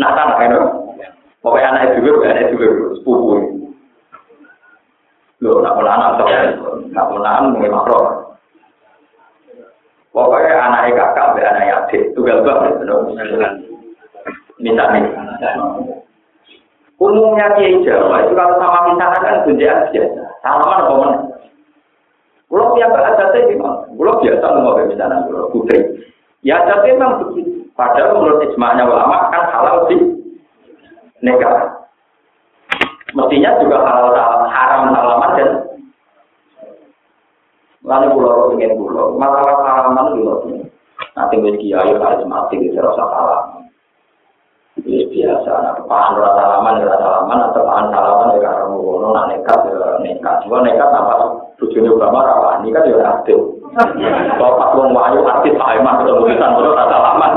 nak 0.00 0.14
tanah 0.16 0.40
itu. 0.40 0.60
Pokoknya 1.44 1.68
anak 1.68 1.82
itu 1.84 1.94
jujur, 2.00 2.24
anak 2.24 2.48
itu 2.48 2.56
jujur, 2.62 2.74
sepupu. 2.96 3.63
Loh, 5.44 5.60
nak 5.60 5.76
anak 5.76 6.16
atau 6.16 6.26
nak 6.88 7.10
menahan 7.12 7.52
mungkin 7.52 7.76
makro. 7.76 8.00
Pokoknya 10.08 10.56
anaknya 10.56 10.96
kakak, 10.96 11.36
be 11.36 11.40
anaknya 11.44 11.84
adik, 11.84 12.02
tunggal 12.16 12.40
banget, 12.40 12.80
Misalnya, 14.56 15.04
umumnya 16.96 17.52
kiai 17.58 17.82
Jawa 17.84 18.24
itu 18.24 18.32
kalau 18.32 18.56
sama 18.56 18.88
misalnya 18.88 19.18
kan 19.20 19.42
tunjukkan 19.44 19.90
biasa, 19.92 20.24
salaman 20.40 20.80
apa 20.80 20.94
mana? 20.94 21.18
Kalau 22.48 22.78
yang 22.78 22.94
ada 22.94 23.34
di? 23.34 23.54
Kalau 23.58 24.22
biasa 24.22 24.46
mau 24.62 24.78
misalnya 24.80 25.26
kalau 25.26 25.50
putri, 25.52 25.78
ya 26.46 26.62
tapi 26.64 26.94
memang 26.96 27.20
begitu. 27.20 27.66
Padahal 27.74 28.14
menurut 28.14 28.46
ijma'nya 28.46 28.86
ulama 28.86 29.28
kan 29.34 29.50
halal 29.50 29.90
sih 29.90 30.00
negara. 31.20 31.83
Mestinya 33.14 33.50
juga 33.62 33.78
halal 33.86 34.10
haram 34.50 34.90
salaman 34.90 35.32
dan 35.38 35.50
Lalu 37.84 38.16
pulau 38.16 38.48
pengen 38.48 38.80
pulau, 38.80 39.12
masalah 39.20 39.60
salaman 39.60 40.16
dulu. 40.16 40.56
Nanti 41.12 41.36
gue 41.36 41.52
kiai 41.60 41.92
harus 41.92 42.24
mati 42.24 42.56
di 42.56 42.72
serasa 42.72 42.96
salaman. 42.96 43.68
Ini 44.80 45.04
biasa, 45.12 45.52
nah 45.52 45.76
pahan 45.84 46.16
rasa 46.16 46.32
salaman, 46.34 46.80
rasa 46.80 46.96
salaman, 46.96 47.38
atau 47.52 47.62
pahan 47.62 47.92
salaman 47.92 48.34
ya 48.34 48.40
karena 48.40 48.64
ngono, 48.72 49.06
nah 49.12 49.28
nekat, 49.28 49.60
ya 49.68 50.00
nekat. 50.00 50.34
Cuma 50.48 50.64
nekat 50.64 50.88
apa 50.90 51.14
tujuannya 51.60 51.92
Obama 51.92 52.24
rawani 52.24 52.72
kan 52.72 52.88
ya 52.88 52.96
aktif. 53.04 53.38
Pas 54.40 54.72
wong 54.72 54.96
wayu 54.96 55.20
aktif, 55.28 55.52
saya 55.60 55.78
mah 55.84 56.00
ketemu 56.00 56.24
bisa 56.24 56.46
terus 56.56 56.72
rasa 56.72 56.96
salaman. 56.96 57.30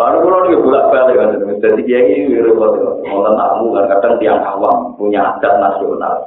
Lalu 0.00 0.16
kalau 0.24 0.40
nih 0.48 0.56
bolak 0.64 0.84
balik 0.88 1.16
kan, 1.20 1.28
jadi 1.60 1.80
kiai 1.84 2.24
ini 2.24 2.40
repot, 2.40 2.72
mau 3.04 3.20
tamu 3.20 3.76
kan 3.76 3.84
kadang 3.84 4.16
tiang 4.16 4.40
awam 4.40 4.96
punya 4.96 5.36
adat 5.36 5.60
nasional. 5.60 6.24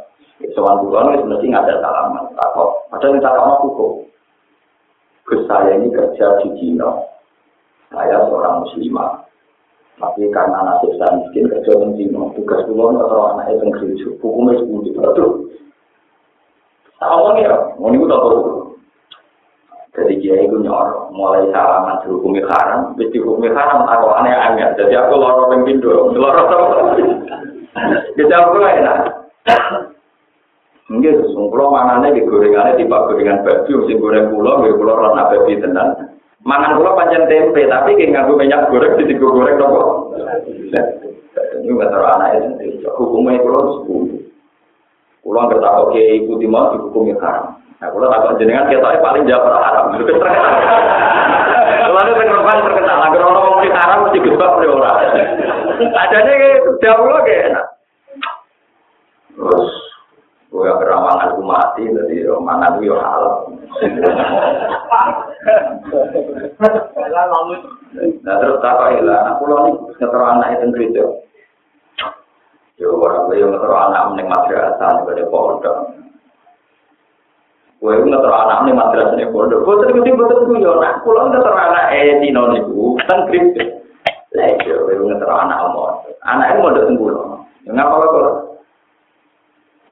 Soal 0.53 0.77
bulan 0.85 1.17
itu 1.17 1.25
mesti 1.25 1.49
ada 1.49 1.81
salaman, 1.81 2.29
takut. 2.37 2.69
Padahal 2.93 3.17
kita 3.17 3.29
sama 3.33 3.53
hukum. 3.65 4.05
Gus 5.25 5.41
saya 5.49 5.79
ini 5.79 5.89
kerja 5.89 6.37
di 6.43 6.53
Cina. 6.61 7.01
Saya 7.89 8.29
seorang 8.29 8.61
muslimah. 8.61 9.25
Tapi 9.97 10.27
karena 10.29 10.67
nasib 10.67 10.93
saya 10.99 11.17
miskin 11.23 11.49
kerja 11.49 11.73
di 11.73 12.05
Cina. 12.05 12.29
Tugas 12.37 12.61
pulau 12.69 12.93
atau 12.93 13.33
anak 13.33 13.57
itu 13.57 13.65
gereja. 13.73 14.05
Hukumnya 14.19 14.59
sepuluh 14.59 14.83
juta. 14.85 15.01
Aduh. 15.15 15.31
Sama 16.99 17.39
ya, 17.41 17.55
mau 17.81 17.89
ini 17.89 18.05
tak 18.05 18.19
tahu. 18.21 18.62
Jadi 19.93 20.25
dia 20.25 20.33
itu 20.41 20.57
nyor, 20.57 21.13
mulai 21.13 21.45
salaman 21.53 22.01
dihukumi 22.01 22.41
haram, 22.49 22.97
bis 22.97 23.13
dihukumi 23.13 23.53
haram, 23.53 23.85
aku 23.85 24.09
aneh-aneh. 24.09 24.73
Jadi 24.73 24.97
aku 24.97 25.21
lorong 25.21 25.53
pembindo, 25.53 26.09
lorong 26.09 26.47
sama. 26.49 26.97
Jadi 28.17 28.33
aku 28.33 28.57
enak. 28.57 28.97
Mungkin 30.89 31.13
sungkulo 31.29 31.69
manane 31.69 32.09
di 32.09 32.25
gorengannya 32.25 32.81
tiba 32.81 33.05
gorengan 33.05 33.45
baju, 33.45 33.75
si 33.85 33.93
goreng 33.97 34.33
pulau, 34.33 34.65
gue 34.65 34.73
pulau 34.75 34.97
rana 34.97 35.29
babi 35.29 35.61
tenan. 35.61 36.17
Mangan 36.41 36.75
pulau 36.75 36.97
panjang 36.97 37.29
tempe, 37.29 37.63
tapi 37.69 37.95
kayak 37.95 38.17
nganggu 38.17 38.33
minyak 38.35 38.67
goreng, 38.73 38.97
di 38.97 39.13
tiga 39.13 39.29
goreng 39.29 39.61
nopo. 39.61 40.11
Ini 41.63 41.69
nggak 41.69 41.89
taruh 41.93 42.09
anaknya 42.17 42.49
sendiri. 42.49 42.83
Hukumnya 42.97 43.39
pulau 43.45 43.79
sepuluh. 43.79 44.21
Pulau 45.23 45.47
nggak 45.47 45.61
tahu 45.63 45.77
oke 45.87 46.01
ikuti 46.01 46.45
mau 46.49 46.75
dihukumi 46.75 47.15
haram. 47.21 47.62
Nah, 47.83 47.91
pulau 47.91 48.07
takut 48.07 48.39
jenengan 48.39 48.71
kita 48.71 48.95
paling 49.03 49.27
jauh 49.27 49.43
haram. 49.43 49.91
Terkenal. 49.91 50.23
Lalu 51.91 52.11
terkenal 52.15 52.63
terkenal. 52.63 52.97
Agar 53.11 53.21
orang 53.27 53.43
mau 53.43 53.59
haram 53.59 53.97
mesti 54.07 54.23
gebak 54.23 54.55
orang. 54.63 54.97
Adanya 55.91 56.47
jauh 56.79 57.07
lagi 57.11 57.35
enak. 57.51 57.65
Terus 59.35 59.71
Gue 60.53 60.69
yang 60.69 60.77
beramangan 60.77 61.33
aku 61.33 61.41
mati, 61.41 61.81
jadi 61.81 62.29
mangan 62.37 62.77
gue 62.77 62.93
halal. 62.93 63.49
Nah 68.21 68.35
terus 68.37 68.61
apa 68.61 68.93
ya? 68.93 69.17
Aku 69.33 69.49
nih 69.49 69.73
ngeter 69.97 70.21
anak 70.21 70.53
itu 70.53 70.65
gereja. 70.77 71.03
Yo 72.77 73.01
orang 73.01 73.33
gue 73.33 73.41
ngeter 73.41 73.73
anak 73.73 74.13
mening 74.13 74.29
madrasah 74.29 74.89
nih 74.93 75.03
pada 75.09 75.25
pondok. 77.83 77.99
Gue 77.99 78.07
ngeter 78.07 78.31
anak 78.31 78.57
mening 78.63 78.79
madrasah 78.79 79.15
nih 79.19 79.27
pondok. 79.27 79.59
Betul 79.67 80.47
gue 80.47 80.63
yo. 80.63 80.79
Nah, 80.79 80.95
aku 80.95 81.11
lo 81.11 81.27
ngeter 81.27 81.51
anak 81.51 81.85
eh 81.91 82.15
di 82.23 82.31
non 82.31 82.55
itu 82.55 82.95
kan 83.03 83.27
gereja. 83.27 83.63
Lah 84.33 84.47
gue 84.63 84.95
ngeter 85.03 85.27
anak 85.29 85.59
omong. 85.67 86.07
Anak 86.23 86.55
itu 86.55 86.59
mau 86.63 86.71
datang 86.71 86.95
gue. 86.95 87.11
Ngapa 87.67 87.95
kalau 87.99 88.33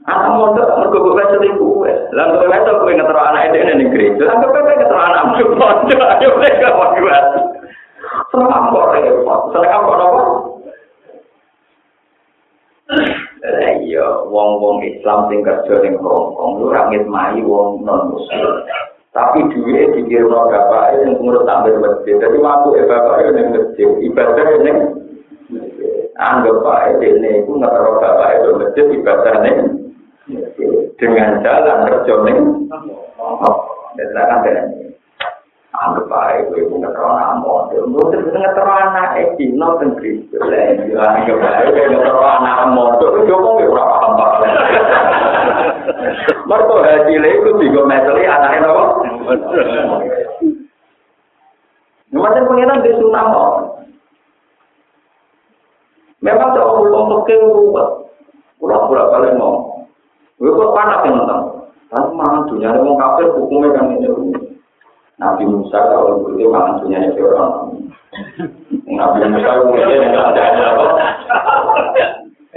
Anak 0.01 0.33
mondok 0.33 0.65
mergo 0.81 1.13
gue 1.13 1.23
selingkuh. 1.29 1.85
Lah 2.17 2.25
kok 2.33 2.49
wetok 2.49 2.79
kowe 2.81 2.89
ngetro 2.89 3.21
anak 3.21 3.53
itu 3.53 3.69
ning 3.69 3.93
gereja. 3.93 4.23
Lah 4.25 4.41
kok 4.41 4.49
kowe 4.49 4.73
ngetro 4.73 4.97
anak 4.97 5.25
mondok. 5.29 6.09
Ayo 6.17 6.29
mereka 6.41 6.73
mau 6.73 6.89
kuat. 6.97 7.25
Seneng 8.33 8.65
kok. 8.73 8.87
Seneng 9.53 9.83
kok? 9.85 10.27
Lah 13.41 13.73
iya, 13.81 14.05
wong-wong 14.29 14.85
Islam 14.85 15.25
sing 15.33 15.41
kerja 15.41 15.81
ning 15.81 15.97
Hongkong 15.97 16.61
lu 16.61 16.69
ora 16.69 16.93
ngitmai 16.93 17.41
wong 17.41 17.81
non 17.81 18.13
muslim. 18.13 18.69
Tapi 19.11 19.49
duwe 19.49 19.97
dikirno 19.97 20.45
bapak 20.45 21.01
yang 21.01 21.17
ngurus 21.17 21.49
tampil 21.49 21.81
masjid. 21.81 22.21
Jadi 22.21 22.37
waktu 22.37 22.69
e 22.77 22.81
bapak 22.85 23.17
ning 23.33 23.47
masjid, 23.49 23.89
ibadah 23.97 24.47
ning 24.61 24.77
anggap 26.21 26.57
baik 26.61 27.01
ini 27.01 27.41
itu 27.41 27.51
ngetro 27.57 27.97
bapak 27.97 28.29
itu 28.37 28.49
masjid 28.61 28.85
ibadah 28.93 29.35
ning 29.41 29.57
dengan 31.01 31.41
jalan 31.41 31.77
kerjoning 31.89 32.39
dan 33.97 34.09
akan 34.15 34.39
dengan 34.45 34.90
anggap 35.71 36.05
baik 36.11 36.51
gue 36.51 36.67
punya 36.67 36.91
kerana 36.91 37.39
model 37.39 37.87
gue 37.87 38.03
ngeterang 38.35 38.91
anak 38.91 39.09
eki 39.23 39.55
kristus 39.95 40.43
lagi 40.43 40.91
anggap 40.91 41.37
baik 41.39 41.67
gue 41.71 41.85
ngeterang 41.95 42.43
anak 42.43 42.59
model 42.75 43.09
gue 43.15 43.27
coba 43.31 43.47
gue 43.55 43.71
berapa 43.71 43.95
hampa 44.03 44.27
mereka 46.43 46.75
haji 46.75 47.13
lagi 47.23 47.51
tiga 47.63 47.81
meter 47.87 48.15
anaknya 48.19 48.67
apa 48.67 48.83
Macam 52.11 52.43
pengiran 52.43 52.83
di 52.83 52.91
sunam 52.99 53.27
Memang 56.21 56.53
tak 56.53 56.69
ulung 56.69 57.09
pekeh 57.09 57.39
ruwet. 57.49 57.89
Pulau-pulau 58.61 59.09
kali 59.09 59.33
mau. 59.41 59.89
Gue 60.37 60.53
kok 60.53 60.73
panas 60.77 61.01
yang 61.01 61.17
nonton. 61.17 61.41
Tapi 61.89 62.13
mangan 62.13 62.45
dunia 62.45 62.69
ada 62.69 62.85
mau 62.85 62.93
kafir 62.93 63.33
hukumnya 63.33 63.73
kan 63.73 63.89
ini. 63.89 64.50
Nabi 65.21 65.45
Musa 65.45 65.77
kalau 65.77 66.25
begitu 66.25 66.49
dunia 66.49 66.99
itu 67.05 67.21
orang. 67.29 67.77
Nabi 68.89 69.21
Musa 69.29 69.49
kemudian 69.61 70.01
yang 70.01 70.17
ada 70.17 70.41
apa? 70.73 70.85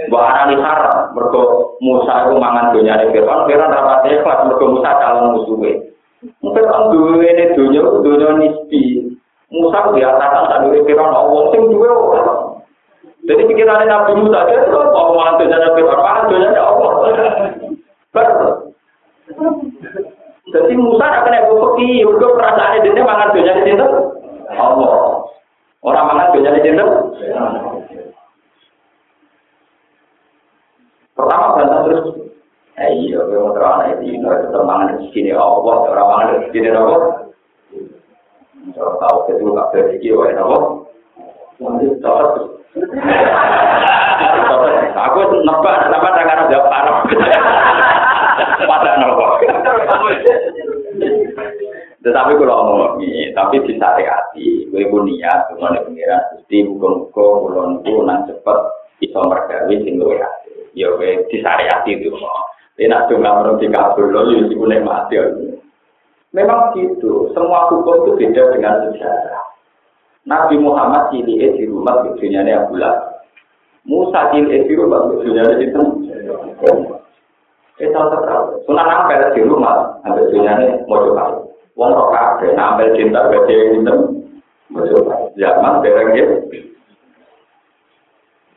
Bahkan 0.09 0.49
ini 0.49 0.65
haram. 0.65 1.13
Mereka 1.13 1.43
Musa 1.85 2.13
itu 2.25 2.33
mangan 2.41 2.73
dunia 2.73 3.05
itu 3.05 3.21
orang. 3.21 3.45
Kira 3.45 3.69
rapatnya 3.69 4.25
kelas 4.25 4.41
mereka 4.49 4.65
Musa 4.65 4.91
calon 4.97 5.27
musuhnya. 5.37 5.73
Mungkin 6.41 6.65
orang 6.65 6.89
dua 6.89 7.21
ini 7.21 7.45
dunia 7.53 7.85
dunia 8.01 8.29
nisbi. 8.41 9.13
Musa 9.53 9.85
tak 9.85 10.59
dulu 10.65 10.89
kira 10.89 11.05
Allah 11.05 11.43
sing 11.53 11.63
dua 11.69 11.89
orang. 11.93 12.65
Jadi 13.29 13.43
pikiran 13.45 13.85
Nabi 13.85 14.13
Musa 14.25 14.41
itu 14.49 14.73
mau 14.73 15.13
mangan 15.13 15.37
dunia 15.37 15.69
itu 15.69 15.81
orang. 15.85 16.01
Mangan 16.01 16.25
dunia 16.33 16.61
Allah. 16.65 16.91
Betul. 18.09 18.53
Jadi 20.55 20.73
Musa 20.77 21.05
akan 21.09 21.23
kena 21.25 21.51
bukti, 21.85 22.05
udah 22.09 22.29
perasaannya 22.41 22.85
dia 22.97 23.05
mangan 23.05 23.29
situ. 23.37 23.87
Allah. 24.57 24.95
Orang 25.85 26.07
mangan 26.09 26.33
di 26.33 26.41
situ. 26.65 26.87
Pertama 31.15 31.47
bantah 31.61 31.81
terus. 31.87 32.07
Eh 32.75 32.91
iya, 33.07 33.23
mau 33.23 33.55
terang 33.55 33.87
itu, 34.03 34.19
itu 34.19 34.59
mangan 34.67 34.99
di 34.99 35.07
sini 35.15 35.31
Allah, 35.31 35.95
orang 35.95 36.09
mangan 36.11 36.43
di 36.43 36.49
sini 36.51 36.69
Allah. 36.75 37.31
Kalau 38.75 38.95
tahu 38.99 39.19
itu 39.31 39.45
nggak 39.47 39.71
berpikir, 39.71 40.19
Allah. 40.19 40.83
Aku 45.05 45.19
nebak, 45.47 45.77
nama 45.87 46.09
tangan 46.19 46.43
ada 46.51 46.59
parah. 46.67 46.99
pada 48.67 48.91
nopo. 48.99 49.39
Tetapi 52.05 52.37
kalau 52.37 52.69
ngomong 52.69 53.01
ini, 53.01 53.33
tapi 53.33 53.65
disariati, 53.65 54.69
gue 54.69 54.85
pun 54.93 55.09
niat, 55.09 55.49
cuma 55.49 55.73
ada 55.73 55.89
pengiran, 55.89 56.37
mesti 56.37 56.69
buka-buka, 56.69 57.25
kulon 57.41 58.05
nang 58.05 58.29
cepet, 58.29 58.59
bisa 59.01 59.25
mergawi, 59.25 59.81
sing 59.81 59.97
gue. 59.97 60.21
Ya 60.77 60.93
gue 60.93 61.25
disariati 61.33 61.97
itu, 61.97 62.13
ini 62.13 62.93
nak 62.93 63.09
cuma 63.09 63.41
menurut 63.41 63.57
di 63.57 63.73
kabel, 63.73 64.13
lo 64.13 64.21
jadi 64.29 64.53
gue 64.53 64.79
mati. 64.85 65.17
Memang 66.37 66.77
gitu, 66.77 67.33
semua 67.33 67.73
hukum 67.73 68.05
itu 68.05 68.11
beda 68.21 68.53
dengan 68.53 68.85
sejarah. 68.91 69.45
Nabi 70.29 70.61
Muhammad 70.61 71.09
cili 71.09 71.41
di 71.41 71.65
rumah, 71.65 72.05
tujuannya 72.05 72.53
Abu 72.53 72.77
Musa 73.89 74.29
cili 74.29 74.61
di 74.61 74.75
rumah, 74.77 75.09
tujuannya 75.09 75.57
itu. 75.57 75.83
Kita 77.81 78.01
tahu, 78.13 78.61
sunan 78.69 78.93
ampel 78.93 79.25
di 79.33 79.41
rumah, 79.47 79.95
dunyanya 80.05 80.85
mau 80.85 81.01
coba. 81.01 81.44
wong 81.75 81.91
kok 81.91 82.11
kabeh 82.15 82.51
ambil 82.55 82.89
cinta 82.95 83.21
gede 83.31 83.57
ngoten. 83.75 83.99
Masuk 84.73 85.07
zaman 85.39 85.85
bareng 85.85 86.11
ya. 86.19 86.27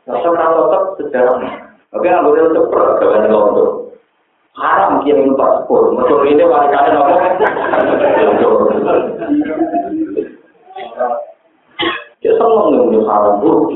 Rasa 0.08 0.24
kalau 0.24 0.72
tetap 0.72 0.82
sejarah, 0.96 1.36
oke, 1.92 2.08
aku 2.08 2.28
dia 2.32 2.48
tetap 2.48 2.64
perut, 2.72 2.96
kalau 2.96 3.92
haram, 4.56 5.04
kirim 5.04 5.36
paspor, 5.36 5.92
masuk 5.92 6.24
ini, 6.24 6.48
wali 6.48 6.72
kalian 6.72 6.96
nggak 6.96 7.04
mau. 7.04 7.20
Dia 12.24 12.32
selalu 12.40 12.88
nggak 12.88 13.04
haram, 13.04 13.34
buruk, 13.44 13.68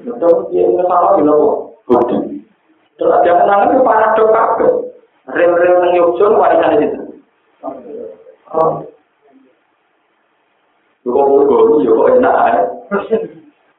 betul, 0.00 0.34
dia 0.48 0.64
nggak 0.64 0.88
salah, 0.88 1.10
dia 1.20 1.22
nggak 1.28 1.36
mau. 1.36 1.76
Terus 2.96 3.12
ada 3.20 3.28
yang 3.28 3.38
menangani, 3.44 3.84
para 3.84 4.16
dokter, 4.16 4.70
rem-rem 5.28 5.76
yang 5.76 5.92
nyusun, 5.92 6.40
wali 6.40 6.56
kalian 6.56 6.88
itu. 6.88 6.99
Yo 11.00 11.08
kok 11.14 11.24
ngono 11.26 11.80
yo 11.86 11.92
kok 11.96 12.10
enak 12.18 12.36
ae. 12.50 12.60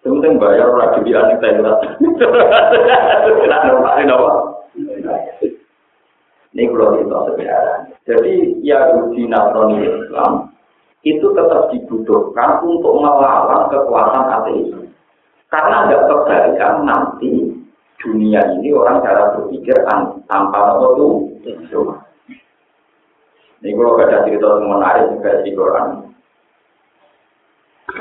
Penting 0.01 0.41
bayar 0.41 0.73
ora 0.73 0.97
dibilang 0.97 1.37
kita 1.37 1.45
itu. 1.53 1.61
Tidak 3.21 3.61
normal 3.69 4.01
ini 4.01 4.09
apa? 4.09 4.33
Ini 6.51 6.63
kalau 6.73 6.97
kita 6.97 7.17
sebenarnya. 7.29 7.75
Jadi 8.09 8.33
ya 8.65 8.79
di 9.13 9.29
Nasrani 9.29 9.77
Islam 9.85 10.49
itu 11.05 11.27
tetap 11.37 11.69
dibutuhkan 11.69 12.65
untuk 12.65 12.97
melawan 12.97 13.69
kekuatan 13.69 14.25
ateisme. 14.41 14.89
Karena 15.53 15.85
ada 15.85 15.97
kebaikan 16.09 16.87
nanti 16.87 17.51
dunia 18.01 18.41
ini 18.57 18.73
orang 18.73 19.05
cara 19.05 19.37
berpikir 19.37 19.77
tanpa 19.85 20.57
apa 20.79 20.87
itu 20.97 21.07
Ini 23.61 23.77
kalau 23.77 23.93
ada 24.01 24.25
cerita 24.25 24.57
yang 24.57 24.73
menarik 24.73 25.05
juga 25.13 25.31
di 25.45 25.53
Quran. 25.53 25.87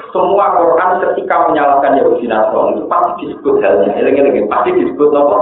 Semua 0.09 0.57
Quran 0.57 0.91
ketika 1.05 1.37
menyalahkan 1.53 2.01
Yahudi 2.01 2.25
Nasrani 2.25 2.81
itu 2.81 2.85
pasti 2.89 3.13
disebut 3.29 3.55
halnya. 3.61 3.93
Ini 3.93 4.49
pasti 4.49 4.71
disebut 4.73 5.11
apa? 5.13 5.39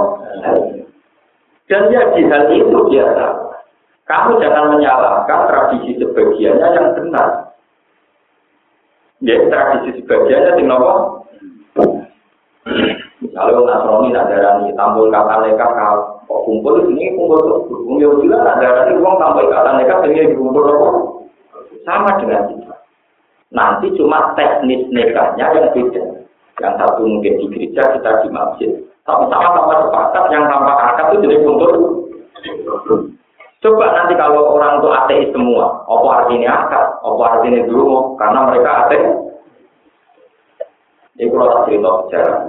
Dan 1.71 1.93
ya 1.93 2.01
di 2.11 2.21
hal 2.27 2.51
itu 2.51 2.79
biasa. 2.91 3.25
Kamu 4.09 4.41
jangan 4.41 4.75
menyalahkan 4.75 5.39
tradisi 5.47 6.01
sebagiannya 6.01 6.67
yang 6.67 6.87
benar. 6.97 7.27
Ya, 9.23 9.35
tradisi 9.47 10.03
sebagiannya 10.03 10.59
yang 10.59 10.75
apa? 10.75 10.93
Kalau 13.39 13.63
Nasrani 13.63 14.11
nak 14.11 14.27
darani 14.27 14.75
tampil 14.75 15.07
kata 15.07 15.33
mereka 15.47 15.67
kumpul 16.29 16.93
ini 16.93 17.17
kumpul 17.17 17.41
tuh. 17.41 17.97
Ya 17.97 18.07
juga 18.13 18.37
nak 18.45 18.57
darani 18.61 18.93
uang 19.01 19.15
tampil 19.17 19.49
kata 19.49 19.69
mereka 19.75 20.05
ini 20.05 20.37
kumpul 20.37 20.63
apa? 20.69 20.89
Sama 21.83 22.11
dengan 22.21 22.45
kita. 22.53 22.75
Nanti 23.49 23.87
cuma 23.97 24.37
teknis 24.37 24.85
nekatnya 24.93 25.45
yang 25.57 25.73
beda. 25.73 26.03
Yang 26.59 26.73
satu 26.75 27.01
mungkin 27.07 27.33
di 27.39 27.45
gereja, 27.49 27.81
kita 27.97 28.11
di 28.21 28.29
masjid. 28.29 28.71
Sama-sama 29.07 29.73
sepakat 29.89 30.25
yang 30.29 30.45
tanpa 30.45 30.73
akad 30.93 31.17
itu 31.17 31.25
jadi 31.25 31.37
kumpul. 31.41 31.73
Coba 33.59 33.85
nanti 33.91 34.13
kalau 34.15 34.55
orang 34.55 34.79
itu 34.79 34.87
ateis 34.87 35.27
semua, 35.35 35.83
apa 35.83 36.07
artinya 36.23 36.51
akad? 36.63 36.85
Apa 37.03 37.23
artinya 37.35 37.65
dulu? 37.65 38.15
Karena 38.21 38.39
mereka 38.47 38.69
ateis. 38.85 39.07
Ini 41.19 41.27
kalau 41.27 41.51
tak 41.51 41.63
cerita 41.67 41.91
sejarah. 42.05 42.39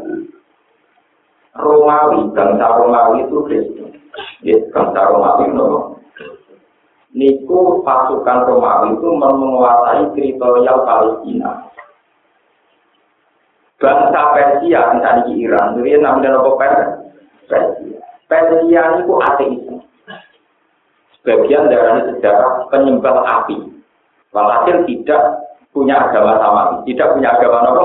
Romawi, 1.61 2.33
bangsa 2.33 2.67
Romawi 2.77 3.25
itu 3.25 3.37
Kristen. 3.47 3.89
Ya, 4.45 4.57
bangsa 4.73 5.01
Romawi 5.13 5.45
itu 5.53 5.67
Niku 7.11 7.83
pasukan 7.83 8.47
Romawi 8.47 8.95
itu 8.95 9.09
menguasai 9.15 10.05
teritorial 10.15 10.79
Palestina. 10.87 11.51
Bangsa 13.81 14.21
Persia, 14.37 14.81
misalnya 14.93 15.25
di 15.25 15.33
Iran, 15.41 15.73
itu 15.81 15.99
namanya 15.99 16.37
apa 16.37 16.51
Persia. 17.49 17.99
Persia 18.31 18.83
itu 19.03 19.13
ateis. 19.19 19.65
Sebagian 21.21 21.69
dari 21.69 22.01
sejarah 22.15 22.71
penyembah 22.73 23.21
api. 23.29 23.61
Walhasil 24.33 24.89
tidak 24.89 25.23
punya 25.75 25.99
agama 26.09 26.39
sama, 26.39 26.63
tidak 26.87 27.13
punya 27.13 27.29
agama 27.35 27.59
apa? 27.67 27.85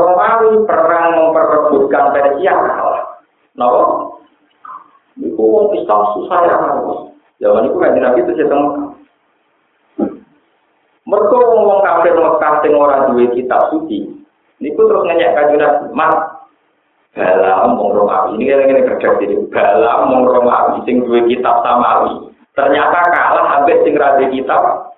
Romawi 0.00 0.64
perang 0.64 1.06
memperebutkan 1.20 2.16
Persia 2.16 2.54
kalah. 2.56 3.04
Napa? 3.52 3.82
Iku 5.20 5.42
wong 5.44 5.76
Islam 5.76 6.00
susah 6.16 6.38
ya 6.48 6.56
kalah. 6.56 7.00
Zaman 7.40 7.68
itu 7.68 7.76
kan 7.76 7.96
Nabi 8.00 8.20
itu 8.24 8.32
sedang 8.40 8.64
Mereka 11.08 11.36
ngomong 11.36 11.80
kafir 11.82 12.12
Mekah 12.14 12.54
sing 12.62 12.72
ora 12.76 13.08
duwe 13.10 13.28
kitab 13.34 13.72
suci. 13.72 14.08
Niku 14.60 14.84
terus 14.84 15.04
nanya 15.08 15.32
kanjeng 15.32 15.58
Nabi, 15.58 15.90
"Mas, 15.96 16.14
Balam 17.10 17.74
mong 17.74 17.90
Romawi 17.90 18.38
ini 18.38 18.54
kan 18.54 18.70
ini 18.70 18.86
kerja 18.86 19.18
jadi 19.18 19.34
balam 19.50 20.14
mong 20.14 20.30
Romawi 20.30 20.86
sing 20.86 21.02
duwe 21.02 21.26
kitab 21.26 21.58
samawi. 21.66 22.30
Ternyata 22.54 22.98
kalah 23.10 23.46
habis 23.50 23.82
sing 23.82 23.98
rada 23.98 24.30
kitab. 24.30 24.94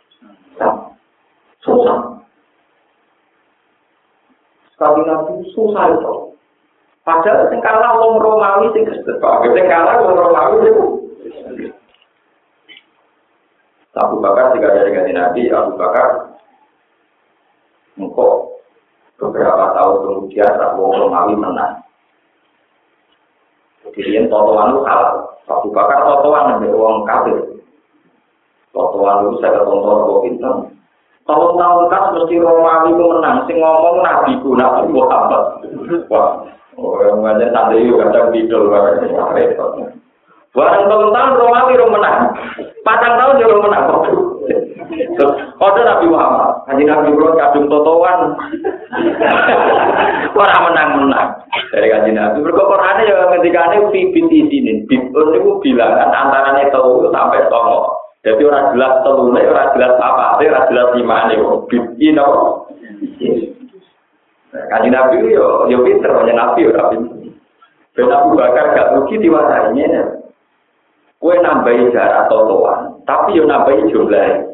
Susah. 1.65 2.12
Tapi 4.83 5.01
nabi 5.07 5.33
susah 5.55 5.95
itu. 5.95 6.15
Padahal 7.07 7.51
sing 7.51 7.63
kalah 7.63 7.99
wong 7.99 8.19
Romawi 8.19 8.71
sing 8.75 8.83
Kristen. 8.87 9.19
Sing 9.23 9.67
kalah 9.71 10.03
wong 10.03 10.15
Romawi 10.19 10.57
itu. 10.67 10.85
Abu 13.93 14.25
Bakar 14.25 14.57
jika 14.57 14.73
dari 14.73 14.91
ganti 14.97 15.13
Nabi, 15.13 15.43
Abu 15.53 15.77
Bakar 15.77 16.33
engkau 18.01 18.57
beberapa 19.21 19.77
tahun 19.77 19.97
kemudian 20.01 20.55
Abu 20.59 20.83
Romawi 20.91 21.35
menang. 21.37 21.85
Jadi 23.87 24.17
yang 24.17 24.27
totoan 24.33 24.73
itu 24.75 24.83
halal. 24.89 25.37
Abu 25.47 25.69
Bakar 25.71 26.07
totoan 26.09 26.59
dengan 26.59 26.75
uang 26.75 26.97
kafir. 27.05 27.39
Totoan 28.73 29.29
itu 29.29 29.35
saya 29.45 29.61
tonton 29.63 30.07
kok 30.09 30.23
pintar. 31.23 31.35
Tahun-tahun 31.35 31.85
kan 31.91 32.03
mesti 32.15 32.37
Romawi 32.39 32.91
itu 32.91 33.05
menang. 33.07 33.37
Sing 33.47 33.57
ngomong 33.63 34.03
Nabi 34.03 34.33
ku, 34.43 34.59
Nabi 34.59 34.91
Muhammad. 34.91 35.43
Wah, 36.11 36.43
orang 36.77 37.23
ngajar 37.23 37.51
tadi 37.55 37.87
juga 37.87 38.11
kadang 38.11 38.35
tidur. 38.35 38.71
Barang 40.53 40.85
tahun-tahun 40.85 41.39
Romawi 41.39 41.73
itu 41.79 41.87
menang. 41.89 42.19
Patang 42.85 43.15
tahun 43.17 43.41
juga 43.41 43.57
menang. 43.63 43.85
Kode 45.57 45.81
Nabi 45.87 46.07
Muhammad. 46.11 46.67
Haji 46.69 46.85
Nabi 46.85 47.15
Muhammad 47.15 47.39
kadung 47.39 47.71
totoan. 47.71 48.21
Orang 50.37 50.63
menang-menang. 50.69 51.29
Dari 51.73 51.89
kaji 51.89 52.11
Nabi. 52.13 52.45
Berkokorannya 52.45 53.09
ya 53.09 53.31
ketika 53.39 53.73
ini 53.73 53.89
bibit 53.95 54.27
izinin. 54.29 54.79
Bibit 54.91 55.39
itu 55.39 55.51
bilangan 55.65 56.11
antaranya 56.13 56.69
tahu 56.69 57.09
sampai 57.09 57.47
tongo. 57.49 58.02
Jadi 58.23 58.43
orang 58.47 58.79
jelas 58.79 59.03
telurnya, 59.03 59.51
orang 59.51 59.71
jelas 59.75 59.95
apa, 59.99 60.39
orang 60.39 60.67
jelas 60.71 60.87
gimana, 60.95 61.35
bibi 61.67 62.15
no. 62.15 62.27
Kaji 64.53 64.89
nabi 64.95 65.33
yo, 65.35 65.67
yo 65.67 65.83
pinter, 65.83 66.13
hanya 66.23 66.33
nabi 66.39 66.69
yo 66.69 66.71
nabi. 66.71 66.97
Ben 67.93 68.09
Abu 68.09 68.39
Bakar 68.39 68.73
gak 68.73 68.91
rugi 68.97 69.21
diwasainya. 69.21 70.23
Kue 71.19 71.35
nambahi 71.39 71.93
jarak 71.93 72.31
totoan, 72.31 72.99
tapi 73.05 73.37
yo 73.37 73.45
nambahi 73.45 73.91
jumlah. 73.91 74.49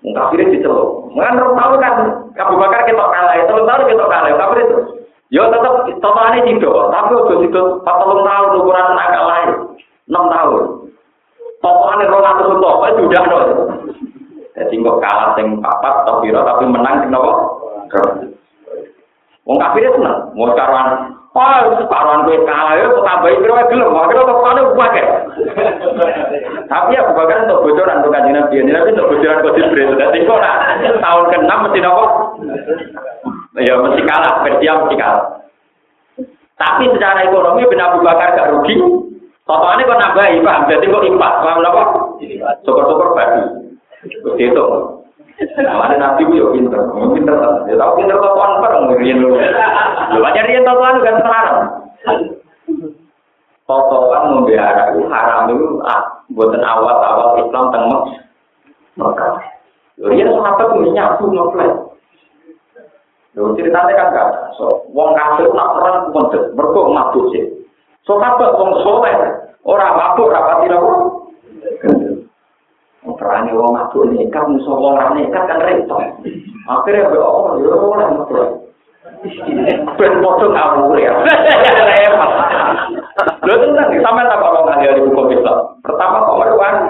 Mungkin 0.00 0.52
diceluk. 0.56 1.12
Mengan 1.12 1.44
rong 1.44 1.54
tahun 1.60 1.76
kan, 1.76 1.94
Abu 2.40 2.56
Bakar 2.56 2.88
kita 2.88 3.04
kalah, 3.04 3.36
telung 3.44 3.68
tahun 3.68 3.84
kita 3.84 4.04
kalah, 4.08 4.32
tapi 4.32 4.64
itu. 4.64 4.78
Yo 5.30 5.46
tetap 5.46 5.86
totoannya 6.02 6.42
tidak, 6.42 6.90
tapi 6.90 7.12
udah 7.14 7.38
tidak 7.38 7.66
40 7.86 8.26
tahun 8.26 8.48
ukuran 8.58 8.88
nakal 8.98 9.24
lain, 9.30 9.50
6 10.10 10.34
tahun. 10.34 10.64
Pokoknya 11.60 12.08
rong 12.08 12.24
atau 12.24 12.56
sumpah, 12.56 12.88
itu 12.88 13.04
udah 13.04 13.22
no. 13.28 13.38
Jadi 14.56 14.74
kok 14.80 15.00
kalah 15.04 15.36
sing 15.36 15.60
papat 15.60 15.94
atau 16.08 16.24
tapi 16.24 16.64
menang 16.64 17.04
sing 17.04 17.12
nopo. 17.12 17.32
Wong 19.44 19.56
kafir 19.60 19.84
itu 19.84 19.96
seneng, 20.00 20.32
mau 20.36 20.52
karuan. 20.56 21.16
Oh, 21.30 21.86
karuan 21.86 22.26
gue 22.26 22.42
kalah 22.48 22.74
ya, 22.80 22.90
tambahin 22.90 23.40
biro 23.44 23.54
gelem, 23.70 23.92
akhirnya 23.92 24.28
kok 24.28 24.40
kane 24.42 24.60
buake. 24.74 25.02
Tapi 26.66 26.96
ya 26.96 27.06
bukan 27.06 27.44
untuk 27.46 27.62
bocoran 27.66 27.98
untuk 28.02 28.12
kanjeng 28.12 28.34
Nabi, 28.34 28.66
Nabi 28.66 28.92
untuk 28.96 29.08
bocoran 29.14 29.44
kok 29.44 29.54
diberi. 29.56 29.84
Jadi 30.00 30.18
kok 30.26 30.42
tahun 31.00 31.24
ke-6 31.28 31.50
mesti 31.50 31.80
nopo? 31.84 32.04
Ya 33.60 33.74
mesti 33.78 34.00
kalah, 34.04 34.32
Persia 34.42 34.72
mesti 34.80 34.96
kalah. 34.96 35.24
Tapi 36.60 36.84
secara 36.92 37.24
ekonomi 37.24 37.64
Ben 37.68 37.80
Abu 37.80 38.04
Bakar 38.04 38.36
gak 38.36 38.50
rugi, 38.52 38.76
Totalnya 39.50 39.82
kok 39.82 39.98
nambahi, 39.98 40.46
paham? 40.46 40.62
Jadi 40.70 40.86
kok 40.86 41.06
impas, 41.10 41.34
paham 41.42 41.66
apa? 41.66 41.82
Syukur-syukur 42.62 43.18
babi. 43.18 43.42
Seperti 44.06 44.46
itu. 44.46 44.66
Namanya 45.58 45.96
nabi 45.98 46.22
itu 46.28 46.38
ya 46.38 46.46
pinter, 46.54 46.80
pinter 47.16 47.34
Ya 47.66 47.74
tau 47.74 47.96
pinter 47.98 48.14
totoan 48.14 48.62
perang, 48.62 48.92
ngirian 48.92 49.24
lu. 49.24 49.34
Lu 50.14 50.20
aja 50.22 50.40
rian 50.46 50.62
totoan 50.62 51.02
kan 51.02 51.16
sekarang. 51.18 51.58
Totoan 53.66 54.22
membela 54.38 54.86
itu 54.94 55.00
haram 55.10 55.50
itu 55.50 55.66
ah, 55.82 56.02
buatan 56.30 56.62
awal-awal 56.62 57.42
Islam 57.42 57.74
tengok. 57.74 58.02
Maka, 59.00 59.28
rian 59.98 60.30
sahabat 60.30 60.66
itu 60.78 60.94
nyabu 60.94 61.24
ngeflash. 61.34 61.76
Lu 63.34 63.50
ceritanya 63.58 63.98
kan 63.98 64.14
gak. 64.14 64.28
So, 64.60 64.86
wong 64.94 65.18
kafir 65.18 65.50
nak 65.56 65.74
perang 65.74 66.14
pun 66.14 66.30
mergo 66.54 66.94
mabuk 66.94 67.34
sih. 67.34 67.59
Kabeh 68.06 68.50
wong 68.58 68.72
soleh, 68.82 69.14
ora 69.62 69.94
mabuk 69.94 70.34
ora 70.34 70.40
pati 70.42 70.66
nopo. 70.66 70.92
Perane 73.14 73.54
wong 73.54 73.70
mabuk 73.70 74.10
nekat 74.10 74.44
musuh 74.50 74.74
wong 74.74 74.98
ora 74.98 75.14
nekat 75.14 75.46
kan 75.46 75.62
repot. 75.62 76.02
Akhirnya 76.66 77.06
be 77.06 77.18
oh 77.22 77.54
yo 77.62 77.70
ora 77.70 78.10
mabuk. 78.10 78.66
Ben 79.94 80.12
podo 80.18 80.46
ngawur 80.50 80.98
ya. 80.98 81.12
Repot. 81.22 82.30
Lho 83.46 83.54
tenan 83.62 83.94
sampe 84.02 84.22
tak 84.26 84.40
kok 84.42 84.64
ngajari 84.66 85.00
hukum 85.06 85.30
Islam. 85.30 85.58
Pertama 85.86 86.26
kok 86.26 86.38
wani. 86.58 86.86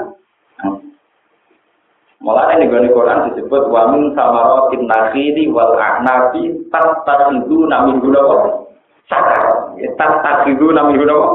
Mulane 2.21 2.61
ning 2.61 2.69
gone 2.69 2.89
Quran 2.93 3.33
disebut 3.33 3.73
wa 3.73 3.97
min 3.97 4.13
samaratin 4.13 4.85
nakhili 4.85 5.49
wal 5.49 5.73
a'nabi 5.73 6.53
tattakhidhu 6.69 7.65
namin 7.65 7.97
gunawa 8.05 8.61
sakar. 9.09 9.60
Tattakhidhu 9.99 10.73
namin 10.73 10.99
gunawa 10.99 11.29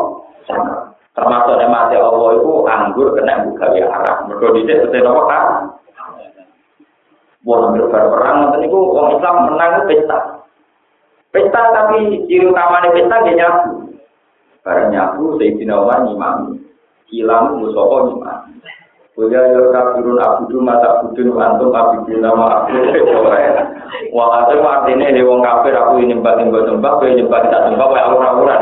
sakar. 0.49 0.95
Termasuk 1.15 1.55
mati 1.71 1.95
Allah 1.95 2.29
itu 2.35 2.51
anggur 2.67 3.07
kena 3.15 3.47
buka 3.47 3.71
ya 3.71 3.87
arah. 3.87 4.27
Mergo 4.27 4.51
dhisik 4.51 4.83
betul 4.83 5.07
apa 5.07 5.23
kan? 5.31 5.45
Wong 7.47 7.71
ambil 7.71 7.87
perang 7.87 8.37
ngoten 8.41 8.59
niku 8.65 8.79
wong 8.91 9.07
Islam 9.15 9.35
menang 9.47 9.87
pesta. 9.87 10.19
Pesta 11.31 11.61
tapi 11.71 12.25
ciri 12.27 12.51
utamanya 12.51 12.91
pesta 12.91 13.15
dia 13.23 13.37
nyabu. 13.37 13.95
Barang 14.65 14.87
nyabu 14.91 15.39
Sayyidina 15.39 15.77
Umar 15.77 16.03
nyimami. 16.03 16.57
Kilang 17.07 17.63
musopo 17.63 18.11
nyimami. 18.11 18.59
Kuya 19.15 19.39
yo 19.47 19.71
kafirun 19.71 20.19
abudu 20.19 20.59
mata 20.59 20.99
budun 20.99 21.39
antum 21.39 21.71
abidun 21.71 22.19
nama 22.19 22.67
aku 22.67 22.75
Wah 24.11 24.43
itu 24.51 24.59
artinya 24.59 25.07
he 25.07 25.23
wong 25.23 25.39
kafir 25.39 25.71
aku 25.71 26.03
ini 26.03 26.11
nyembah 26.11 26.35
nyembah 26.35 26.67
nyembah 26.67 26.91
kowe 26.99 27.07
nyembah 27.07 27.39
tidak 27.47 27.63
nyembah 27.71 27.87
kowe 27.87 27.99
awur-awuran. 27.99 28.61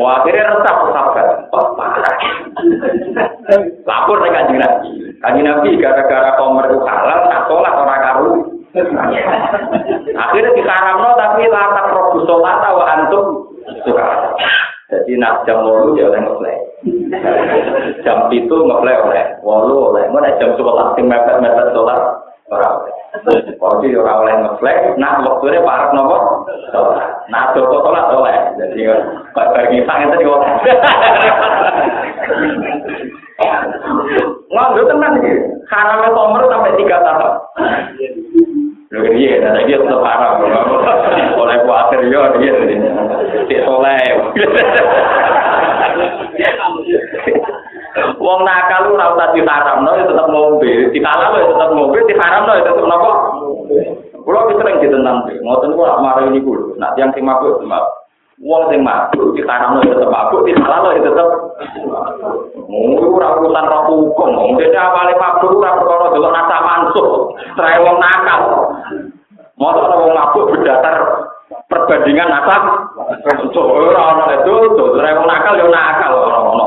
Wah 0.00 0.24
akhirnya 0.24 0.56
resah 0.56 0.74
sahabat. 0.88 1.26
Lapor 3.84 4.16
nih 4.24 4.32
kanjeng 4.32 4.56
Nabi. 4.56 4.88
Kanjeng 5.20 5.44
Nabi 5.52 5.68
gara-gara 5.76 6.40
komer 6.40 6.72
itu 6.72 6.80
halal, 6.80 7.20
nak 7.28 7.44
sholat 7.44 7.74
orang 7.76 8.00
karu. 8.00 8.32
Akhirnya 10.16 10.56
dikaramno 10.56 11.10
tapi 11.20 11.44
latak 11.44 11.92
robu 11.92 12.24
sholat 12.24 12.56
wa 12.72 12.84
antum 12.88 13.24
suka. 13.84 14.04
Jadi 14.90 15.14
nak 15.22 15.46
jam 15.46 15.62
walu 15.62 15.94
ya 15.94 16.10
oleh 16.10 16.18
ngeplay. 16.18 16.56
jam 18.04 18.26
itu 18.34 18.56
ngeplay 18.66 18.98
oleh 18.98 19.24
walu 19.46 19.94
oleh. 19.94 20.10
Mana 20.10 20.34
jam 20.42 20.50
sebelas 20.58 20.98
sing 20.98 21.06
mepet 21.06 21.38
mepet 21.38 21.70
sholat 21.70 22.00
orang 22.50 22.74
oleh. 22.82 22.94
Jadi 23.22 23.94
orang 23.94 24.18
oleh 24.26 24.34
ngeplay. 24.42 24.76
Nah 24.98 25.22
waktunya 25.22 25.62
parah 25.62 25.94
nopo. 25.94 26.18
Nah 27.30 27.54
joko 27.54 27.86
sholat 27.86 28.10
oleh. 28.10 28.34
Jadi 28.58 28.90
kok 29.30 29.50
bagi 29.54 29.86
sang 29.86 30.10
itu 30.10 30.26
oleh. 30.26 30.50
Nggak 34.50 34.86
tenang 34.90 35.14
sih. 35.22 35.38
Karena 35.70 36.10
sampai 36.10 36.74
tiga 36.74 36.98
tahun. 37.06 37.32
Lho 38.90 39.06
iya, 39.14 39.38
tapi 39.38 39.70
dia 39.70 39.78
tetap 39.78 40.02
haram. 40.02 40.42
Oleh 41.38 41.62
khawatir 41.62 42.10
yo 42.10 42.26
dia 42.42 42.58
jadi 42.58 42.74
tidak 43.46 43.62
soleh. 43.62 44.02
Wong 48.18 48.40
nakal 48.42 48.90
ora 48.90 49.14
usah 49.14 49.30
di 49.30 49.46
ya 49.94 50.04
tetep 50.10 50.26
ngombe. 50.26 50.90
Di 50.90 50.98
ya 50.98 51.30
tetep 51.38 51.54
tetap 51.54 51.70
ngombe, 51.70 51.98
di 52.02 52.14
haram 52.18 52.50
lu 52.50 52.58
tetap 52.66 52.82
nopo. 52.82 53.12
Kalau 54.20 54.46
kita 54.50 54.62
yang 54.66 54.78
ditentang, 54.82 55.16
ngotong 55.38 55.74
lu 55.74 56.02
marah 56.02 56.26
ini 56.26 56.42
gue. 56.42 56.78
Nah, 56.78 56.94
yang 56.94 57.10
kemampu, 57.14 57.62
kemampu. 57.62 57.99
Wong 58.40 58.72
sing 58.72 58.80
mabuk 58.80 59.36
ditaramno 59.36 59.84
itu 59.84 59.92
tetep 59.92 60.08
mabuk, 60.08 60.48
ditalam 60.48 60.96
itu 60.96 61.12
tetep 61.12 61.28
Mungkin 62.70 63.18
urusan 63.18 63.66
roh 63.66 63.82
hukum, 63.90 64.30
mungkin 64.32 64.72
awalnya 64.72 65.18
mabuk 65.18 65.58
ora 65.58 65.76
perkara 65.76 66.14
delok 66.14 66.32
nasa 66.32 66.56
mansuh, 66.62 67.34
serai 67.58 67.82
wong 67.82 67.98
nakal. 67.98 68.40
Mau 69.58 69.74
wong 69.74 70.12
mabuk 70.14 70.54
berdasar 70.54 70.96
perbandingan 71.68 72.30
nasab 72.30 72.62
ora 73.58 74.02
ana 74.14 74.24
itu 74.40 74.54
serai 74.78 75.18
wong 75.18 75.26
nakal 75.28 75.58
yo 75.58 75.66
nakal 75.68 76.12
ora 76.14 76.38
ono. 76.40 76.66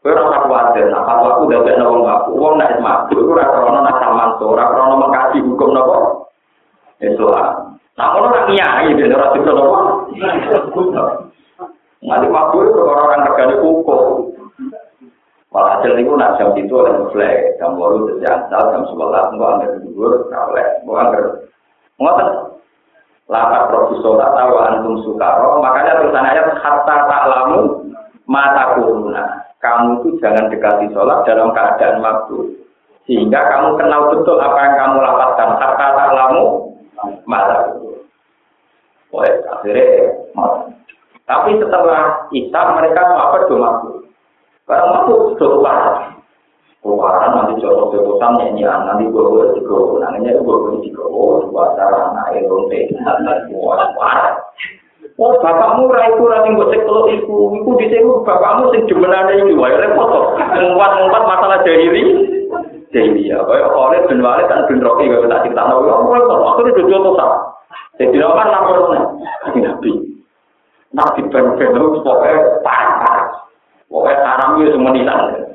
Kowe 0.00 0.10
ora 0.10 0.22
usah 0.32 0.40
kuwatir, 0.46 0.86
nah 0.88 1.02
fatwa 1.04 1.28
aku 1.36 1.52
dadekno 1.52 1.84
wong 1.92 2.02
mabuk, 2.08 2.34
wong 2.40 2.54
nek 2.56 2.80
mabuk 2.80 3.20
iku 3.20 3.36
ora 3.36 3.52
krana 3.52 3.80
nasab 3.84 4.10
mansuh, 4.16 4.48
ora 4.48 4.64
krana 4.72 4.94
mengkaji 4.96 5.38
hukum 5.44 5.70
napa? 5.76 5.96
Islam. 7.04 7.75
Nah, 7.96 8.12
orang 8.12 8.52
nyai, 8.52 8.92
dia 8.92 9.08
ora 9.08 9.32
bisa 9.32 9.50
napa? 9.56 9.80
Nanti 12.04 12.26
waktu 12.28 12.56
itu 12.68 12.78
orang-orang 12.84 13.24
regane 13.24 13.54
kukuh. 13.64 14.04
Malah 15.48 15.80
hasil 15.80 15.96
itu 15.96 16.12
nak 16.12 16.36
jam 16.36 16.52
itu 16.52 16.68
oleh 16.76 16.92
flag, 17.16 17.56
jam 17.56 17.80
baru 17.80 18.20
jam 18.20 18.44
jam 18.52 18.82
sebelas, 18.92 19.32
nggak 19.32 19.52
angker 19.56 19.70
tidur, 19.80 20.28
oleh, 20.28 20.68
nggak 20.84 21.00
angker. 21.00 21.24
Ngoten. 21.96 22.28
Lapat 23.26 23.62
profesor 23.72 24.22
tahu 24.22 24.54
antum 24.60 25.02
sukaro, 25.02 25.58
makanya 25.58 25.98
tulisan 25.98 26.28
ayat 26.30 26.46
hatta 26.62 26.96
ta'lamu 27.10 27.88
mata 28.28 28.78
kuruna. 28.78 29.24
Kamu 29.58 30.04
itu 30.04 30.20
jangan 30.22 30.46
dekati 30.46 30.92
sholat 30.94 31.26
dalam 31.26 31.50
keadaan 31.50 32.04
waktu. 32.04 32.54
Sehingga 33.08 33.50
kamu 33.50 33.80
kenal 33.82 34.14
betul 34.14 34.38
apa 34.38 34.58
yang 34.62 34.74
kamu 34.78 34.96
lapatkan. 35.02 35.58
Hatta 35.58 35.86
ta'lamu 35.96 36.42
mata 37.26 37.74
Oleh 39.16 39.32
akhirnya, 39.48 40.12
tapi 41.26 41.58
setelah 41.58 42.28
Isa 42.30 42.60
mereka 42.78 43.02
apa 43.02 43.48
do 43.50 43.56
mabuk. 43.58 44.06
Karena 44.68 44.92
mabuk 44.92 45.34
sudah 45.34 45.48
keluaran. 45.58 45.96
Keluaran 46.84 47.30
nanti 47.34 47.58
jodoh 47.58 47.90
jodohan 47.90 48.38
nyanyian 48.38 48.86
nanti 48.86 49.10
gue 49.10 49.24
gue 49.24 49.44
tiga 49.58 49.78
nantinya 50.04 50.38
gue 50.38 50.54
gue 50.54 50.78
tiga 50.86 51.02
dua 51.02 51.64
cara 51.74 52.14
naik 52.14 52.46
ronte 52.46 52.78
wah 53.58 53.90
parah. 53.98 54.38
Oh 55.16 55.34
bapakmu 55.40 55.90
raiku 55.90 56.30
rati 56.30 56.52
gue 56.52 56.66
cek 56.70 56.82
kalau 56.86 57.08
iku 57.10 57.36
iku 57.58 57.70
di 57.80 57.86
sini 57.90 58.06
bapakmu 58.22 58.70
sing 58.70 58.86
jumenane 58.86 59.34
iki 59.42 59.56
wae 59.58 59.74
repot 59.74 60.06
kok. 60.06 60.26
Ngumpat-ngumpat 60.38 61.22
masalah 61.26 61.58
jahili. 61.66 62.04
Jahili 62.94 63.34
ya, 63.34 63.42
kaya 63.42 63.66
oleh 63.66 63.98
ben 64.06 64.22
wale 64.22 64.46
kan 64.46 64.62
ben 64.70 64.78
roki 64.78 65.10
cerita 65.10 65.62
nawi. 65.66 65.90
Aku 65.90 66.14
repot, 66.14 66.38
aku 66.38 66.70
itu 66.70 66.86
jodoh 66.86 67.18
tak. 67.18 67.55
Jadi 67.96 68.16
kan 68.20 68.48
lapornya, 68.52 69.02
nabi. 69.56 69.90
Nabi 70.92 71.20
ben-ben 71.32 71.72
itu 71.72 72.00
pokoknya 72.04 72.60
parah-parah. 72.60 73.28
Pokoknya 73.88 74.24
haram 74.24 74.60
itu 74.60 74.76
semua 74.76 74.92
nisan. 74.92 75.48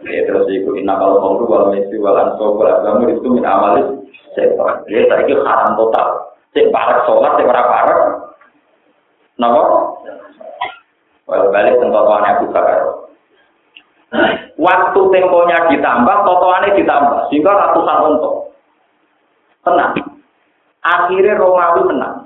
Ya 0.00 0.24
terus 0.24 0.48
itu 0.48 0.70
inna 0.80 0.96
kalau 0.96 1.20
kongru 1.20 1.44
wal 1.44 1.68
mesti 1.68 1.92
wal 2.00 2.16
anso 2.16 2.56
wal 2.56 3.04
itu 3.04 3.28
min 3.28 3.44
amalis 3.44 3.86
setan. 4.32 4.86
Ya 4.88 5.04
itu 5.04 5.34
haram 5.44 5.76
total. 5.76 6.08
Cek 6.56 6.70
parah 6.74 7.04
sholat, 7.06 7.36
cek 7.36 7.46
parah 7.46 7.64
parah. 7.68 8.00
Kenapa? 9.36 9.62
Wal 11.28 11.42
balik 11.54 11.78
tentotoannya 11.78 12.30
Abu 12.38 12.46
Bakar. 12.50 12.80
Waktu 14.58 15.00
temponya 15.14 15.58
ditambah, 15.70 16.16
totoannya 16.26 16.74
ditambah. 16.74 17.20
Sehingga 17.30 17.52
ratusan 17.54 17.98
untuk. 18.10 18.34
Tenang. 19.62 20.09
Akhirnya 20.80 21.36
Romawi 21.36 21.82
menang. 21.92 22.16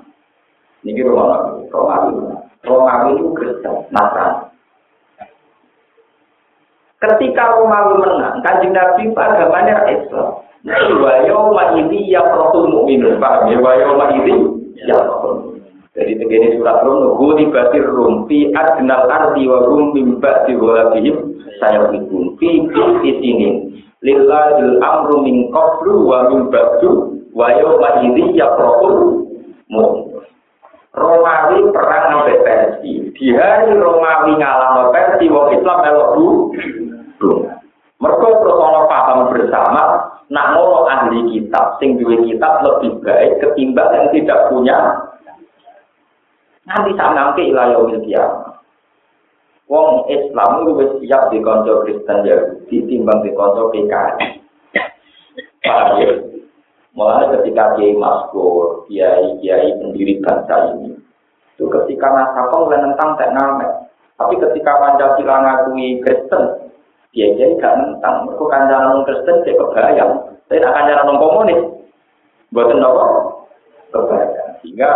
Ini 0.87 1.01
Romawi. 1.03 1.67
Romawi 1.67 2.09
menang. 2.15 2.43
Romawi 2.63 3.09
itu 3.19 3.27
Kristen, 3.35 3.75
Nasrani. 3.91 4.49
Ketika 7.03 7.43
Romawi 7.59 7.93
menang, 7.99 8.39
kanjeng 8.41 8.71
Nabi 8.71 9.11
agamanya 9.11 9.85
Islam. 9.91 10.45
Wayo 10.65 11.53
ma 11.53 11.77
ini 11.77 12.09
ya 12.09 12.25
protul 12.25 12.73
mukminun, 12.73 13.21
paham 13.21 13.53
ya? 13.53 13.61
Wayo 13.61 13.93
ma 14.01 14.09
ini 14.17 14.33
ya. 14.81 14.97
Jadi 15.95 16.11
begini 16.19 16.57
surat 16.59 16.83
Rum, 16.83 17.21
Guli 17.21 17.47
basir 17.53 17.85
Rum, 17.85 18.25
fi 18.27 18.51
adnal 18.51 19.07
ardi 19.07 19.47
wa 19.47 19.63
rum 19.63 19.95
mimba 19.95 20.43
di 20.43 20.57
walabihim, 20.59 21.39
saya 21.61 21.87
bikun, 21.87 22.35
fi 22.35 22.65
di 22.99 23.11
sini. 23.21 23.49
Lillahil 24.03 24.83
amru 24.83 25.23
min 25.23 25.47
qablu 25.55 26.03
wa 26.03 26.27
min 26.33 26.51
wa 27.35 27.51
yawma 27.51 27.89
idhi 28.07 28.39
ya 28.39 28.47
mukmin. 29.67 30.23
Romawi 30.95 31.59
perang 31.75 32.03
sampai 32.07 32.39
Persi. 32.39 33.11
Di 33.11 33.27
hari 33.35 33.75
Romawi 33.75 34.39
ngalah 34.39 34.95
Persi, 34.95 35.27
wong 35.27 35.51
Islam 35.51 35.83
melok 35.83 36.09
bu. 36.15 36.27
Mereka 37.99 38.27
terus 38.43 38.59
paham 38.91 39.31
bersama, 39.31 39.83
nak 40.31 40.47
ngono 40.55 40.87
ahli 40.87 41.35
kitab, 41.35 41.79
sing 41.79 41.95
duwe 41.99 42.27
kitab 42.27 42.63
lebih 42.63 42.99
baik 43.03 43.39
ketimbang 43.39 43.91
yang 43.91 44.07
tidak 44.11 44.39
punya. 44.51 44.77
Nanti 46.67 46.91
tak 46.95 47.11
nangke 47.15 47.43
ilayah 47.43 47.87
kiamat. 48.03 48.59
Wong 49.71 50.05
Islam 50.11 50.75
wis 50.77 50.91
siap 51.01 51.33
di 51.33 51.39
konco 51.41 51.87
Kristen 51.87 52.27
ya, 52.27 52.37
ditimbang 52.69 53.25
di 53.25 53.33
konco 53.33 53.73
PKI. 53.73 54.43
Paham 55.65 55.97
ya? 56.03 56.34
Mulai 56.95 57.27
ketika 57.35 57.75
Kiai 57.75 57.91
Maskur, 57.99 58.87
Kiai 58.87 59.35
Kiai 59.43 59.67
pendiri 59.83 60.23
bangsa 60.23 60.71
ini, 60.79 60.95
itu 61.59 61.67
ketika 61.67 62.07
nasakong 62.07 62.71
menentang 62.71 63.19
teknamet. 63.19 63.91
Tapi 64.15 64.39
ketika 64.39 64.79
Pancasila 64.79 65.43
ngakui 65.43 65.99
Kristen, 65.99 66.71
Kiai 67.11 67.35
Kiai 67.35 67.59
gak 67.59 67.75
nentang. 67.83 68.31
Kancaran 68.39 68.95
non 68.95 69.03
Kristen, 69.03 69.43
dia 69.43 69.59
kebayang. 69.59 70.11
Tak 70.47 70.63
kancaran 70.63 71.03
non 71.03 71.19
komunis. 71.19 71.61
Buatan 72.55 72.79
apa? 72.79 73.05
Kebaikan. 73.91 74.47
Sehingga 74.63 74.91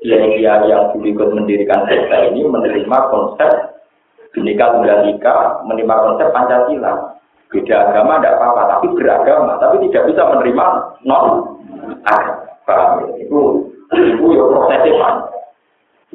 dia 0.00 0.60
yang 0.68 0.92
dulu 0.92 1.08
ikut 1.08 1.28
mendirikan 1.32 1.88
sekte 1.88 2.32
ini 2.32 2.44
menerima 2.44 2.98
konsep 3.12 3.80
Binika 4.32 4.76
Tunggal 4.76 5.08
Ika, 5.12 5.64
menerima 5.64 5.94
konsep 6.04 6.28
Pancasila. 6.32 7.19
Beda 7.50 7.90
agama 7.90 8.22
tidak 8.22 8.38
apa-apa, 8.38 8.62
tapi 8.78 8.86
beragama, 8.94 9.58
tapi 9.58 9.82
tidak 9.90 10.06
bisa 10.14 10.22
menerima 10.22 10.66
non 11.02 11.58
agama. 12.06 13.10
Itu 13.18 13.66
itu 13.90 14.24
ya 14.38 14.44
prosesnya 14.46 14.94
pan. 15.02 15.14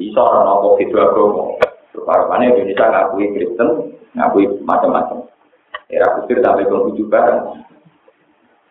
Bisa 0.00 0.22
nopo 0.24 0.80
itu 0.80 0.96
agama. 0.96 1.60
Rupa-rupanya 1.92 2.56
Indonesia 2.56 2.88
ngakui 2.88 3.36
Kristen, 3.36 3.68
ngakui 4.16 4.48
macam-macam. 4.64 5.28
Era 5.92 6.16
kusir 6.16 6.40
sampai 6.40 6.64
ke 6.64 7.04
bareng. 7.04 7.40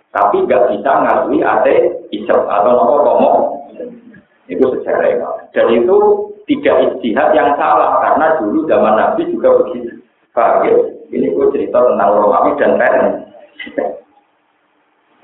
Tapi 0.10 0.36
nggak 0.50 0.66
bisa 0.74 0.92
ngakui 1.06 1.46
ate 1.46 1.76
isep 2.18 2.40
atau 2.50 2.72
nopo 2.74 2.96
komo. 3.06 3.32
Itu 4.50 4.74
sejarah 4.74 5.54
Dan 5.54 5.70
itu 5.70 5.98
tidak 6.50 6.98
istihad 6.98 7.30
yang 7.38 7.54
salah 7.62 8.02
karena 8.02 8.42
dulu 8.42 8.66
zaman 8.66 8.98
Nabi 8.98 9.30
juga 9.30 9.54
begitu. 9.62 10.02
Ya? 10.34 10.95
Ini 11.16 11.32
gue 11.32 11.48
cerita 11.56 11.80
tentang 11.80 12.10
Romawi 12.20 12.52
dan 12.60 12.76
Ren. 12.76 13.00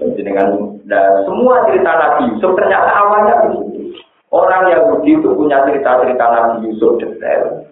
Dan 0.01 0.47
nah, 0.87 1.07
semua 1.27 1.67
cerita 1.69 1.91
Nabi 1.93 2.33
Yusuf 2.33 2.57
ternyata 2.57 2.89
awalnya 2.89 3.35
begitu. 3.45 3.93
Orang 4.31 4.71
Yahudi 4.71 5.19
itu 5.19 5.29
punya 5.35 5.61
cerita-cerita 5.67 6.25
Nabi 6.25 6.71
Yusuf 6.71 6.97
detail 6.97 7.67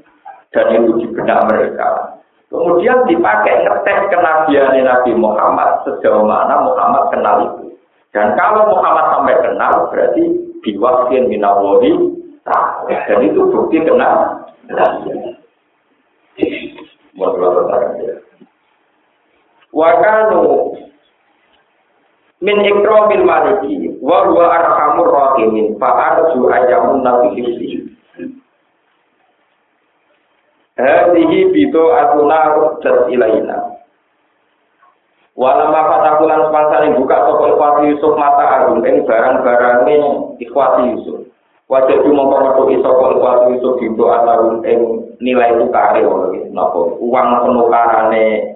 dan 0.51 0.65
itu 0.75 0.91
di 0.99 1.07
benak 1.15 1.47
mereka. 1.47 2.19
Kemudian 2.51 3.07
dipakai 3.07 3.63
ngetes 3.63 3.99
kenabian 4.11 4.77
Nabi 4.83 5.15
Muhammad 5.15 5.85
sejauh 5.87 6.27
mana 6.27 6.59
Muhammad 6.61 7.07
kenal 7.15 7.35
itu. 7.47 7.65
Dan 8.11 8.35
kalau 8.35 8.67
Muhammad 8.73 9.05
sampai 9.15 9.35
kenal 9.39 9.73
berarti 9.93 10.23
biwakin 10.65 11.29
minawali 11.31 11.93
dan 12.45 13.19
itu 13.23 13.41
bukti 13.53 13.79
kenal. 13.85 14.43
Wakanu 19.69 20.73
min 22.41 22.57
ikramil 22.65 23.23
maliki 23.27 23.99
wa 24.01 24.25
huwa 24.25 24.45
arhamur 24.49 25.11
rahimin 25.11 25.75
fa 25.77 25.89
arju 26.15 26.47
ayamun 26.49 27.03
nabi 27.03 27.43
Hadihi 30.79 31.51
bito 31.51 31.91
atuna 31.91 32.55
rujat 32.55 33.11
ilaina. 33.11 33.67
Walama 35.35 35.91
fatakulan 35.91 36.47
sepangsa 36.47 36.87
buka 36.95 37.17
toko 37.27 37.43
ikhwati 37.51 37.81
Yusuf 37.91 38.15
mata 38.15 38.47
agung 38.63 38.79
ing 38.87 39.03
barang-barangnya 39.03 39.99
ikhwati 40.39 40.95
Yusuf. 40.95 41.27
Wajah 41.67 41.99
cuma 41.99 42.31
memetuki 42.31 42.79
soko 42.79 43.11
ikhwati 43.11 43.59
Yusuf 43.59 43.75
bito 43.83 44.05
atau 44.07 44.63
ing 44.63 45.08
nilai 45.19 45.55
tukare 45.59 46.01
nopo 46.51 46.99
uang 47.03 47.27
penukarane 47.43 48.55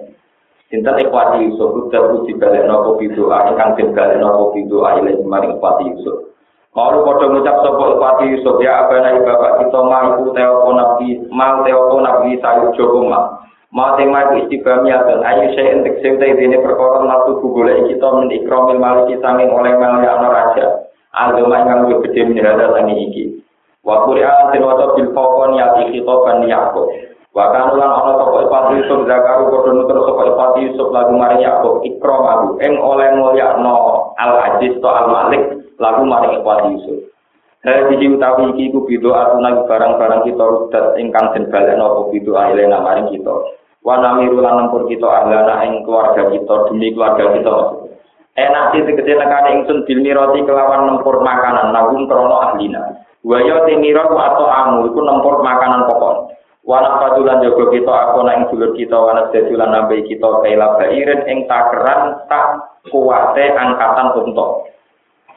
Sinten 0.72 0.96
ikhwati 0.96 1.44
Yusuf 1.44 1.70
udah 1.70 2.02
puji 2.10 2.34
balik 2.40 2.66
nopo 2.66 2.98
bito 2.98 3.28
ingkang 3.30 3.78
den 3.78 3.94
balik 3.94 4.18
nopo 4.18 4.50
bito 4.56 4.82
aile 4.82 5.20
maring 5.22 5.60
ikhwati 5.60 5.92
Yusuf. 5.92 6.34
Kalau 6.74 7.06
pada 7.06 7.30
ngucap 7.30 7.62
sopo 7.62 8.02
Pati 8.02 8.34
Yusuf 8.34 8.58
ya 8.58 8.82
abana 8.82 9.14
bapak 9.22 9.62
kita 9.62 9.78
mampu 9.78 10.34
teoko 10.34 10.74
nabi 10.74 11.22
mal 11.30 11.62
teoko 11.62 12.02
nabi 12.02 12.34
sayu 12.42 12.74
joko 12.74 13.06
ma. 13.06 13.44
Mau 13.70 13.94
tema 13.94 14.34
itu 14.34 14.46
istiqamnya 14.46 15.02
dan 15.06 15.22
ayu 15.22 15.50
saya 15.54 15.78
untuk 15.78 15.98
sesuatu 15.98 16.26
ini 16.26 16.58
perkara 16.62 17.06
nafsu 17.06 17.42
boleh 17.42 17.90
kita 17.90 18.06
mendikromil 18.06 18.78
malik 18.78 19.10
kita 19.10 19.34
oleh 19.34 19.74
malik 19.78 20.10
anak 20.10 20.30
raja. 20.30 20.66
Agama 21.14 21.62
yang 21.62 21.86
lebih 21.86 22.10
gede 22.10 22.22
menjadi 22.26 22.70
iki. 22.90 23.43
Dia 23.84 24.30
antin 24.32 24.64
waktu 24.64 24.96
bil 24.96 25.08
fokon 25.12 25.60
yati 25.60 25.92
kita 25.92 26.14
ban 26.24 26.40
Yakub. 26.48 26.88
Wakan 27.36 27.76
ulang 27.76 27.92
ono 28.00 28.12
toko 28.16 28.46
Pati 28.48 28.80
Yusuf 28.80 29.04
zakaru 29.04 29.52
kodo 29.52 29.70
nutur 29.76 29.98
toko 30.08 30.38
Pati 30.38 30.64
Yusuf 30.64 30.88
lagu 30.88 31.12
mari 31.12 31.44
Yakub 31.44 31.84
ikrom 31.84 32.24
aku. 32.24 32.48
Eng 32.64 32.80
oleh 32.80 33.12
mulia 33.12 33.60
no 33.60 34.08
al 34.16 34.40
aziz 34.40 34.72
to 34.80 34.88
al 34.88 35.12
malik 35.12 35.42
lagu 35.76 36.00
maring 36.08 36.40
ikhwati 36.40 36.68
Yusuf. 36.78 36.98
Hadi 37.64 38.08
utawi 38.08 38.56
iki 38.56 38.72
ku 38.72 38.84
bido 38.88 39.12
atuna 39.12 39.64
barang-barang 39.64 40.28
kita 40.28 40.44
rudat 40.44 41.00
ingkang 41.00 41.32
den 41.32 41.48
balekno 41.48 41.84
apa 41.84 42.00
bido 42.12 42.32
ailena 42.36 42.80
maring 42.80 43.12
kita. 43.12 43.34
Wa 43.84 44.00
namiru 44.00 44.40
lan 44.40 44.64
nempur 44.64 44.88
kita 44.88 45.04
ahlana 45.04 45.64
ing 45.68 45.84
keluarga 45.84 46.28
kita 46.32 46.72
demi 46.72 46.92
keluarga 46.92 47.36
kita. 47.36 47.56
Enak 48.36 48.64
sih 48.72 48.84
tegese 48.84 49.12
nekane 49.12 49.60
ingsun 49.60 49.84
bil 49.84 50.00
mirati 50.00 50.40
kelawan 50.44 50.88
nempur 50.88 51.20
makanan 51.20 51.72
nagum 51.72 52.08
krono 52.08 52.36
ahlina. 52.48 53.04
Wa 53.24 53.40
ya 53.40 53.64
timirat 53.64 54.12
atau 54.12 54.46
amu 54.46 54.92
iku 54.92 55.00
nempur 55.00 55.40
makanan 55.40 55.88
pokok. 55.88 56.36
Wanak 56.64 56.96
patulan 56.96 57.44
jogo 57.44 57.68
kita 57.72 57.92
aku 57.92 58.24
nang 58.24 58.48
dulur 58.48 58.72
kita 58.72 58.96
wanak 58.96 59.28
dedulan 59.36 59.68
nambahi 59.68 60.04
kita 60.08 60.24
kaila 60.24 60.80
bairin 60.80 61.20
ing 61.28 61.44
takeran 61.44 62.24
tak 62.28 62.56
kuwate 62.88 63.52
angkatan 63.52 64.16
untuk. 64.16 64.72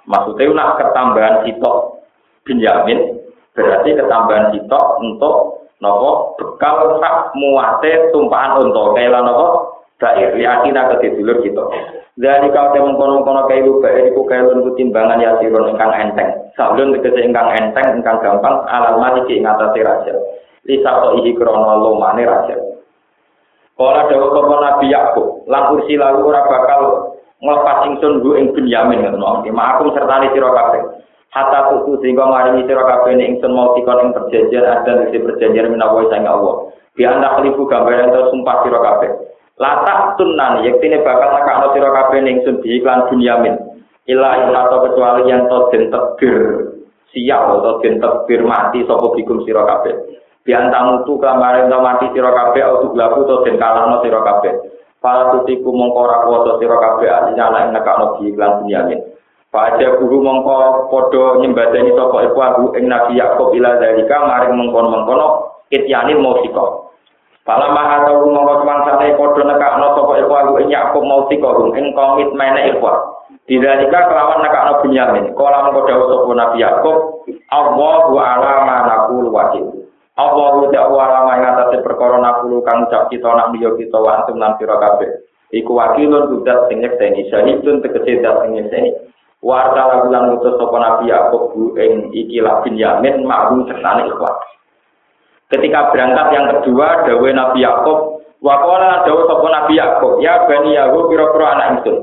Maksudnya 0.08 0.56
nak 0.56 0.80
ketambahan 0.80 1.44
sitok 1.44 2.00
Benjamin 2.48 3.20
berarti 3.52 3.90
ketambahan 3.92 4.56
sitok 4.56 4.86
untuk 5.04 5.36
nopo 5.84 6.40
bekal 6.40 6.96
sak 7.04 7.36
muate 7.36 8.12
tumpahan 8.16 8.64
untuk 8.64 8.96
kayak 8.96 9.20
nopo 9.20 9.77
Bair, 9.98 10.38
yakin 10.38 10.78
ke 11.02 11.10
dulur 11.18 11.42
kita. 11.42 11.66
Dari 12.18 12.50
kau 12.50 12.74
temen 12.74 12.98
kono 12.98 13.22
kono 13.22 13.46
kayak 13.46 13.66
lu 13.66 13.78
bair 13.78 14.10
iku 14.10 14.26
kayak 14.26 14.50
lu 14.50 14.74
timbangan 14.74 15.22
ya 15.22 15.38
sirun 15.38 15.70
ingkang 15.70 15.94
enteng. 15.94 16.50
Sablon 16.58 16.94
tegese 16.98 17.22
ingkang 17.22 17.54
enteng 17.54 18.02
ingkang 18.02 18.18
gampang 18.22 18.66
alamat 18.66 19.22
iki 19.22 19.38
ngatasi 19.42 19.86
raja. 19.86 20.18
Lisa 20.66 20.92
to 20.98 21.22
ihi 21.22 21.38
krono 21.38 21.78
lomane 21.78 22.26
raja. 22.26 22.58
Kala 23.78 24.10
dawa 24.10 24.34
kapa 24.34 24.56
Nabi 24.58 24.90
Yakub, 24.90 25.46
lan 25.46 25.70
kursi 25.70 25.94
lalu 25.94 26.26
ora 26.26 26.42
bakal 26.50 26.82
nglepas 27.46 27.86
ingsun 27.86 28.26
bu 28.26 28.34
ing 28.34 28.50
Benyamin 28.50 29.06
ngono. 29.06 29.46
Makum 29.54 29.94
sertane 29.94 30.34
sira 30.34 30.50
kabeh. 30.50 31.06
Hatta 31.30 31.70
tuku 31.70 32.02
sehingga 32.02 32.26
maringi 32.26 32.66
sira 32.66 32.82
kabeh 32.82 33.14
ing 33.14 33.38
ingsun 33.38 33.54
mau 33.54 33.78
dikon 33.78 34.10
ing 34.10 34.10
perjanjian 34.18 34.66
ada 34.66 35.06
di 35.14 35.22
perjanjian 35.22 35.70
menawa 35.70 36.02
sang 36.10 36.26
Allah. 36.26 36.74
Bi 36.98 37.06
anda 37.06 37.38
khalifu 37.38 37.70
gambaran 37.70 38.10
to 38.10 38.34
sumpah 38.34 38.66
sira 38.66 38.82
kabeh. 38.82 39.27
Latak 39.58 40.22
tunan 40.22 40.62
yektine 40.62 41.02
bakal 41.02 41.34
nekakno 41.34 41.74
sira 41.74 41.90
kabeh 41.90 42.22
ing 42.22 42.42
ingsun 42.42 42.62
di 42.62 42.78
iklan 42.78 43.10
Benyamin. 43.10 43.58
Ila 44.06 44.54
atau 44.54 44.86
kecuali 44.86 45.28
yang 45.28 45.50
to 45.50 45.74
den 45.74 45.90
tegir 45.90 46.38
siap 47.10 47.42
atau 47.58 47.82
den 47.82 47.98
tegir 47.98 48.46
mati 48.46 48.86
sapa 48.86 49.10
bikum 49.18 49.42
sira 49.44 49.66
kabeh. 49.66 49.98
Bi 50.46 50.54
antamu 50.54 51.04
tu 51.10 51.18
kamarin 51.18 51.74
to 51.74 51.78
mati 51.82 52.06
sira 52.14 52.30
kabeh 52.32 52.62
atau 52.62 52.94
glabu 52.94 53.26
to 53.26 53.36
den 53.50 53.58
kalahno 53.58 53.98
sira 54.06 54.22
kabeh. 54.22 54.54
Para 55.02 55.34
tutiku 55.34 55.74
mongko 55.74 56.06
ora 56.06 56.18
kuwasa 56.24 56.52
sira 56.62 56.78
kabeh 56.78 57.10
ing 57.34 57.70
nekakno 57.74 58.22
di 58.22 58.30
iklan 58.30 58.62
Bunyamin. 58.62 59.00
Pada 59.50 59.98
guru 59.98 60.22
mongko 60.22 60.86
padha 60.94 61.42
nyembadani 61.42 61.98
sapa 61.98 62.30
iku 62.30 62.40
aku 62.46 62.64
ing 62.78 62.86
Nabi 62.86 63.18
Yakub 63.18 63.50
ila 63.58 63.82
dalika 63.82 64.22
maring 64.22 64.54
mengkon-mengkono 64.54 65.28
ityani 65.74 66.14
musika. 66.14 66.87
Pala 67.48 67.72
maha 67.72 68.04
tau 68.04 68.28
mongko 68.28 68.60
semangsane 68.60 69.16
padha 69.16 69.42
nekakno 69.48 69.96
sapa 69.96 70.14
iku 70.20 70.34
aku 70.36 70.54
ing 70.60 70.68
Yakub 70.68 71.00
musika 71.00 71.48
ing 71.80 71.96
komitmene 71.96 72.76
iku. 72.76 72.92
Didalika 73.48 74.12
kelawan 74.12 74.44
nekakno 74.44 74.84
Bunyamin. 74.84 75.32
Kala 75.32 75.64
mongko 75.64 75.88
dawuh 75.88 76.08
sapa 76.12 76.32
Nabi 76.36 76.58
Yakub, 76.60 76.98
Allahu 77.48 78.20
a'lamu 78.20 78.68
ma 78.68 78.78
naqul 78.84 79.32
wakil. 79.32 79.88
Allah 80.18 80.50
udah 80.66 80.86
wala 80.90 81.30
yang 81.38 81.56
atas 81.56 81.86
perkara 81.86 82.18
nakulu 82.18 82.66
kang 82.66 82.90
ucap 82.90 83.06
kita 83.14 83.30
nak 83.38 83.54
liya 83.54 83.70
kita 83.78 84.02
wa 84.02 84.18
antum 84.18 84.42
lan 84.42 84.58
kabeh. 84.58 85.30
Iku 85.54 85.78
wakilun 85.78 86.34
budak 86.34 86.68
sing 86.68 86.82
nyekseni 86.82 87.30
syahidun 87.30 87.86
tegese 87.86 88.26
dat 88.26 88.44
sing 88.44 88.58
nyekseni. 88.58 88.92
Wa 89.46 89.72
ta'ala 89.78 90.10
lan 90.10 90.36
utus 90.36 90.58
sapa 90.58 90.74
nabi 90.82 91.14
Yakub 91.14 91.54
bu 91.54 91.78
ing 91.78 92.10
iki 92.18 92.42
labin 92.42 92.76
yamin 92.76 93.24
ma'ruf 93.24 93.70
sertane 93.70 94.10
ikhlas. 94.10 94.36
Ketika 95.48 95.96
berangkat 95.96 96.28
yang 96.36 96.46
kedua 96.60 97.08
dawe 97.08 97.30
Nabi 97.32 97.64
Yakub 97.64 98.20
wa 98.44 98.56
qala 98.60 99.08
dawe 99.08 99.22
sapa 99.32 99.48
Nabi 99.48 99.74
Yakub 99.80 100.20
ya 100.20 100.44
bani 100.44 100.76
Yakub 100.76 101.08
pira-pira 101.08 101.48
anak 101.56 101.68
ingsun. 101.80 101.98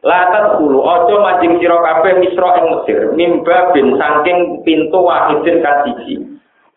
Latat 0.00 0.56
kulu 0.56 0.80
ojo 0.80 1.14
mancing 1.20 1.60
sira 1.60 1.74
kabeh 1.84 2.22
misra 2.22 2.48
ing 2.62 2.66
Mesir 2.70 2.98
mimba 3.12 3.76
bin 3.76 3.98
saking 3.98 4.64
pintu 4.64 4.98
wahidin 5.04 5.60
kasiji. 5.60 6.16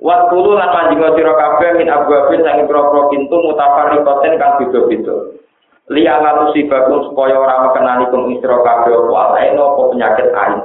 Waktu 0.01 0.35
lan 0.35 0.73
manjingo 0.73 1.15
sira 1.15 1.31
kabeh 1.31 1.79
min 1.79 1.87
abwabin 1.87 2.43
sang 2.43 2.65
pira 2.67 2.81
pintu 3.07 3.35
mutafarriqatin 3.47 4.35
kang 4.35 4.53
beda-beda. 4.59 5.15
Liya 5.95 6.19
lan 6.19 6.51
sibakum 6.51 7.07
supaya 7.07 7.39
ora 7.39 7.71
mekenani 7.71 8.11
kum 8.11 8.35
sira 8.43 8.59
kabeh 8.59 8.99
apa 8.99 9.81
penyakit 9.95 10.27
ain. 10.35 10.59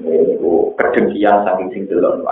Niku 0.00 0.72
kedengkian 0.80 1.44
saking 1.44 1.68
sing 1.76 1.82
delon. 1.92 2.24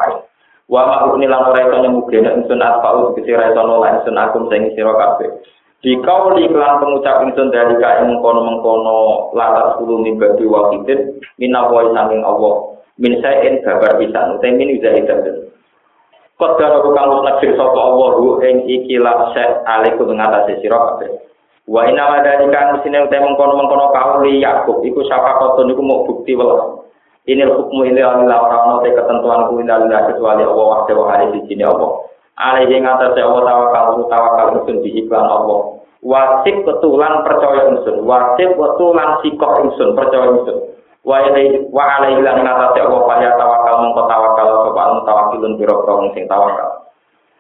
Wa 0.67 0.83
ma'ruf 0.83 1.14
lan 1.23 1.47
ora 1.47 1.62
iso 1.62 1.77
nyemugene 1.79 2.31
ingsun 2.43 2.59
asfa'u 2.59 3.14
tegese 3.14 3.39
ora 3.39 3.55
iso 3.55 3.62
nolak 3.62 4.03
ingsun 4.03 4.19
akum 4.19 4.51
sing 4.51 4.75
sira 4.75 4.91
kabeh. 4.99 5.31
Dikau 5.79 6.35
li 6.35 6.51
kelan 6.51 6.83
pengucap 6.83 7.23
ingsun 7.23 7.55
dari 7.55 7.79
ka 7.79 8.03
mengkono-mengkono 8.03 9.31
latas 9.39 9.79
kulo 9.79 10.03
mibadi 10.03 10.43
wakidin 10.43 11.23
minawai 11.39 11.95
sanging 11.95 12.27
Allah 12.27 12.83
min 12.99 13.14
sayin 13.23 13.62
babar 13.62 13.95
pisan 13.95 14.35
utai 14.35 14.59
min 14.59 14.75
uza 14.75 14.91
idan 14.91 15.47
Kodar 16.37 16.83
aku 16.83 16.93
kang 16.93 17.25
nekir 17.25 17.57
sapa 17.57 17.81
Allah 17.81 18.11
hu 18.21 18.43
ing 18.45 18.69
iki 18.69 19.01
la 19.01 19.33
set 19.33 19.62
alaiku 19.64 20.05
ngatasi 20.05 20.61
sira 20.61 20.77
kabeh. 20.77 21.09
Wa 21.71 21.87
inna 21.87 22.11
wa 22.11 22.19
dalika 22.27 22.75
musine 22.75 23.07
utai 23.07 23.23
mengkono-mengkono 23.23 23.95
kauli 23.95 24.43
Yakub 24.43 24.83
iku 24.83 25.01
sapa 25.07 25.39
koton 25.39 25.71
iku 25.71 25.81
mau 25.81 26.03
bukti 26.05 26.35
welas 26.35 26.76
ini 27.27 27.43
hukum 27.43 27.83
ini 27.83 28.01
adalah 28.03 28.47
orang 28.47 28.62
orang 28.79 28.95
ketentuan 28.95 29.41
ku 29.51 29.59
kecuali 29.59 30.43
Allah 30.47 30.66
waktu 30.79 30.95
hari 30.95 31.27
di 31.35 31.41
sini 31.51 31.66
Allah. 31.66 32.07
Alaihi 32.39 32.79
ngatasi 32.79 33.18
Allah 33.18 33.43
tawakal 33.45 34.07
tawakal 34.07 34.47
usun 34.62 34.85
di 34.85 34.95
iklan 35.03 35.24
Allah. 35.27 35.77
wajib 36.07 36.62
betulan 36.62 37.27
percaya 37.27 37.72
insun 37.74 38.07
wajib 38.07 38.55
betulan 38.55 39.18
sikok 39.27 39.53
insun 39.66 39.99
percaya 39.99 40.31
insun 40.39 40.59
wa 41.03 41.18
ilaihi 41.27 41.66
wa 41.74 41.83
alaihi 41.99 42.22
lan 42.22 42.47
ngatasi 42.47 42.79
Allah 42.79 43.03
kaya 43.11 43.31
tawakal 43.35 43.74
mongko 43.83 44.03
tawakal 44.07 44.47
sapa 44.70 44.83
mutawakilun 45.03 45.53
pira-pira 45.59 45.93
wong 45.99 46.11
sing 46.14 46.31
tawakal 46.31 46.87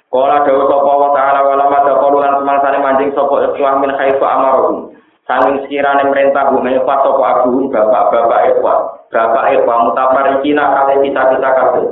Kala 0.06 0.46
dawu 0.46 0.70
sapa 0.70 0.86
wa 0.86 1.10
ta'ala 1.18 1.40
wa 1.42 1.54
lamma 1.58 1.78
taqulu 1.82 2.22
lan 2.22 2.38
semangsane 2.38 2.78
manjing 2.78 3.10
sapa 3.14 3.42
ikhwan 3.52 3.82
min 3.82 3.90
haitsu 3.90 4.22
amaruhum 4.22 4.94
Sanging 5.26 5.66
sekiranya 5.66 6.06
merintah 6.06 6.54
bumi 6.54 6.78
ikhwan 6.78 7.02
sapa 7.02 7.22
abuhum 7.42 7.66
bapak-bapak 7.74 8.40
ikhwan 8.54 8.78
bapak 9.10 9.44
ikhwan 9.58 9.90
mutafarikina 9.90 10.64
kali 10.70 11.10
kita-kita 11.10 11.50
kabeh. 11.50 11.86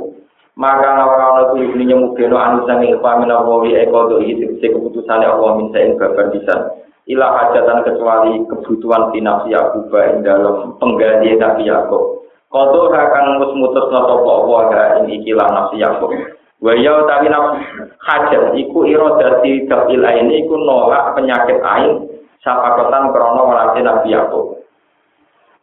Maka 0.55 1.03
ora 1.03 1.25
ana 1.35 1.43
kuwi 1.51 1.67
ini 1.67 1.91
nyemugeno 1.91 2.39
anu 2.39 2.63
sange 2.63 2.95
pamina 3.03 3.43
wawi 3.43 3.75
eko 3.75 4.07
do 4.07 4.23
iki 4.23 4.47
keputusan 4.63 5.27
Allah 5.27 5.51
min 5.59 5.67
saen 5.75 5.99
babar 5.99 6.31
bisa 6.31 6.79
ila 7.11 7.27
hajatan 7.43 7.83
kecuali 7.83 8.39
kebutuhan 8.47 9.11
finansi 9.11 9.51
aku 9.51 9.91
ing 9.91 10.23
dalam 10.23 10.79
pengganti 10.79 11.35
tapi 11.35 11.67
aku 11.67 12.23
Kodo 12.55 12.87
akan 12.87 13.35
mus 13.35 13.51
mutus 13.51 13.91
noto 13.91 14.15
Allah 14.23 14.61
ga 14.71 14.83
ini 15.03 15.19
ikilah 15.19 15.51
nafsi 15.51 15.83
aku. 15.83 16.07
Waya 16.63 17.03
tapi 17.03 17.27
nafsi 17.27 17.67
hajat 17.99 18.55
iku 18.55 18.87
iro 18.87 19.19
dari 19.19 19.67
kapil 19.67 19.99
ini 19.99 20.47
iku 20.47 20.55
nolak 20.55 21.19
penyakit 21.19 21.59
ain 21.59 22.14
sapakotan 22.45 23.09
krono 23.09 23.49
walasi 23.49 23.81
nabi 23.81 24.13
aku. 24.13 24.61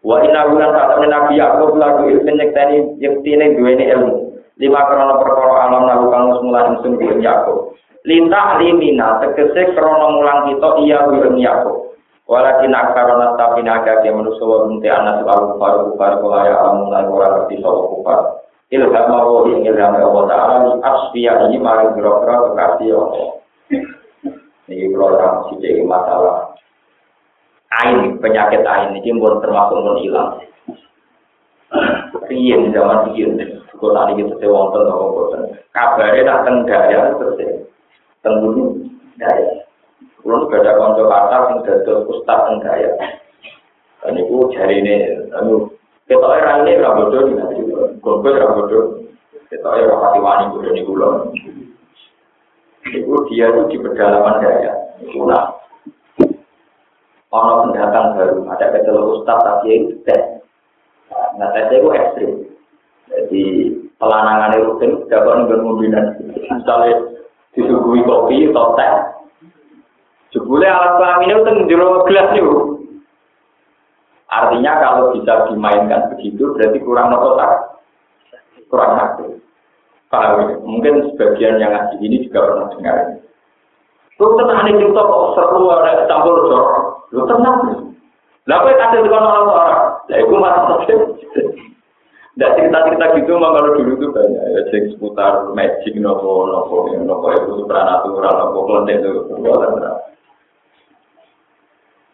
Wa 0.02 0.18
ina 0.26 0.50
bulan 0.50 0.74
kata 0.74 1.06
nabi 1.06 1.38
aku 1.38 1.78
lagu 1.78 2.10
ilmu 2.10 2.30
nyekteni 2.34 2.98
yektine 2.98 3.54
duweni 3.54 3.86
ilmu. 3.86 4.34
lima 4.60 4.84
krono 4.84 5.22
perkara 5.22 5.70
alam 5.70 5.88
lalu 5.88 6.06
kang 6.12 6.24
wis 6.28 6.40
mulang 6.44 6.66
ingsun 6.76 6.98
kuwi 6.98 7.22
Yakub. 7.22 7.72
Linta 8.02 8.58
limina 8.58 9.22
tegese 9.22 9.72
krono 9.78 10.18
mulang 10.18 10.50
kita 10.50 10.68
iya 10.82 11.06
kuwi 11.06 11.40
Yakub. 11.40 11.94
Walakin 12.26 12.74
akarona 12.74 13.34
tapi 13.34 13.66
naga 13.66 13.98
ke 14.02 14.10
manusia 14.14 14.46
binti 14.66 14.86
anak 14.86 15.20
selalu 15.20 15.58
kufar 15.58 15.74
kufar 15.90 16.12
kula 16.22 16.46
ya 16.46 16.54
alamun 16.64 16.94
lan 16.94 17.10
ora 17.10 17.28
ngerti 17.34 17.58
sapa 17.58 17.82
kufar. 17.92 18.20
Ilham 18.72 19.10
Allah 19.10 19.42
ing 19.52 19.68
ilham 19.68 20.00
Allah 20.00 20.24
Ta'ala 20.32 20.54
ni 20.64 20.70
asfiya 20.80 21.32
ini 21.50 21.60
mari 21.60 21.92
biro-biro 21.92 22.56
Allah. 22.56 23.28
Ini 24.70 24.88
kalau 24.96 25.50
sih 25.60 25.84
masalah. 25.84 26.56
Ain, 27.80 28.20
penyakit 28.20 28.60
ain 28.68 28.92
ini 29.00 29.16
pun 29.16 29.40
termasuk 29.40 29.80
pun 29.80 29.96
hilang. 30.04 30.44
Riyen 32.28 32.68
zaman 32.76 33.08
riyen. 33.08 33.40
Kalau 33.82 33.98
tadi 33.98 34.14
kita 34.20 34.38
sewa 34.38 34.70
wonten 34.70 34.86
apa 34.86 35.04
boten. 35.10 35.42
Kabare 35.74 36.20
nak 36.22 36.46
teng 36.46 36.56
daya 36.68 37.18
terus 37.18 37.40
ya. 37.40 37.50
Teng 38.22 38.38
bumi 38.38 38.86
daya. 39.18 39.66
Kulo 40.22 40.46
nu 40.46 40.54
ada 40.54 40.78
kanca 40.78 41.02
kata 41.02 41.36
sing 41.50 41.58
dados 41.66 42.06
ustaz 42.06 42.38
teng 42.46 42.62
daya. 42.62 42.94
Dan 44.06 44.18
itu 44.18 44.50
jari 44.54 44.82
ini, 44.82 44.94
anu, 45.34 45.70
kita 46.10 46.26
era 46.26 46.62
ini 46.66 46.74
di 46.74 47.34
nanti, 47.38 47.62
gombel 48.02 48.34
ora 48.34 48.54
bodoh. 48.54 49.02
Kita 49.46 49.70
era 49.78 49.94
hati 49.94 50.18
wani 50.18 50.50
bodoh 50.54 50.72
di 50.74 50.82
kulon. 50.86 51.14
Itu 52.86 53.14
dia 53.30 53.46
itu 53.50 53.60
di 53.70 53.76
pedalaman 53.78 54.42
daya. 54.42 54.72
Nah, 55.22 55.61
ono 57.32 57.52
pendatang 57.64 58.12
baru, 58.14 58.44
ada 58.52 58.66
kecelok 58.76 59.08
ustaz 59.18 59.40
tapi 59.40 59.68
itu 59.72 59.96
tes. 60.04 60.20
Nah, 61.40 61.48
tesnya 61.56 61.80
itu 61.80 61.88
ekstrim. 61.96 62.32
Jadi 63.08 63.44
pelanangan 63.96 64.56
itu 64.60 64.72
kan 64.76 64.90
dapat 65.08 65.34
nggak. 65.48 66.06
Misalnya 66.52 66.96
disuguhi 67.56 68.04
kopi 68.04 68.52
atau 68.52 68.76
teh, 68.76 68.92
jebule 70.36 70.68
alat 70.68 71.00
kelamin 71.00 71.32
itu 71.32 71.42
kan 71.44 71.56
jero 71.68 71.88
gelas 72.04 72.28
itu. 72.36 72.56
Artinya 74.32 74.72
kalau 74.80 75.12
bisa 75.12 75.52
dimainkan 75.52 76.08
begitu 76.16 76.56
berarti 76.56 76.78
kurang 76.80 77.12
nopotak, 77.12 77.80
kurang 78.72 78.96
aktif. 78.96 79.28
Ya? 80.12 80.56
Mungkin 80.64 81.12
sebagian 81.12 81.56
yang 81.60 81.72
ngaji 81.72 81.96
ini 82.00 82.28
juga 82.28 82.48
pernah 82.48 82.68
dengar 82.76 82.96
ini. 83.08 83.21
Lu 84.20 84.36
tenang 84.36 84.60
nih 84.68 84.74
kita 84.76 85.02
kok 85.02 85.24
seru 85.38 85.72
ada 85.72 86.04
campur 86.10 86.36
jorok. 86.48 87.08
Lu 87.14 87.22
tenang. 87.24 87.58
Lah 88.50 88.58
kowe 88.58 88.74
kasih 88.74 89.06
dengan 89.06 89.22
orang-orang. 89.22 89.80
Lah 90.10 90.18
itu 90.18 90.34
masalah. 90.34 90.78
Tidak 92.32 92.52
cerita-cerita 92.56 93.12
gitu 93.20 93.36
mah 93.36 93.52
kalau 93.52 93.76
dulu 93.76 93.92
tuh 94.00 94.08
banyak 94.08 94.44
ya 94.56 94.60
cek 94.72 94.96
seputar 94.96 95.52
magic 95.52 95.92
nopo 96.00 96.48
nopo 96.48 96.88
nopo 96.96 97.28
itu 97.28 97.60
supranatural 97.60 98.34
nopo 98.40 98.58
konten 98.64 99.04
itu 99.04 99.20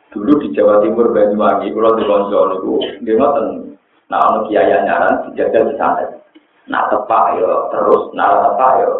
Dulu 0.08 0.32
di 0.42 0.50
Jawa 0.58 0.82
Timur 0.82 1.14
Banyuwangi 1.14 1.70
kalau 1.70 1.94
di 1.94 2.02
Loncol 2.02 2.48
itu 2.58 2.72
dia 3.06 3.14
ngoten 3.14 3.78
nah 4.10 4.24
ono 4.34 4.50
kiai 4.50 4.74
nyaran 4.74 5.30
dijajal 5.30 5.70
di 5.70 5.74
sana. 5.78 6.02
Nah 6.66 6.90
tepak 6.90 7.38
yo 7.38 7.70
terus 7.70 8.10
nah 8.18 8.42
tepak 8.42 8.72
yo 8.82 8.92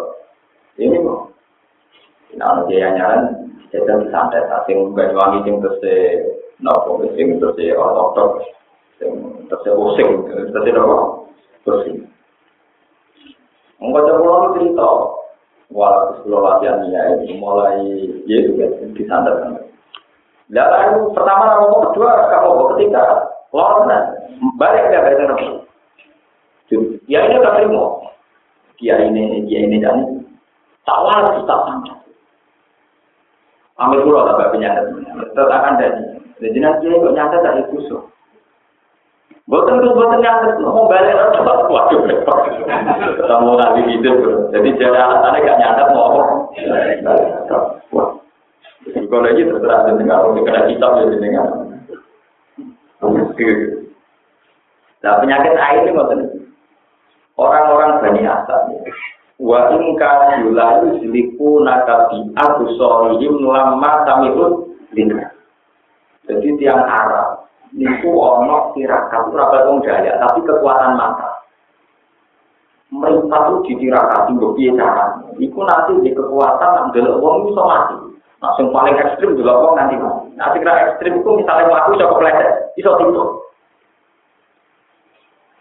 ini 0.79 1.03
kok. 1.03 1.28
Nah 2.37 2.61
kiai 2.69 2.93
nyaran 2.93 3.49
di 3.69 3.77
santet 4.13 4.45
sing 4.65 4.93
Banyuwangi 4.93 5.45
sing 5.45 5.55
terus 5.61 5.81
nopo 6.61 7.01
sing 7.17 7.41
terus 7.41 7.57
ortodok 7.77 8.43
terus 8.99 9.63
pusing, 9.63 10.09
terus 10.27 10.75
apa? 10.75 10.97
Pusing. 11.63 11.97
Enggak 13.79 14.11
ada 14.11 14.19
pulau 14.19 14.51
cerita, 14.59 14.89
wah 15.71 16.11
sebelum 16.19 16.43
latihan 16.43 16.83
ini 17.23 17.39
mulai 17.39 17.79
ya 18.27 18.43
itu 18.43 18.59
kan 18.59 18.91
di 18.91 19.03
kan. 19.07 19.55
Lalu 20.51 21.15
pertama 21.15 21.63
nomor 21.63 21.79
kedua 21.87 22.11
kamu 22.27 22.51
ketika 22.75 23.03
lawan 23.55 23.87
balik 24.59 24.91
dia 24.91 24.99
baca 24.99 25.23
nomor. 25.31 25.63
Ya 27.07 27.19
ini 27.25 27.39
udah 27.39 27.53
terima. 27.55 27.83
Kia 28.75 28.95
ini, 28.99 29.47
kia 29.47 29.59
ini 29.63 29.77
dan 29.79 30.27
tawar 30.83 31.39
kita 31.39 31.55
sangat. 31.67 31.98
Ambil 33.79 34.03
pulau 34.03 34.27
tak 34.27 34.51
penyakit, 34.51 34.91
tetap 35.31 35.47
akan 35.47 35.79
jadi. 35.79 36.03
Jadi 36.39 36.57
nanti 36.59 36.91
kok 36.91 37.15
nyata 37.15 37.37
tak 37.39 37.67
kusuk. 37.71 38.11
Bukan 39.49 39.81
itu 39.81 39.97
buatan 39.97 40.21
yang 40.21 40.45
mau 40.61 40.85
balik 40.85 41.17
apa? 41.17 41.65
Waduh, 41.73 42.05
kamu 43.17 43.51
nanti 43.57 43.81
hidup. 43.89 44.15
Jadi 44.53 44.77
jadi 44.77 44.93
alasannya 44.93 45.41
gak 45.41 45.57
nyatet 45.57 45.87
mau 45.89 46.05
apa? 46.13 46.21
Kalau 49.09 49.25
lagi 49.25 49.41
terserah 49.41 49.89
dengar, 49.89 50.21
kalau 50.21 50.45
kena 50.45 50.69
kitab 50.69 51.01
ya 51.01 51.17
dengar. 51.17 51.45
Nah 54.99 55.13
penyakit 55.23 55.53
air 55.55 55.81
ini 55.87 55.95
maksudnya 55.95 56.27
orang-orang 57.39 58.03
bani 58.03 58.21
asal. 58.27 58.59
Wa 59.39 59.71
in 59.71 59.95
kasula 59.95 60.83
yusliku 60.83 61.63
nakabi 61.63 62.27
abu 62.35 62.75
sorihim 62.75 63.39
lama 63.39 64.03
tamikun 64.03 64.75
lina. 64.91 65.31
Jadi 66.27 66.59
tiang 66.59 66.83
Arab 66.83 67.47
niku 67.71 68.11
ono 68.19 68.75
tirakat 68.75 69.31
ora 69.31 69.63
wong 69.63 69.79
daya 69.79 70.19
tapi 70.19 70.43
kekuatan 70.43 70.99
mata. 70.99 71.39
Mereka 72.91 73.37
tuh 73.47 73.63
di 73.63 73.79
tirakat 73.79 74.27
itu 74.35 74.47
piye 74.59 74.75
cara 74.75 75.23
iku 75.39 75.63
nanti 75.63 76.03
di 76.03 76.11
kekuatan 76.11 76.91
ndelok 76.91 77.23
wong 77.23 77.47
iso 77.47 77.63
mati. 77.63 77.95
Nah 78.43 78.51
sing 78.59 78.75
paling 78.75 78.99
ekstrim 78.99 79.39
delok 79.39 79.55
wong 79.63 79.73
nanti 79.79 79.95
mati. 79.95 80.35
Nah 80.35 80.51
sing 80.51 80.67
ekstrim 80.67 81.15
itu 81.15 81.29
misalnya 81.39 81.71
mati 81.71 81.95
iso 81.95 82.11
kepleset 82.11 82.75
iso 82.75 82.91
tipu 82.99 83.38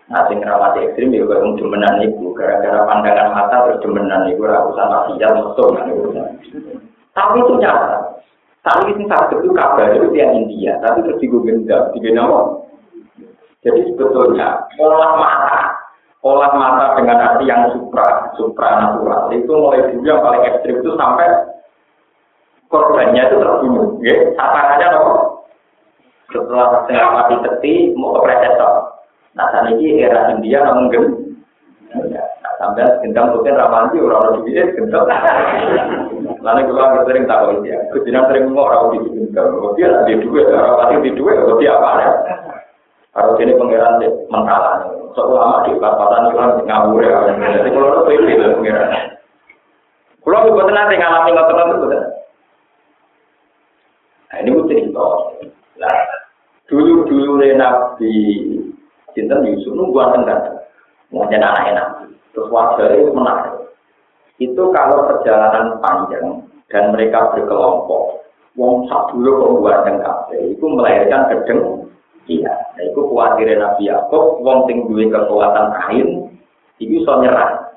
nah 0.09 0.25
sing 0.29 0.41
rawat 0.41 0.81
ekstrim 0.81 1.13
ya 1.13 1.25
kaya 1.29 1.45
wong 1.45 1.61
demenan 1.61 2.01
iku 2.01 2.33
gara-gara 2.33 2.81
pandangan 2.89 3.29
mata 3.37 3.57
terus 3.69 3.81
demenan 3.85 4.25
iku 4.33 4.49
ora 4.49 4.65
usah 4.73 4.87
maksiat 4.89 5.33
mesum 5.37 5.77
tapi 7.19 7.43
itu 7.43 7.55
nyata. 7.59 7.99
Saat 8.63 8.87
ini 8.95 9.05
satu 9.11 9.43
itu 9.43 9.51
kabar 9.51 9.91
itu 9.91 10.07
dia 10.15 10.31
India, 10.35 10.79
tapi 10.83 11.03
terus 11.03 11.19
digendam, 11.19 11.91
digendam 11.95 12.63
Jadi 13.67 13.91
sebetulnya 13.91 14.71
olah 14.79 15.19
mata, 15.19 15.75
olah 16.23 16.53
mata 16.55 16.85
dengan 16.95 17.19
arti 17.19 17.51
yang 17.51 17.75
supra, 17.75 18.31
supra 18.39 18.87
natural 18.87 19.35
itu 19.35 19.51
mulai 19.51 19.83
dulu 19.91 20.07
yang 20.07 20.23
paling 20.23 20.47
ekstrim 20.47 20.79
itu 20.79 20.95
sampai 20.95 21.27
korbannya 22.71 23.23
itu 23.27 23.37
terbunuh, 23.43 23.99
Ya, 23.99 24.15
sasarannya 24.39 24.87
nopo. 24.95 25.15
Setelah 26.31 26.67
setengah 26.85 27.09
mati 27.19 27.75
mau 27.99 28.15
ke 28.15 28.21
presetor. 28.21 28.75
Nah, 29.39 29.47
saat 29.55 29.71
ini 29.71 30.03
era 30.03 30.35
India 30.35 30.67
namun 30.67 30.91
gem. 30.91 31.05
Sampai 32.59 32.91
gendang 33.07 33.31
tuh 33.31 33.47
ramanti 33.47 34.03
orang-orang 34.03 34.43
di 34.43 34.51
sini 34.51 34.75
gendang. 34.75 35.07
Lalu 36.43 36.75
kalau 36.75 37.07
sering 37.07 37.25
tahu 37.31 37.63
dia, 37.63 37.79
kemudian 37.95 38.27
sering 38.27 38.51
ngomong 38.51 38.67
orang 38.67 38.85
di 38.91 38.99
sini 39.07 39.19
gendang. 39.31 39.49
Dia 39.79 39.87
ada 39.95 40.15
dua, 40.19 40.43
orang 40.43 40.75
pasti 40.83 40.95
di 41.07 41.11
dua, 41.15 41.33
dia 41.63 41.71
apa 41.79 41.91
ya? 42.03 42.11
Harus 43.15 43.39
ini 43.39 43.55
pengiran 43.55 44.03
mentalan. 44.27 44.79
Soalnya 45.15 45.71
di 45.71 45.71
perapatan 45.79 46.27
itu 46.35 46.63
ngawur 46.67 47.03
ya. 47.07 47.19
Jadi 47.39 47.71
kalau 47.71 48.11
itu 48.11 48.27
itu 48.27 48.47
pengiran. 48.59 48.91
Kalau 50.19 50.45
ibu 50.51 50.61
nanti 50.67 50.95
ngalami 50.99 51.31
ngotot 51.33 51.79
itu 51.79 51.87
Nah 54.29 54.37
ini 54.45 54.53
gue 54.53 54.69
cerita. 54.69 55.09
Nah, 55.81 55.97
dulu 56.69 57.09
dulu 57.09 57.41
nabi 57.57 58.13
cinta 59.19 59.43
Yusuf 59.43 59.75
nunggu 59.75 59.99
tengah, 60.15 60.63
mau 61.11 61.27
jadi 61.27 61.43
anak 61.43 61.67
enak. 61.75 61.89
Terus 62.31 62.47
wajah 62.55 62.95
itu 62.95 63.11
menarik. 63.11 63.55
Itu 64.39 64.71
kalau 64.71 65.11
perjalanan 65.11 65.83
panjang 65.83 66.47
dan 66.71 66.95
mereka 66.95 67.35
berkelompok, 67.35 68.23
wong 68.55 68.87
sak 68.87 69.11
dulu 69.11 69.59
kok 69.67 69.99
kafe 69.99 70.55
itu 70.55 70.65
melahirkan 70.71 71.27
gedeng. 71.35 71.91
Iya, 72.29 72.53
nah, 72.53 72.85
itu 72.85 73.01
khawatir 73.09 73.57
Nabi 73.57 73.89
Yakub, 73.89 74.45
wong 74.45 74.69
sing 74.69 74.85
duwe 74.85 75.09
kekuatan 75.09 75.73
kain, 75.81 76.29
itu 76.77 77.01
so 77.01 77.25
nyerah. 77.25 77.73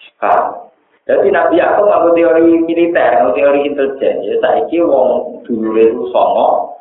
Sekarang, 0.00 0.72
Jadi 1.04 1.28
Nabi 1.28 1.60
Yakub 1.60 1.90
ngaku 1.90 2.08
teori 2.16 2.62
militer, 2.64 3.20
ngaku 3.20 3.30
teori 3.36 3.60
intelijen. 3.68 4.16
Ya 4.24 4.34
saiki 4.40 4.80
wong 4.80 5.42
dulu 5.44 5.76
itu 5.76 6.02
songo, 6.08 6.71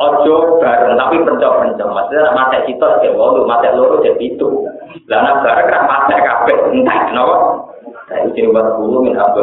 ojo 0.00 0.62
bareng 0.62 0.96
tapi 0.96 1.16
pencok-pencok. 1.20 1.88
Maksudnya 1.92 2.32
mata 2.32 2.58
kita 2.64 2.86
ya 3.04 3.10
wong 3.12 3.44
mata 3.44 3.68
loro 3.76 4.00
jadi 4.00 4.24
itu. 4.24 4.48
Lah 5.10 5.20
nak 5.20 5.40
bareng 5.44 5.68
kan 5.68 5.82
mata 5.84 6.16
kabeh 6.16 6.56
entah 6.72 6.98
kenapa. 7.10 7.36
Saya 8.08 8.28
ini 8.28 8.50
buat 8.50 8.76
dulu 8.76 9.08
min 9.08 9.16
Abu 9.16 9.40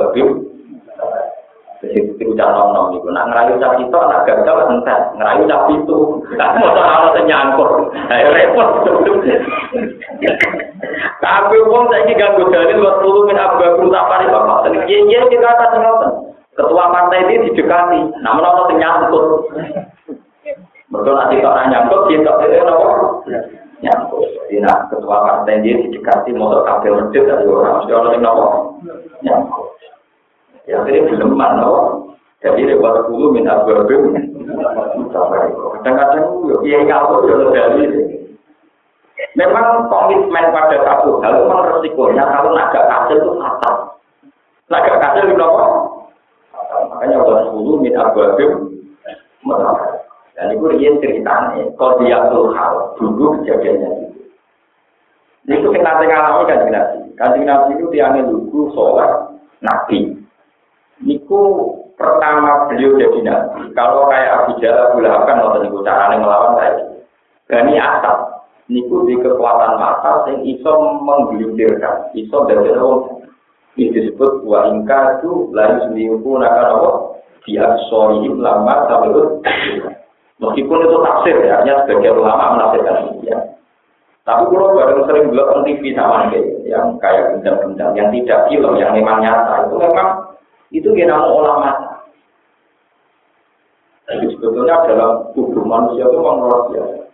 Jadi 1.79 1.95
itu 2.19 2.35
jangan 2.35 2.75
nom 2.75 2.91
itu. 2.91 3.07
Nak 3.07 3.31
ngerayu 3.31 3.55
cap 3.55 3.79
itu, 3.79 3.87
nak 3.95 4.27
gagal 4.27 4.67
entah. 4.67 5.15
Ngerayu 5.15 5.47
cap 5.47 5.63
itu. 5.71 5.97
Nah, 6.35 6.59
mau 6.59 6.75
soal 6.75 7.15
nyangkut. 7.23 7.71
Nah, 7.95 8.19
repot. 8.35 8.67
Tapi 11.23 11.55
wong 11.71 11.83
saiki 11.87 12.19
ganggu 12.19 12.51
dalil 12.51 12.83
wa 12.83 12.99
tulu 12.99 13.31
min 13.31 13.39
abba 13.39 13.79
tapari 13.79 14.27
bapak. 14.27 14.67
Iya 14.91 14.99
iya 15.07 15.21
kita 15.31 15.47
atas 15.47 15.71
ngoten. 15.79 16.11
Ketua 16.59 16.91
partai 16.91 17.23
ini 17.31 17.47
didekati. 17.47 17.99
Namun 18.19 18.43
ana 18.43 18.67
sing 18.67 18.77
Betul 20.89 21.13
nanti 21.13 21.37
kok 21.37 21.53
nyangkut 21.69 22.01
kita 22.09 22.31
itu 22.49 22.65
apa? 22.65 22.87
Nyangkut. 23.85 24.25
Jadi 24.49 24.57
nah 24.65 24.89
ketua 24.89 25.17
partai 25.21 25.61
ini 25.61 25.85
didekati 25.85 26.33
motor 26.33 26.65
kabel 26.65 26.97
medit 26.97 27.29
dari 27.29 27.45
orang 27.45 27.77
mesti 27.77 27.93
ana 27.93 28.09
sing 28.09 28.21
napa? 28.25 28.45
Nyangkut. 29.21 29.67
Ya 30.65 30.81
ini 30.89 31.05
belum 31.13 31.37
mana. 31.37 31.69
Jadi 32.41 32.71
lewat 32.73 33.05
tulu 33.05 33.35
min 33.35 33.45
abba 33.45 33.85
Kadang-kadang 35.79 36.25
ya 36.65 36.79
ngawur 36.87 37.21
ya 37.29 37.35
dalil. 37.53 37.91
Memang 39.37 39.91
komitmen 39.93 40.45
pada 40.49 40.77
satu 40.81 41.21
hal 41.21 41.45
memang 41.45 41.69
resikonya 41.69 42.23
kalau 42.33 42.55
naga 42.57 42.81
kasil 42.87 43.17
itu 43.21 43.31
fatal. 43.37 43.75
Naga 44.71 44.93
kasil 44.97 45.23
itu 45.29 45.37
apa? 45.37 45.65
Makanya 46.89 47.15
Allah 47.21 47.37
sepuluh 47.45 47.77
min 47.77 47.93
ababim 47.93 48.51
Dan 50.39 50.55
itu 50.55 50.71
dia 50.79 50.95
ceritanya, 51.03 51.67
dia 51.75 52.17
tuh 52.31 52.55
hal 52.55 52.95
dulu 52.95 53.43
kejadiannya 53.43 53.89
itu. 53.91 54.23
Itu 55.51 55.67
yang 55.75 55.83
nanti 55.83 56.07
ngalami 56.07 56.47
kan 56.47 56.59
nabi. 56.71 56.97
Kanjeng 57.19 57.43
nabi 57.43 57.75
itu 57.75 57.91
tiangnya 57.91 58.23
lugu 58.23 58.71
sholat 58.71 59.35
nabi. 59.59 60.15
Niku 61.03 61.75
pertama 61.99 62.71
beliau 62.71 62.95
jadi 62.95 63.19
nabi. 63.19 63.67
Kalau 63.75 64.07
kayak 64.07 64.47
Abu 64.47 64.63
Jalal 64.63 64.95
Abu 64.95 65.03
Lahab 65.03 65.27
kan 65.27 65.43
waktu 65.43 65.67
itu 65.67 65.83
caranya 65.83 66.23
melawan 66.23 66.55
saya. 66.55 66.87
Berani 67.51 67.75
asap 67.75 68.17
niku 68.71 69.03
di 69.11 69.19
kekuatan 69.19 69.75
mata 69.75 70.23
sing 70.23 70.47
iso 70.47 70.71
menggelintirkan, 71.03 72.15
iso 72.15 72.47
dari 72.47 72.71
wong. 72.79 73.27
Ini 73.75 73.91
disebut 73.91 74.47
wa 74.47 74.71
ingka 74.71 75.19
itu 75.19 75.51
lalu 75.51 75.83
seminggu 75.83 76.31
nakal 76.39 76.67
apa? 76.79 76.91
Dia 77.43 77.75
sorry 77.91 78.23
lama 78.39 78.87
itu. 78.87 79.23
Meskipun 80.39 80.87
itu 80.87 80.97
tafsir 81.03 81.35
ya, 81.43 81.59
hanya 81.59 81.83
sebagai 81.83 82.15
ulama 82.15 82.55
menafsirkan 82.55 83.11
ini 83.11 83.27
ya. 83.27 83.39
Tapi 84.23 84.47
kalau 84.47 84.71
bareng 84.71 85.03
sering 85.03 85.25
bilang 85.35 85.67
TV 85.67 85.91
sama 85.91 86.31
yang 86.63 86.95
kayak 87.03 87.35
benda-benda, 87.35 87.91
yang 87.97 88.07
tidak 88.13 88.47
film, 88.47 88.77
yang 88.79 88.95
memang 88.95 89.19
nyata, 89.19 89.67
itu 89.67 89.75
memang 89.75 90.07
itu 90.71 90.89
mau 91.11 91.43
ulama. 91.43 91.71
Jadi 94.07 94.25
sebetulnya 94.31 94.85
dalam 94.87 95.33
tubuh 95.35 95.65
manusia 95.67 96.07
itu 96.07 96.17
memang 96.17 96.45
luar 96.45 96.61
biasa. 96.71 97.09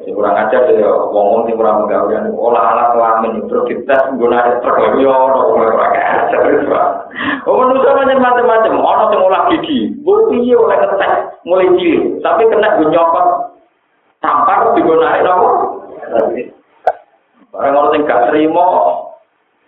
Sing 0.00 0.16
kurang 0.16 0.32
ajar 0.32 0.64
ya 0.72 0.88
wong 1.12 1.44
sing 1.44 1.60
kurang 1.60 1.84
pegawaian 1.84 2.32
olah 2.32 2.72
alat 2.72 2.88
kelamin 2.96 3.44
itu 3.44 3.56
kita 3.68 4.08
menggunakan 4.08 4.64
truk 4.64 4.96
yo 4.96 5.12
ora 5.12 5.40
ora 5.44 5.86
ajar 6.24 6.40
Oh 7.44 7.58
manusia 7.60 7.92
macam-macam, 8.16 8.80
ono 8.80 9.04
sing 9.12 9.20
olah 9.20 9.42
gigi. 9.52 9.92
Bu 10.00 10.30
piye 10.32 10.56
oleh 10.56 10.78
ngetes 10.78 11.29
mulai 11.46 11.68
cilik, 11.76 12.20
tapi 12.20 12.42
kena 12.48 12.76
gue 12.76 12.92
tampar 14.20 14.76
digunakan 14.76 15.24
apa? 15.24 15.48
Barang 17.50 17.74
orang 17.74 17.90
sing 17.92 18.02
gak 18.06 18.30
terima 18.30 18.66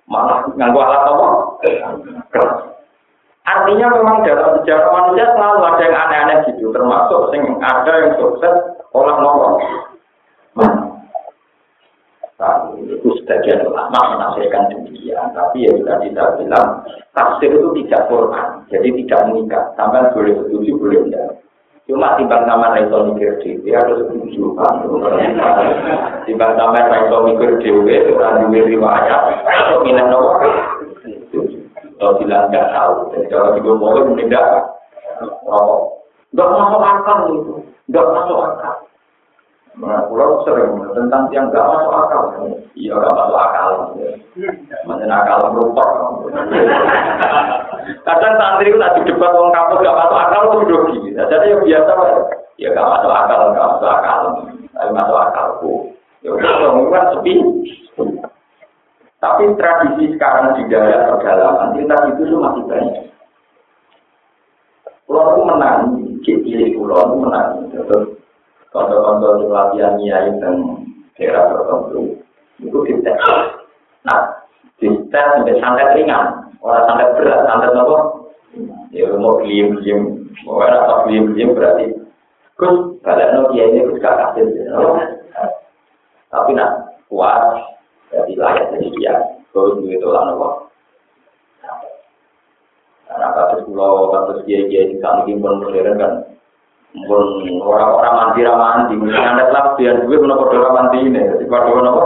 malah 0.06 0.44
nganggo 0.54 0.80
alat 0.80 1.02
apa? 1.08 1.26
Artinya 3.42 3.86
memang 3.90 4.22
dalam 4.22 4.62
sejarah 4.62 4.86
manusia 4.94 5.26
selalu 5.34 5.66
ada 5.66 5.82
yang 5.82 5.98
aneh-aneh 5.98 6.38
gitu, 6.46 6.70
termasuk 6.70 7.34
sing 7.34 7.42
ada 7.58 7.92
yang 7.98 8.12
sukses 8.22 8.54
olah 8.94 9.16
nolong. 9.18 9.56
itu 12.74 13.10
sebagian 13.22 13.62
ulama 13.70 14.18
menafsirkan 14.18 14.66
demikian, 14.66 15.30
tapi 15.30 15.66
ya 15.66 15.70
sudah 15.78 15.96
kita 16.02 16.22
bilang 16.42 16.82
tafsir 17.14 17.54
itu 17.54 17.68
tidak 17.82 18.10
formal, 18.10 18.66
jadi 18.66 18.88
tidak 19.02 19.20
mengikat. 19.30 19.64
Sampai 19.78 20.10
boleh 20.10 20.34
setuju, 20.42 20.70
boleh 20.74 21.00
tidak. 21.06 21.38
Cuma 21.90 22.14
timbang 22.14 22.46
sama 22.46 22.78
Raiso 22.78 23.10
mikir 23.10 23.42
dewi 23.42 23.74
harus 23.74 24.06
setuju 24.06 24.54
kan. 24.54 24.86
Timbang 26.24 26.52
sama 26.54 26.78
Raiso 26.86 27.16
mikir 27.26 27.58
itu 27.58 28.12
kan 28.22 28.46
dua 28.46 28.60
riwayat 28.62 29.22
atau 29.42 29.82
minat 29.82 30.06
nomor. 30.06 30.38
Kalau 31.98 32.18
bilang 32.18 32.50
nggak 32.50 32.70
tahu, 32.74 33.14
kalau 33.30 33.54
juga 33.58 33.72
boleh 33.78 34.02
tidak. 34.18 34.46
Oh, 35.46 36.02
nggak 36.34 36.50
masuk 36.50 36.82
akal 36.82 37.18
itu, 37.30 37.54
nggak 37.90 38.06
masuk 38.10 38.38
akal. 38.42 38.74
Nah, 39.72 40.04
pulau 40.04 40.44
sering 40.44 40.84
tentang 40.92 41.32
yang 41.32 41.48
gak 41.48 41.64
masuk 41.64 41.92
akal. 41.96 42.24
Iya, 42.76 42.92
gak 42.92 43.16
masuk 43.16 43.38
akal. 43.40 43.68
Macam 44.84 45.08
akal 45.08 45.38
merupak. 45.48 45.88
Kadang 48.02 48.34
santri 48.38 48.70
itu 48.70 48.78
tadi 48.78 49.00
debat 49.06 49.34
orang 49.34 49.54
kampus 49.54 49.82
gak 49.82 49.98
masuk 49.98 50.18
akal 50.18 50.42
itu 50.46 50.58
dogi. 50.70 50.98
Nah, 51.14 51.26
jadi 51.26 51.46
yang 51.52 51.62
biasa, 51.62 51.92
ya 52.58 52.68
gak 52.74 52.90
masuk 52.90 53.12
akal, 53.12 53.40
gak 53.52 53.68
masuk 53.76 53.90
akal. 53.90 54.20
Tapi 54.72 54.90
masuk 54.90 55.18
akalku. 55.18 55.74
Ya 56.22 56.30
udah, 56.34 56.54
kan 56.90 57.04
sepi. 57.18 57.34
Tapi 59.22 59.42
tradisi 59.54 60.04
sekarang 60.18 60.58
di 60.58 60.66
daerah 60.66 61.14
pedalaman, 61.14 61.78
kita 61.78 61.94
itu 62.10 62.22
tuh 62.26 62.38
masih 62.42 62.62
banyak. 62.66 63.06
Pulau 65.06 65.30
itu 65.30 65.42
menang, 65.46 65.80
cilik 66.26 66.74
pulau 66.74 66.98
itu 67.06 67.16
menang. 67.22 67.48
Contoh-contoh 68.72 69.30
di 69.38 69.44
pelatihan 69.46 69.94
nyai 70.00 70.30
dan 70.40 70.54
daerah 71.14 71.44
tertentu 71.54 72.18
itu 72.58 72.78
dites. 72.88 73.18
Nah, 74.08 74.42
dites 74.80 75.12
sampai 75.12 75.60
santet 75.60 75.92
ringan, 75.94 76.51
orang 76.62 76.86
santet 76.86 77.10
berat, 77.18 77.40
santet 77.44 77.74
apa? 77.74 77.98
Ya 78.94 79.10
mau 79.18 79.42
diem, 79.42 79.82
mau 80.46 80.62
rasa 80.62 81.10
diem 81.10 81.34
diem 81.34 81.50
berarti. 81.52 81.90
Gus, 82.60 83.02
kalian 83.02 83.50
kiai 83.50 83.74
ini 83.74 83.88
gus 83.90 83.98
gak 83.98 84.38
kasih, 84.38 84.46
tapi 86.30 86.50
nak 86.54 86.94
kuat, 87.10 87.58
jadi 88.14 88.32
layak 88.38 88.70
jadi 88.76 88.88
dia. 88.94 89.14
Gus 89.50 89.82
begitu 89.82 90.06
lah 90.06 90.30
nopo. 90.30 90.70
Nah, 93.12 93.30
kasus 93.36 93.68
pulau, 93.68 94.08
kasus 94.08 94.40
kiai-kiai 94.48 94.88
di 94.88 94.96
sana 95.02 95.28
pun 95.28 95.60
modern 95.60 96.00
kan, 96.00 96.12
pun 97.04 97.24
orang-orang 97.60 98.14
mandi 98.16 98.40
ramandi, 98.40 98.94
mungkin 98.96 99.20
anda 99.20 99.52
telah 99.52 99.76
biar 99.76 100.08
gue 100.08 100.16
menopor 100.16 100.48
mandi 100.72 100.98
ini, 101.04 101.20
jadi 101.20 101.44
pada 101.44 101.76
apa? 101.76 102.02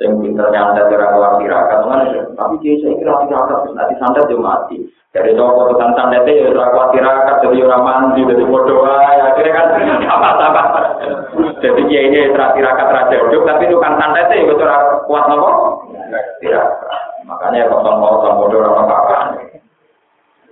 Yang 0.00 0.20
pinter 0.20 0.46
nyantet 0.52 0.88
kira 0.92 1.06
keluar 1.08 1.40
tirakat 1.40 1.78
kan 1.88 2.00
tapi 2.36 2.54
dia 2.60 2.74
saya 2.84 2.94
kira 3.00 3.14
tirakat 3.24 3.56
terus 3.64 3.74
nanti 3.76 3.94
santet 3.96 4.24
dia 4.28 4.38
mati. 4.40 4.76
Dari 5.16 5.32
toko 5.32 5.72
tentang 5.72 5.96
santet 5.96 6.28
ya 6.28 6.52
kira 6.52 6.66
keluar 6.68 6.88
tirakat 6.92 7.36
jadi 7.40 7.56
orang 7.64 7.82
mandi 7.84 8.20
jadi 8.28 8.44
bodoh 8.44 8.84
ya 8.84 9.24
akhirnya 9.32 9.56
kan 9.56 9.66
apa 10.04 10.28
apa 10.52 10.62
jadi 11.64 11.80
dia 11.88 12.00
ini 12.12 12.18
tirakat 12.32 12.88
raja 12.92 13.16
hidup 13.16 13.42
tapi 13.48 13.62
itu 13.68 13.76
kan 13.80 13.96
santet 13.96 14.28
ya 14.32 14.44
itu 14.44 14.54
kuat 15.08 15.24
nopo 15.32 15.50
tirakat 16.44 17.00
makanya 17.24 17.68
kosong 17.72 17.96
kosong 17.96 18.34
bodoh 18.36 18.60
orang 18.60 18.86
apa 18.86 19.16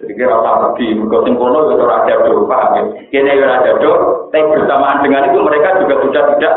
jadi 0.05 0.13
kira 0.21 0.37
usah 0.37 0.55
pergi 0.61 1.01
mereka 1.01 1.19
simpulno 1.25 1.71
itu 1.71 1.85
raja 1.87 2.13
hidup 2.13 2.45
paham 2.45 2.77
ya? 2.77 2.83
Kini 3.09 3.41
raja 3.41 3.71
hidup 3.79 4.29
tapi 4.29 4.53
bersamaan 4.53 5.01
dengan 5.01 5.33
itu 5.33 5.39
mereka 5.41 5.81
juga 5.81 5.95
sudah 6.03 6.25
tidak 6.35 6.55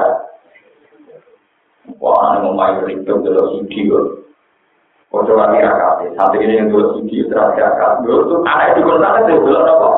Ini 2.67 2.83
main 2.83 2.83
ribet 2.83 3.15
dulu 3.23 3.63
kok. 3.63 4.05
Kocok 5.07 5.39
lagi 5.39 5.63
rakat, 5.63 6.11
santri 6.19 6.43
ini 6.43 6.59
yang 6.59 6.67
dulu 6.67 6.99
sudi 6.99 7.23
terakhir 7.31 7.63
rakat. 7.63 8.03
Dulu 8.03 8.27
tuh 8.27 8.39
anak 8.43 8.75
itu 8.75 8.83
pun 8.83 8.99
sana 8.99 9.23
tuh 9.23 9.39
dulu 9.39 9.55
apa? 9.55 9.89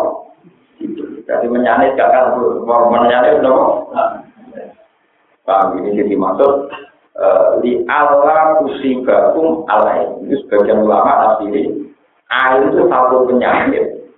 Jadi 1.25 1.45
menyanet 1.49 1.97
gak 1.97 2.13
kan, 2.13 2.37
mau 2.61 2.93
menyanet 2.93 3.41
dong. 3.41 3.89
Paham 5.49 5.81
ini 5.81 5.97
jadi 5.97 6.13
maksud 6.13 6.69
di 7.65 7.81
Allah 7.89 8.61
kusibakum 8.61 9.65
alai. 9.65 10.05
Itu 10.29 10.45
sebagian 10.45 10.85
ulama 10.85 11.33
asli. 11.33 11.89
Air 12.29 12.69
itu 12.69 12.85
satu 12.85 13.25
penyakit. 13.25 14.13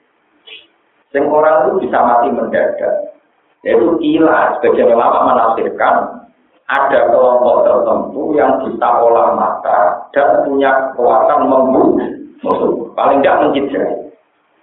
Yang 1.15 1.26
orang 1.32 1.56
itu 1.64 1.88
bisa 1.88 1.98
mati 2.03 2.28
mendadak. 2.36 3.15
Yaitu 3.64 3.95
ilah. 4.03 4.60
Sebagian 4.60 4.91
ulama 4.91 5.32
menafsirkan 5.32 6.20
ada 6.72 7.11
kelompok 7.11 7.68
tertentu 7.68 8.31
yang 8.31 8.64
bisa 8.64 8.88
olah 9.03 9.35
mata 9.35 10.07
dan 10.15 10.48
punya 10.48 10.95
kekuatan 10.95 11.52
membunuh 11.52 11.99
musuh. 12.39 12.88
Paling 12.95 13.19
tidak 13.19 13.39
mencederai. 13.43 14.07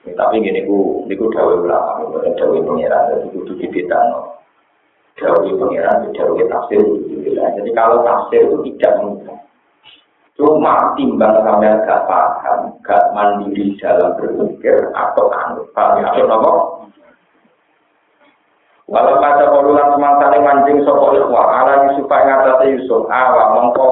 Ya, 0.09 0.13
tapi 0.17 0.41
gini 0.41 0.65
ku, 0.65 1.05
ini 1.05 1.15
ku 1.21 1.29
dawe 1.29 1.59
ulama, 1.59 2.01
bukan 2.09 2.33
dawe 2.39 2.57
pengiran, 2.65 3.13
jadi 3.13 3.27
kudu 3.35 3.53
dibetano. 3.61 4.41
Dawe 5.21 5.49
pengiran, 5.53 6.09
dawe 6.17 6.43
tafsir, 6.49 6.81
jadi 7.37 7.71
kalau 7.77 8.07
tafsir 8.07 8.47
itu 8.47 8.57
tidak 8.73 8.95
mudah. 9.05 9.39
Cuma 10.39 10.95
timbang 10.95 11.35
sampai 11.43 11.83
gak 11.83 12.07
paham, 12.07 12.79
gak 12.87 13.11
mandiri 13.11 13.75
dalam 13.83 14.15
berpikir 14.17 14.87
atau 14.95 15.35
anut, 15.35 15.67
paham 15.75 15.99
ya? 15.99 16.15
Apa? 16.15 16.78
Walau 18.89 19.21
kata 19.21 19.53
semangsa 19.53 20.33
ini 20.33 20.41
mancing 20.41 20.77
sopo 20.81 21.13
ikhwa, 21.13 21.45
ala 21.45 21.93
Yusuf 21.93 22.09
yang 22.09 22.41
atas 22.41 22.73
Yusuf, 22.73 23.05
awa 23.13 23.53
mongko 23.53 23.89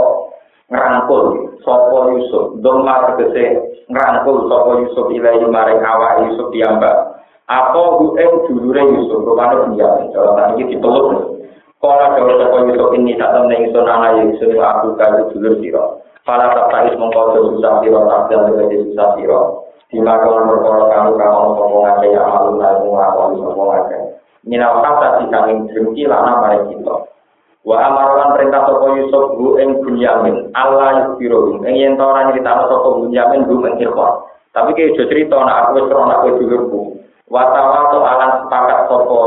ngerangkul 0.73 1.52
sopo 1.60 2.16
Yusuf, 2.16 2.56
doma 2.64 3.12
tegese 3.12 3.60
ngerangkul 3.93 4.48
sopo 4.48 4.81
Yusuf 4.81 5.12
ilai 5.12 5.44
maring 5.44 5.85
awa 5.85 6.24
Yusuf 6.24 6.48
diambak. 6.48 7.12
Apa 7.44 8.01
hueng 8.01 8.48
dulure 8.48 8.82
Yusuf, 8.97 9.20
rumahnya 9.20 9.68
penjamin, 9.68 10.16
kalau 10.16 10.32
tadi 10.32 10.64
dipeluk. 10.64 11.44
Kala 11.77 12.16
dawa 12.16 12.32
sopo 12.40 12.56
Yusuf 12.64 12.89
ini 12.97 13.20
tak 13.20 13.36
temen 13.36 13.52
ingsun 13.52 13.85
anak 13.85 14.16
Yusuf 14.32 14.48
aku 14.56 14.97
kayu 14.97 15.28
dulur 15.36 15.60
siro. 15.60 15.85
Fala 16.24 16.56
tak 16.56 16.73
tais 16.73 16.97
mongko 16.97 17.36
susah 17.36 17.85
siro, 17.85 18.01
tak 18.09 18.32
jalan 18.32 18.64
susah 18.64 19.12
siro. 19.20 19.40
Dimakan 19.93 20.48
berkoro 20.48 20.89
kamu 20.89 21.20
kamu 21.20 21.52
sopo 21.52 21.77
ngake 21.85 22.16
yang 22.16 22.32
malu 22.32 22.56
lalu 22.56 22.97
ngakoni 22.97 23.36
sopo 23.44 23.62
ngake. 23.68 24.15
Minal 24.47 24.78
kata 24.81 25.20
di 25.20 25.24
kami 25.28 25.52
dengki 25.74 26.06
lana 26.06 26.40
mari 26.40 26.70
kita. 26.70 26.97
Wa 27.66 27.82
amaran 27.82 28.39
perintah 28.39 28.62
sapa 28.62 28.94
Yusuf 28.94 29.35
bu 29.35 29.59
ing 29.59 29.82
Bunyamin, 29.82 30.55
Allah 30.55 31.02
yusiro 31.02 31.59
ing 31.66 31.74
yen 31.74 31.98
ta 31.98 32.06
ora 32.06 32.31
nyritano 32.31 32.70
sapa 32.70 32.89
Bunyamin 33.02 33.43
bu 33.43 33.59
ing. 33.66 33.82
Tapi 34.55 34.73
ke 34.73 34.94
jo 34.94 35.05
cerita 35.10 35.36
nak 35.43 35.74
aku 35.74 35.82
wis 35.82 35.90
ora 35.90 36.05
nak 36.06 36.23
dulurku. 36.39 36.94
Wa 37.27 37.43
tawato 37.51 38.06
alan 38.06 38.47
sepakat 38.47 38.86
sapa 38.86 39.18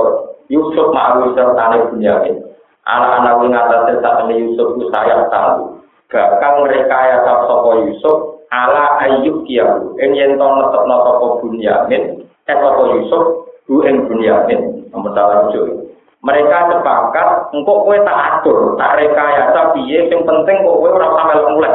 Yusuf 0.47 0.87
ma'awi 0.95 1.35
sertane 1.35 1.91
Bunyamin. 1.91 2.39
Anak-anak 2.87 3.37
wing 3.43 3.51
atase 3.51 3.93
sakmene 3.99 4.33
Yusuf 4.39 4.67
ku 4.79 4.87
saya 4.87 5.27
tahu. 5.27 5.83
Bakal 6.07 6.63
ya 6.71 7.19
sapa 7.27 7.69
Yusuf 7.91 8.39
ala 8.55 9.03
ayyub 9.03 9.43
kiyahu. 9.43 9.99
Ing 9.99 10.15
yen 10.15 10.39
ta 10.39 10.47
netepno 10.47 11.43
Bunyamin, 11.43 12.23
eh 12.23 12.55
sapa 12.55 12.87
Yusuf 12.95 13.51
bu 13.67 13.83
ing 13.83 14.07
Bunyamin. 14.07 14.78
Nomor 14.89 15.11
salah. 15.13 15.49
Mereka 16.19 16.57
sepakat, 16.67 17.27
engkau 17.55 17.87
kue 17.87 17.95
tak 18.03 18.43
atur, 18.43 18.75
tak 18.75 18.99
rekayasa 18.99 19.71
piye, 19.71 20.03
yang 20.11 20.27
penting 20.27 20.67
kok 20.67 20.77
kue 20.83 20.91
orang 20.91 21.15
sampai 21.15 21.47
mulai. 21.55 21.71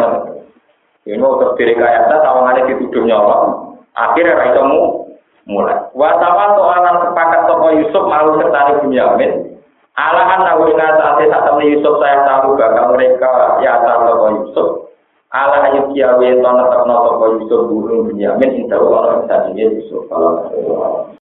Ini 1.09 1.17
mau 1.17 1.41
terus 1.41 1.57
direkayasa, 1.57 2.21
tawangannya 2.21 2.69
dituduh 2.69 3.09
nyolong, 3.09 3.77
akhirnya 3.97 4.37
raisamu 4.37 5.09
mulai. 5.49 5.81
Wasawan 5.97 6.61
soalan 6.61 6.97
sepakat 7.09 7.41
toko 7.49 7.67
Yusuf 7.73 8.05
malu 8.05 8.37
serta 8.37 8.85
Bunyamin, 8.85 9.57
Alahan 9.95 10.43
nawina 10.43 10.99
saat 10.99 11.23
saat 11.23 11.45
temen 11.47 11.71
Yusuf 11.71 12.03
saya 12.03 12.27
tahu 12.27 12.59
bakal 12.59 12.99
mereka 12.99 13.63
ya 13.65 13.81
toko 13.81 14.27
Yusuf. 14.43 14.71
Allah 15.33 15.67
ayat 15.71 15.89
kiawe 15.95 16.29
to 16.41 16.51
netep 16.51 16.83
toko 16.85 17.25
Yusuf 17.41 17.61
burung 17.73 18.13
Bunyamin 18.13 18.61
indah 18.61 18.77
Allah 18.77 19.25
bisa 19.25 19.37
Yusuf. 19.57 20.05